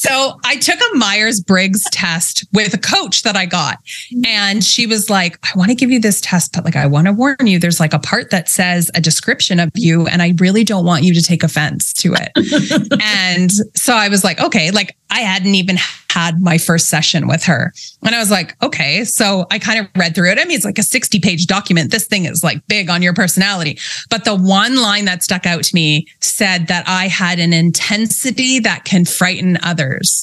so 0.00 0.38
i 0.44 0.56
took 0.56 0.78
a 0.78 0.96
myers-briggs 0.96 1.82
test 1.90 2.44
with 2.52 2.74
a 2.74 2.78
coach 2.78 3.22
that 3.22 3.36
i 3.36 3.46
got 3.46 3.78
mm-hmm. 3.84 4.26
and 4.26 4.64
she 4.64 4.86
was 4.86 5.10
like 5.10 5.38
i 5.44 5.58
want 5.58 5.68
to 5.68 5.74
give 5.74 5.90
you 5.90 6.00
this 6.00 6.20
test 6.20 6.52
but 6.52 6.64
like 6.64 6.76
i 6.76 6.86
want 6.86 7.06
to 7.06 7.12
warn 7.12 7.36
you 7.46 7.58
there's 7.58 7.80
like 7.80 7.92
a 7.92 7.98
part 7.98 8.30
that 8.30 8.48
says 8.48 8.90
a 8.94 9.00
description 9.00 9.60
of 9.60 9.70
you 9.74 10.06
and 10.06 10.22
i 10.22 10.32
really 10.38 10.64
don't 10.64 10.84
want 10.84 11.02
you 11.02 11.14
to 11.14 11.22
take 11.22 11.42
offense 11.42 11.92
to 11.92 12.14
it 12.14 12.30
and 13.02 13.50
so 13.74 13.94
I 13.94 14.08
was 14.08 14.24
like, 14.24 14.40
okay, 14.40 14.70
like 14.70 14.96
I 15.10 15.20
hadn't 15.20 15.54
even 15.54 15.76
had 16.10 16.40
my 16.40 16.58
first 16.58 16.88
session 16.88 17.28
with 17.28 17.44
her. 17.44 17.72
And 18.04 18.14
I 18.14 18.18
was 18.18 18.30
like, 18.30 18.60
okay. 18.62 19.04
So 19.04 19.46
I 19.50 19.58
kind 19.58 19.78
of 19.78 19.88
read 19.96 20.14
through 20.14 20.30
it. 20.30 20.38
I 20.38 20.44
mean, 20.44 20.56
it's 20.56 20.64
like 20.64 20.78
a 20.78 20.82
60 20.82 21.20
page 21.20 21.46
document. 21.46 21.90
This 21.90 22.06
thing 22.06 22.24
is 22.24 22.42
like 22.42 22.66
big 22.66 22.90
on 22.90 23.02
your 23.02 23.14
personality. 23.14 23.78
But 24.10 24.24
the 24.24 24.34
one 24.34 24.76
line 24.76 25.04
that 25.04 25.22
stuck 25.22 25.46
out 25.46 25.62
to 25.64 25.74
me 25.74 26.06
said 26.20 26.66
that 26.66 26.84
I 26.88 27.06
had 27.08 27.38
an 27.38 27.52
intensity 27.52 28.58
that 28.60 28.84
can 28.84 29.04
frighten 29.04 29.58
others 29.62 29.89
years. 29.90 30.22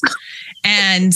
And 0.64 1.12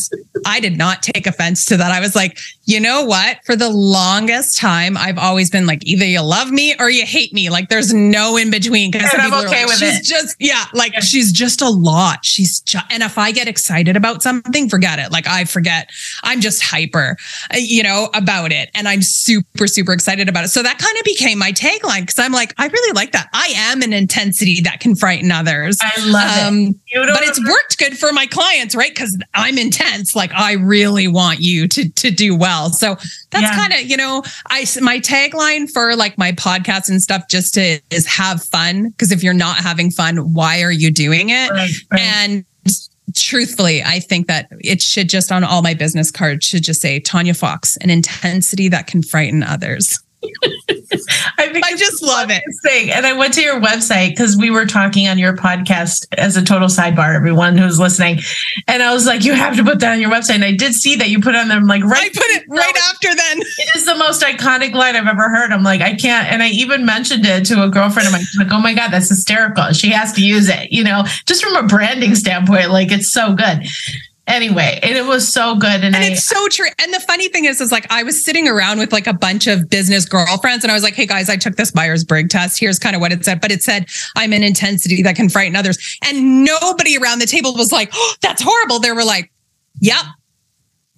I 0.47 0.61
did 0.61 0.79
not 0.79 1.03
take 1.03 1.27
offense 1.27 1.65
to 1.67 1.77
that. 1.77 1.93
I 1.93 2.01
was 2.01 2.15
like, 2.15 2.39
you 2.65 2.81
know 2.81 3.05
what? 3.05 3.39
For 3.45 3.57
the 3.57 3.69
longest 3.69 4.59
time, 4.59 4.97
I've 4.97 5.19
always 5.19 5.51
been 5.51 5.67
like, 5.67 5.85
either 5.85 6.05
you 6.05 6.23
love 6.23 6.51
me 6.51 6.75
or 6.79 6.89
you 6.89 7.05
hate 7.05 7.33
me. 7.33 7.51
Like, 7.51 7.69
there's 7.69 7.93
no 7.93 8.37
in 8.37 8.51
between. 8.51 8.91
Because 8.91 9.13
And 9.13 9.23
I'm 9.23 9.33
okay 9.47 9.63
like, 9.63 9.67
with 9.67 9.79
she's 9.79 10.01
it." 10.01 10.05
just, 10.05 10.37
yeah, 10.39 10.65
like 10.73 10.95
she's 11.03 11.33
just 11.33 11.61
a 11.61 11.69
lot. 11.69 12.25
She's 12.25 12.61
just, 12.61 12.87
and 12.91 13.03
if 13.03 13.19
I 13.19 13.33
get 13.33 13.49
excited 13.49 13.97
about 13.97 14.23
something, 14.23 14.69
forget 14.69 14.99
it. 14.99 15.11
Like, 15.11 15.27
I 15.27 15.45
forget. 15.45 15.91
I'm 16.23 16.41
just 16.41 16.63
hyper, 16.63 17.17
uh, 17.53 17.59
you 17.59 17.83
know, 17.83 18.09
about 18.15 18.53
it. 18.53 18.71
And 18.75 18.89
I'm 18.89 19.03
super, 19.03 19.67
super 19.67 19.93
excited 19.93 20.29
about 20.29 20.45
it. 20.45 20.49
So 20.49 20.63
that 20.63 20.79
kind 20.79 20.97
of 20.99 21.05
became 21.05 21.39
my 21.39 21.53
tagline 21.53 22.01
because 22.01 22.19
I'm 22.19 22.33
like, 22.33 22.55
I 22.59 22.67
really 22.69 22.93
like 22.93 23.13
that. 23.13 23.29
I 23.33 23.53
am 23.57 23.83
an 23.83 23.93
intensity 23.93 24.61
that 24.63 24.81
can 24.81 24.95
frighten 24.95 25.31
others. 25.31 25.79
I 25.81 25.93
love 26.07 26.37
it. 26.37 26.43
Um, 26.43 26.81
don't 26.93 27.15
but 27.15 27.23
it's 27.23 27.41
worked 27.45 27.79
good 27.79 27.99
for 27.99 28.13
my 28.13 28.27
clients, 28.27 28.75
right? 28.75 28.91
Because 28.91 29.19
I'm 29.35 29.57
intense. 29.59 30.15
Like 30.15 30.33
I 30.35 30.53
really 30.55 31.09
want 31.09 31.41
you 31.41 31.67
to 31.69 31.89
to 31.89 32.11
do 32.11 32.37
well. 32.37 32.71
So 32.71 32.97
that's 33.31 33.43
Yeah. 33.43 33.55
kind 33.57 33.73
of 33.73 33.81
you 33.83 33.97
know, 33.97 34.23
I 34.51 34.67
my 34.81 34.99
tagline 35.01 35.71
for 35.71 35.97
like 35.97 36.19
my 36.19 36.33
podcast 36.33 36.89
and 36.91 37.01
stuff 37.03 37.25
just 37.29 37.55
to, 37.55 37.81
is 37.91 38.07
have 38.07 38.43
fun. 38.45 38.91
Because 38.91 39.11
if 39.13 39.23
you're 39.23 39.35
not 39.35 39.57
having 39.57 39.91
fun, 39.91 40.35
why 40.35 40.63
are 40.63 40.73
you 40.73 40.91
doing 40.91 41.31
it? 41.31 41.51
Right, 41.51 41.71
right. 41.91 42.01
And 42.01 42.45
truthfully, 43.15 43.83
I 43.83 44.01
think 44.01 44.27
that 44.29 44.49
it 44.61 44.81
should 44.81 45.09
just 45.09 45.31
on 45.33 45.45
all 45.45 45.63
my 45.63 45.75
business 45.75 46.11
cards 46.11 46.47
should 46.47 46.63
just 46.63 46.81
say 46.81 47.01
Tanya 47.01 47.35
Fox, 47.35 47.77
an 47.79 47.91
intensity 47.91 48.69
that 48.69 48.87
can 48.87 49.03
frighten 49.03 49.43
others. 49.43 49.99
I, 51.39 51.53
think 51.53 51.65
I 51.65 51.77
just 51.77 52.03
love 52.03 52.31
it. 52.31 52.43
thing. 52.63 52.91
And 52.91 53.07
I 53.07 53.13
went 53.13 53.35
to 53.35 53.43
your 53.43 53.61
website 53.61 54.11
because 54.11 54.37
we 54.37 54.51
were 54.51 54.67
talking 54.67 55.09
on 55.09 55.19
your 55.19 55.35
podcast 55.37 56.07
as 56.17 56.37
a 56.37 56.43
total 56.43 56.69
sidebar, 56.69 57.15
everyone 57.15 57.57
who's 57.57 57.79
listening. 57.79 58.21
And 58.69 58.83
I 58.83 58.93
was 58.93 59.07
like, 59.07 59.25
you 59.25 59.33
have 59.33 59.57
to 59.57 59.65
put 59.65 59.81
that 59.81 59.93
on 59.93 60.01
your 60.01 60.11
website. 60.11 60.37
And 60.37 60.45
I 60.45 60.53
did 60.53 60.75
see 60.75 60.97
that 60.97 61.09
you 61.09 61.21
put 61.21 61.35
it 61.35 61.39
on 61.39 61.49
them 61.49 61.67
like 61.67 61.85
right. 61.85 62.05
I 62.05 62.09
put 62.09 62.31
it 62.31 62.45
right 62.49 62.77
after 62.91 63.15
then. 63.15 63.41
It 63.63 63.77
is 63.77 63.87
the 63.87 63.95
most 63.95 64.23
iconic 64.23 64.73
line 64.73 64.97
I've 64.97 65.07
ever 65.07 65.29
heard. 65.29 65.53
I'm 65.53 65.63
like, 65.63 65.81
I 65.81 65.95
can't. 65.95 66.31
And 66.31 66.43
I 66.43 66.49
even 66.49 66.85
mentioned 66.85 67.25
it 67.25 67.45
to 67.47 67.63
a 67.63 67.69
girlfriend 67.69 68.07
of 68.07 68.13
mine. 68.13 68.23
She's 68.23 68.39
like, 68.39 68.53
oh 68.53 68.61
my 68.61 68.75
God, 68.75 68.91
that's 68.91 69.09
hysterical. 69.09 69.73
She 69.73 69.91
has 69.91 70.13
to 70.15 70.25
use 70.25 70.49
it, 70.49 70.73
you 70.73 70.83
know, 70.83 71.05
just 71.27 71.45
from 71.45 71.55
a 71.55 71.63
branding 71.67 72.15
standpoint. 72.15 72.71
Like 72.71 72.91
it's 72.91 73.11
so 73.11 73.35
good. 73.35 73.67
Anyway, 74.29 74.79
and 74.85 74.97
it 74.97 75.05
was 75.05 75.27
so 75.27 75.57
good. 75.57 75.83
And, 75.83 75.97
And 75.97 75.97
I, 75.97 76.09
it's 76.09 76.25
so 76.25 76.47
true. 76.49 76.69
And 76.81 76.95
the 76.95 77.01
funny 77.01 77.29
thing 77.29 77.45
is, 77.45 77.61
is 77.61 77.73
like 77.73 77.91
I 77.91 78.05
was 78.05 78.25
sitting 78.25 78.47
around 78.47 78.79
with 78.79 78.93
like 78.93 79.09
a 79.09 79.13
bunch 79.13 79.49
of 79.49 79.69
business 79.69 80.05
girlfriends, 80.05 80.63
and 80.65 80.71
I 80.71 80.75
was 80.75 80.85
like, 80.85 80.95
"Hey 80.95 81.07
guys, 81.07 81.29
I 81.29 81.37
took 81.37 81.57
this 81.57 81.75
Myers 81.75 82.05
Briggs 82.05 82.31
test. 82.33 82.61
Here's 82.61 82.79
kind 82.79 82.95
of 82.95 83.01
what 83.03 83.13
it 83.13 83.25
said." 83.25 83.41
But 83.41 83.51
it 83.51 83.65
said 83.65 83.87
I'm 84.17 84.33
an 84.33 84.45
intensity 84.45 85.03
that 85.03 85.17
can 85.17 85.29
frighten 85.29 85.57
others, 85.57 85.77
and 86.05 86.45
nobody 86.45 86.97
around 86.97 87.19
the 87.21 87.27
table 87.27 87.53
was 87.55 87.73
like, 87.73 87.91
oh, 87.93 88.15
"That's 88.23 88.41
horrible." 88.43 88.79
They 88.79 88.93
were 88.93 89.05
like, 89.05 89.33
"Yep, 89.81 90.05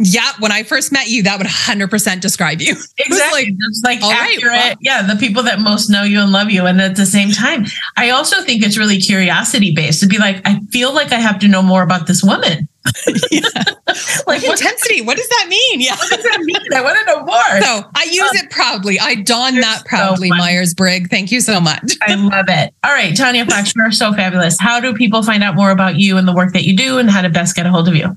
yeah." 0.01 0.33
When 0.39 0.53
I 0.53 0.63
first 0.63 0.93
met 0.93 1.09
you, 1.09 1.23
that 1.23 1.39
would 1.39 1.47
100 1.47 1.89
percent 1.89 2.21
describe 2.21 2.61
you. 2.61 2.75
It 2.99 3.09
was 3.09 3.19
Exactly. 3.19 3.57
like, 3.83 4.01
like 4.01 4.03
all 4.03 4.11
right, 4.13 4.37
accurate. 4.37 4.53
well- 4.53 4.75
yeah, 4.83 5.03
the 5.03 5.17
people 5.17 5.43
that 5.45 5.61
most 5.61 5.89
know 5.89 6.03
you 6.03 6.21
and 6.21 6.31
love 6.31 6.51
you. 6.51 6.67
And 6.67 6.79
at 6.81 6.97
the 6.97 7.07
same 7.07 7.31
time, 7.31 7.65
I 7.97 8.11
also 8.11 8.43
think 8.43 8.63
it's 8.63 8.77
really 8.77 8.99
curiosity 8.99 9.73
based 9.75 10.01
to 10.01 10.07
be 10.07 10.19
like, 10.19 10.43
I 10.47 10.61
feel 10.71 10.93
like 10.95 11.11
I 11.11 11.17
have 11.21 11.39
to 11.39 11.49
know 11.49 11.63
more 11.63 11.83
about 11.83 12.07
this 12.07 12.23
woman. 12.23 12.69
like, 14.27 14.45
intensity. 14.45 15.01
What 15.01 15.17
does 15.17 15.29
that 15.29 15.47
mean? 15.49 15.81
Yeah. 15.81 15.97
what 15.97 16.11
does 16.11 16.23
that 16.25 16.41
mean? 16.41 16.57
I 16.75 16.83
want 16.83 16.99
to 16.99 17.05
know 17.07 17.25
more. 17.25 17.61
So 17.61 17.91
I 17.95 18.05
use 18.11 18.31
um, 18.31 18.37
it 18.37 18.51
proudly. 18.51 18.99
I 19.01 19.17
don 19.17 19.55
You're 19.55 19.63
that 19.63 19.85
proudly, 19.87 20.29
funny. 20.29 20.41
Myers 20.41 20.75
Briggs. 20.75 21.09
Thank 21.09 21.33
you 21.33 21.41
so 21.41 21.61
much. 21.61 21.95
I 22.03 22.15
love 22.15 22.47
it. 22.49 22.75
All 22.85 22.93
right, 22.93 23.17
Tanya 23.17 23.47
Fox, 23.47 23.75
you 23.75 23.83
are 23.83 23.93
so 23.93 24.13
fabulous. 24.13 24.59
How 24.61 24.81
do 24.81 24.95
people 24.95 25.23
find 25.23 25.43
out 25.43 25.55
more 25.55 25.71
about 25.71 25.97
you 25.97 26.17
and 26.19 26.27
the 26.29 26.35
work 26.35 26.53
that 26.53 26.65
you 26.65 26.77
do 26.77 26.99
and 26.99 27.11
how 27.11 27.23
to 27.23 27.29
best 27.29 27.57
get 27.57 27.67
a 27.67 27.71
hold 27.71 27.89
of 27.89 27.95
you? 27.95 28.17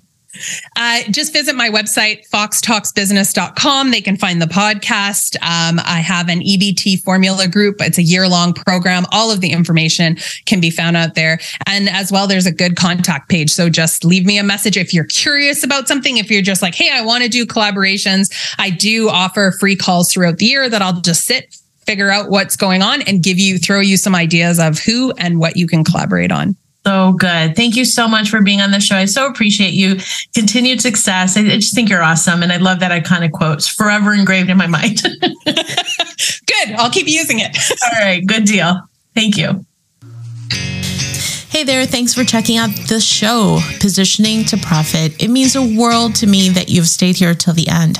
Uh, 0.75 1.01
just 1.09 1.33
visit 1.33 1.55
my 1.55 1.69
website, 1.69 2.27
foxtalksbusiness.com. 2.29 3.91
They 3.91 4.01
can 4.01 4.17
find 4.17 4.41
the 4.41 4.45
podcast. 4.45 5.35
Um, 5.37 5.79
I 5.83 5.99
have 5.99 6.29
an 6.29 6.39
EBT 6.39 7.03
formula 7.03 7.47
group. 7.47 7.77
It's 7.79 7.97
a 7.97 8.03
year 8.03 8.27
long 8.27 8.53
program. 8.53 9.05
All 9.11 9.31
of 9.31 9.41
the 9.41 9.51
information 9.51 10.17
can 10.45 10.59
be 10.59 10.69
found 10.69 10.97
out 10.97 11.15
there. 11.15 11.39
And 11.65 11.89
as 11.89 12.11
well, 12.11 12.27
there's 12.27 12.45
a 12.45 12.51
good 12.51 12.75
contact 12.75 13.29
page. 13.29 13.51
So 13.51 13.69
just 13.69 14.03
leave 14.03 14.25
me 14.25 14.37
a 14.37 14.43
message 14.43 14.77
if 14.77 14.93
you're 14.93 15.05
curious 15.05 15.63
about 15.63 15.87
something. 15.87 16.17
If 16.17 16.29
you're 16.29 16.41
just 16.41 16.61
like, 16.61 16.75
hey, 16.75 16.89
I 16.91 17.01
want 17.01 17.23
to 17.23 17.29
do 17.29 17.45
collaborations, 17.45 18.33
I 18.57 18.69
do 18.69 19.09
offer 19.09 19.53
free 19.59 19.75
calls 19.75 20.11
throughout 20.11 20.37
the 20.37 20.45
year 20.45 20.69
that 20.69 20.81
I'll 20.81 21.01
just 21.01 21.25
sit, 21.25 21.55
figure 21.85 22.09
out 22.09 22.29
what's 22.29 22.55
going 22.55 22.81
on, 22.81 23.01
and 23.03 23.23
give 23.23 23.39
you, 23.39 23.57
throw 23.57 23.79
you 23.79 23.97
some 23.97 24.15
ideas 24.15 24.59
of 24.59 24.79
who 24.79 25.11
and 25.13 25.39
what 25.39 25.57
you 25.57 25.67
can 25.67 25.83
collaborate 25.83 26.31
on. 26.31 26.55
So 26.87 27.11
good. 27.11 27.57
Thank 27.57 27.75
you 27.75 27.83
so 27.83 28.07
much 28.07 28.29
for 28.29 28.41
being 28.41 28.61
on 28.61 28.71
the 28.71 28.79
show. 28.79 28.95
I 28.95 29.03
so 29.03 29.27
appreciate 29.27 29.73
you. 29.73 29.97
Continued 30.33 30.79
success. 30.79 31.35
I, 31.35 31.41
I 31.41 31.55
just 31.57 31.75
think 31.75 31.89
you're 31.89 32.01
awesome. 32.01 32.41
And 32.41 32.53
I 32.53 32.57
love 32.57 32.79
that 32.79 32.91
iconic 32.91 33.33
quote. 33.33 33.57
It's 33.57 33.67
forever 33.67 34.13
engraved 34.13 34.49
in 34.49 34.55
my 34.55 34.67
mind. 34.67 35.01
Good. 35.45 36.71
I'll 36.77 36.89
keep 36.89 37.09
using 37.09 37.39
it. 37.41 37.57
All 37.83 37.99
right. 37.99 38.25
Good 38.25 38.45
deal. 38.45 38.81
Thank 39.13 39.35
you. 39.35 39.65
Hey 41.57 41.63
there, 41.63 41.87
thanks 41.87 42.13
for 42.13 42.23
checking 42.23 42.57
out 42.57 42.69
the 42.87 42.99
show, 42.99 43.57
Positioning 43.79 44.45
to 44.45 44.57
Profit. 44.57 45.23
It 45.23 45.29
means 45.29 45.55
a 45.55 45.75
world 45.75 46.13
to 46.17 46.27
me 46.27 46.49
that 46.49 46.69
you've 46.69 46.87
stayed 46.87 47.15
here 47.15 47.33
till 47.33 47.55
the 47.55 47.67
end. 47.67 47.97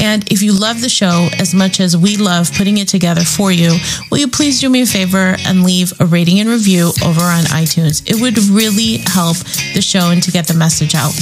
And 0.00 0.26
if 0.32 0.40
you 0.40 0.58
love 0.58 0.80
the 0.80 0.88
show 0.88 1.28
as 1.38 1.52
much 1.52 1.80
as 1.80 1.98
we 1.98 2.16
love 2.16 2.50
putting 2.54 2.78
it 2.78 2.88
together 2.88 3.20
for 3.20 3.52
you, 3.52 3.76
will 4.10 4.16
you 4.16 4.28
please 4.28 4.58
do 4.58 4.70
me 4.70 4.80
a 4.80 4.86
favor 4.86 5.36
and 5.44 5.64
leave 5.64 5.92
a 6.00 6.06
rating 6.06 6.40
and 6.40 6.48
review 6.48 6.92
over 7.04 7.20
on 7.20 7.44
iTunes? 7.52 8.02
It 8.10 8.22
would 8.22 8.38
really 8.38 9.02
help 9.04 9.36
the 9.74 9.82
show 9.82 10.08
and 10.10 10.22
to 10.22 10.30
get 10.30 10.46
the 10.46 10.54
message 10.54 10.94
out. 10.94 11.12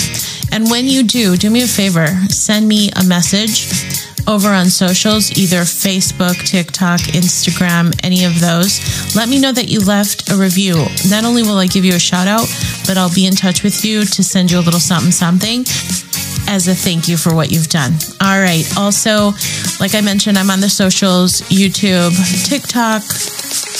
And 0.52 0.70
when 0.70 0.86
you 0.86 1.02
do, 1.02 1.36
do 1.36 1.50
me 1.50 1.64
a 1.64 1.66
favor, 1.66 2.06
send 2.28 2.68
me 2.68 2.90
a 2.94 3.02
message 3.02 4.11
over 4.26 4.48
on 4.48 4.66
socials, 4.66 5.30
either 5.38 5.62
Facebook, 5.62 6.36
TikTok, 6.46 7.00
Instagram, 7.12 7.98
any 8.02 8.24
of 8.24 8.40
those. 8.40 9.14
Let 9.14 9.28
me 9.28 9.40
know 9.40 9.52
that 9.52 9.68
you 9.68 9.80
left 9.80 10.30
a 10.30 10.36
review. 10.36 10.74
Not 11.08 11.24
only 11.24 11.42
will 11.42 11.58
I 11.58 11.66
give 11.66 11.84
you 11.84 11.94
a 11.94 12.00
shout 12.00 12.28
out, 12.28 12.46
but 12.86 12.96
I'll 12.96 13.14
be 13.14 13.26
in 13.26 13.34
touch 13.34 13.62
with 13.62 13.84
you 13.84 14.04
to 14.04 14.22
send 14.22 14.50
you 14.50 14.58
a 14.58 14.64
little 14.64 14.80
something 14.80 15.12
something 15.12 15.64
as 16.48 16.68
a 16.68 16.74
thank 16.74 17.08
you 17.08 17.16
for 17.16 17.34
what 17.34 17.50
you've 17.50 17.68
done. 17.68 17.92
All 18.20 18.38
right. 18.38 18.64
Also, 18.76 19.32
like 19.80 19.94
I 19.94 20.00
mentioned, 20.00 20.38
I'm 20.38 20.50
on 20.50 20.60
the 20.60 20.68
socials, 20.68 21.40
YouTube, 21.42 22.12
TikTok, 22.48 23.02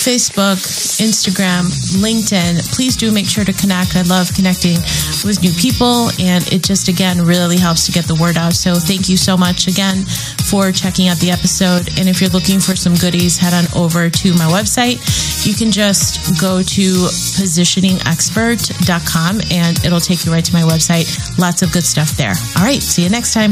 Facebook, 0.03 0.59
Instagram, 0.99 1.71
LinkedIn. 2.03 2.59
Please 2.75 2.97
do 2.97 3.09
make 3.11 3.25
sure 3.25 3.45
to 3.45 3.53
connect. 3.53 3.95
I 3.95 4.01
love 4.01 4.33
connecting 4.35 4.75
with 5.23 5.41
new 5.41 5.53
people, 5.53 6.09
and 6.19 6.45
it 6.51 6.61
just, 6.61 6.89
again, 6.89 7.23
really 7.23 7.57
helps 7.57 7.85
to 7.85 7.93
get 7.93 8.05
the 8.05 8.15
word 8.15 8.35
out. 8.35 8.53
So, 8.53 8.75
thank 8.75 9.07
you 9.07 9.15
so 9.15 9.37
much 9.37 9.67
again 9.67 10.03
for 10.49 10.73
checking 10.73 11.07
out 11.07 11.15
the 11.17 11.31
episode. 11.31 11.87
And 11.97 12.09
if 12.09 12.19
you're 12.19 12.31
looking 12.31 12.59
for 12.59 12.75
some 12.75 12.95
goodies, 12.95 13.37
head 13.37 13.53
on 13.53 13.63
over 13.79 14.09
to 14.09 14.33
my 14.33 14.51
website. 14.51 14.99
You 15.47 15.53
can 15.53 15.71
just 15.71 16.37
go 16.39 16.61
to 16.61 16.81
positioningexpert.com 17.39 19.41
and 19.51 19.85
it'll 19.85 19.99
take 19.99 20.25
you 20.25 20.31
right 20.33 20.43
to 20.43 20.53
my 20.53 20.63
website. 20.63 21.07
Lots 21.39 21.61
of 21.61 21.71
good 21.71 21.83
stuff 21.83 22.17
there. 22.17 22.33
All 22.57 22.63
right, 22.63 22.83
see 22.83 23.03
you 23.03 23.09
next 23.09 23.33
time. 23.33 23.51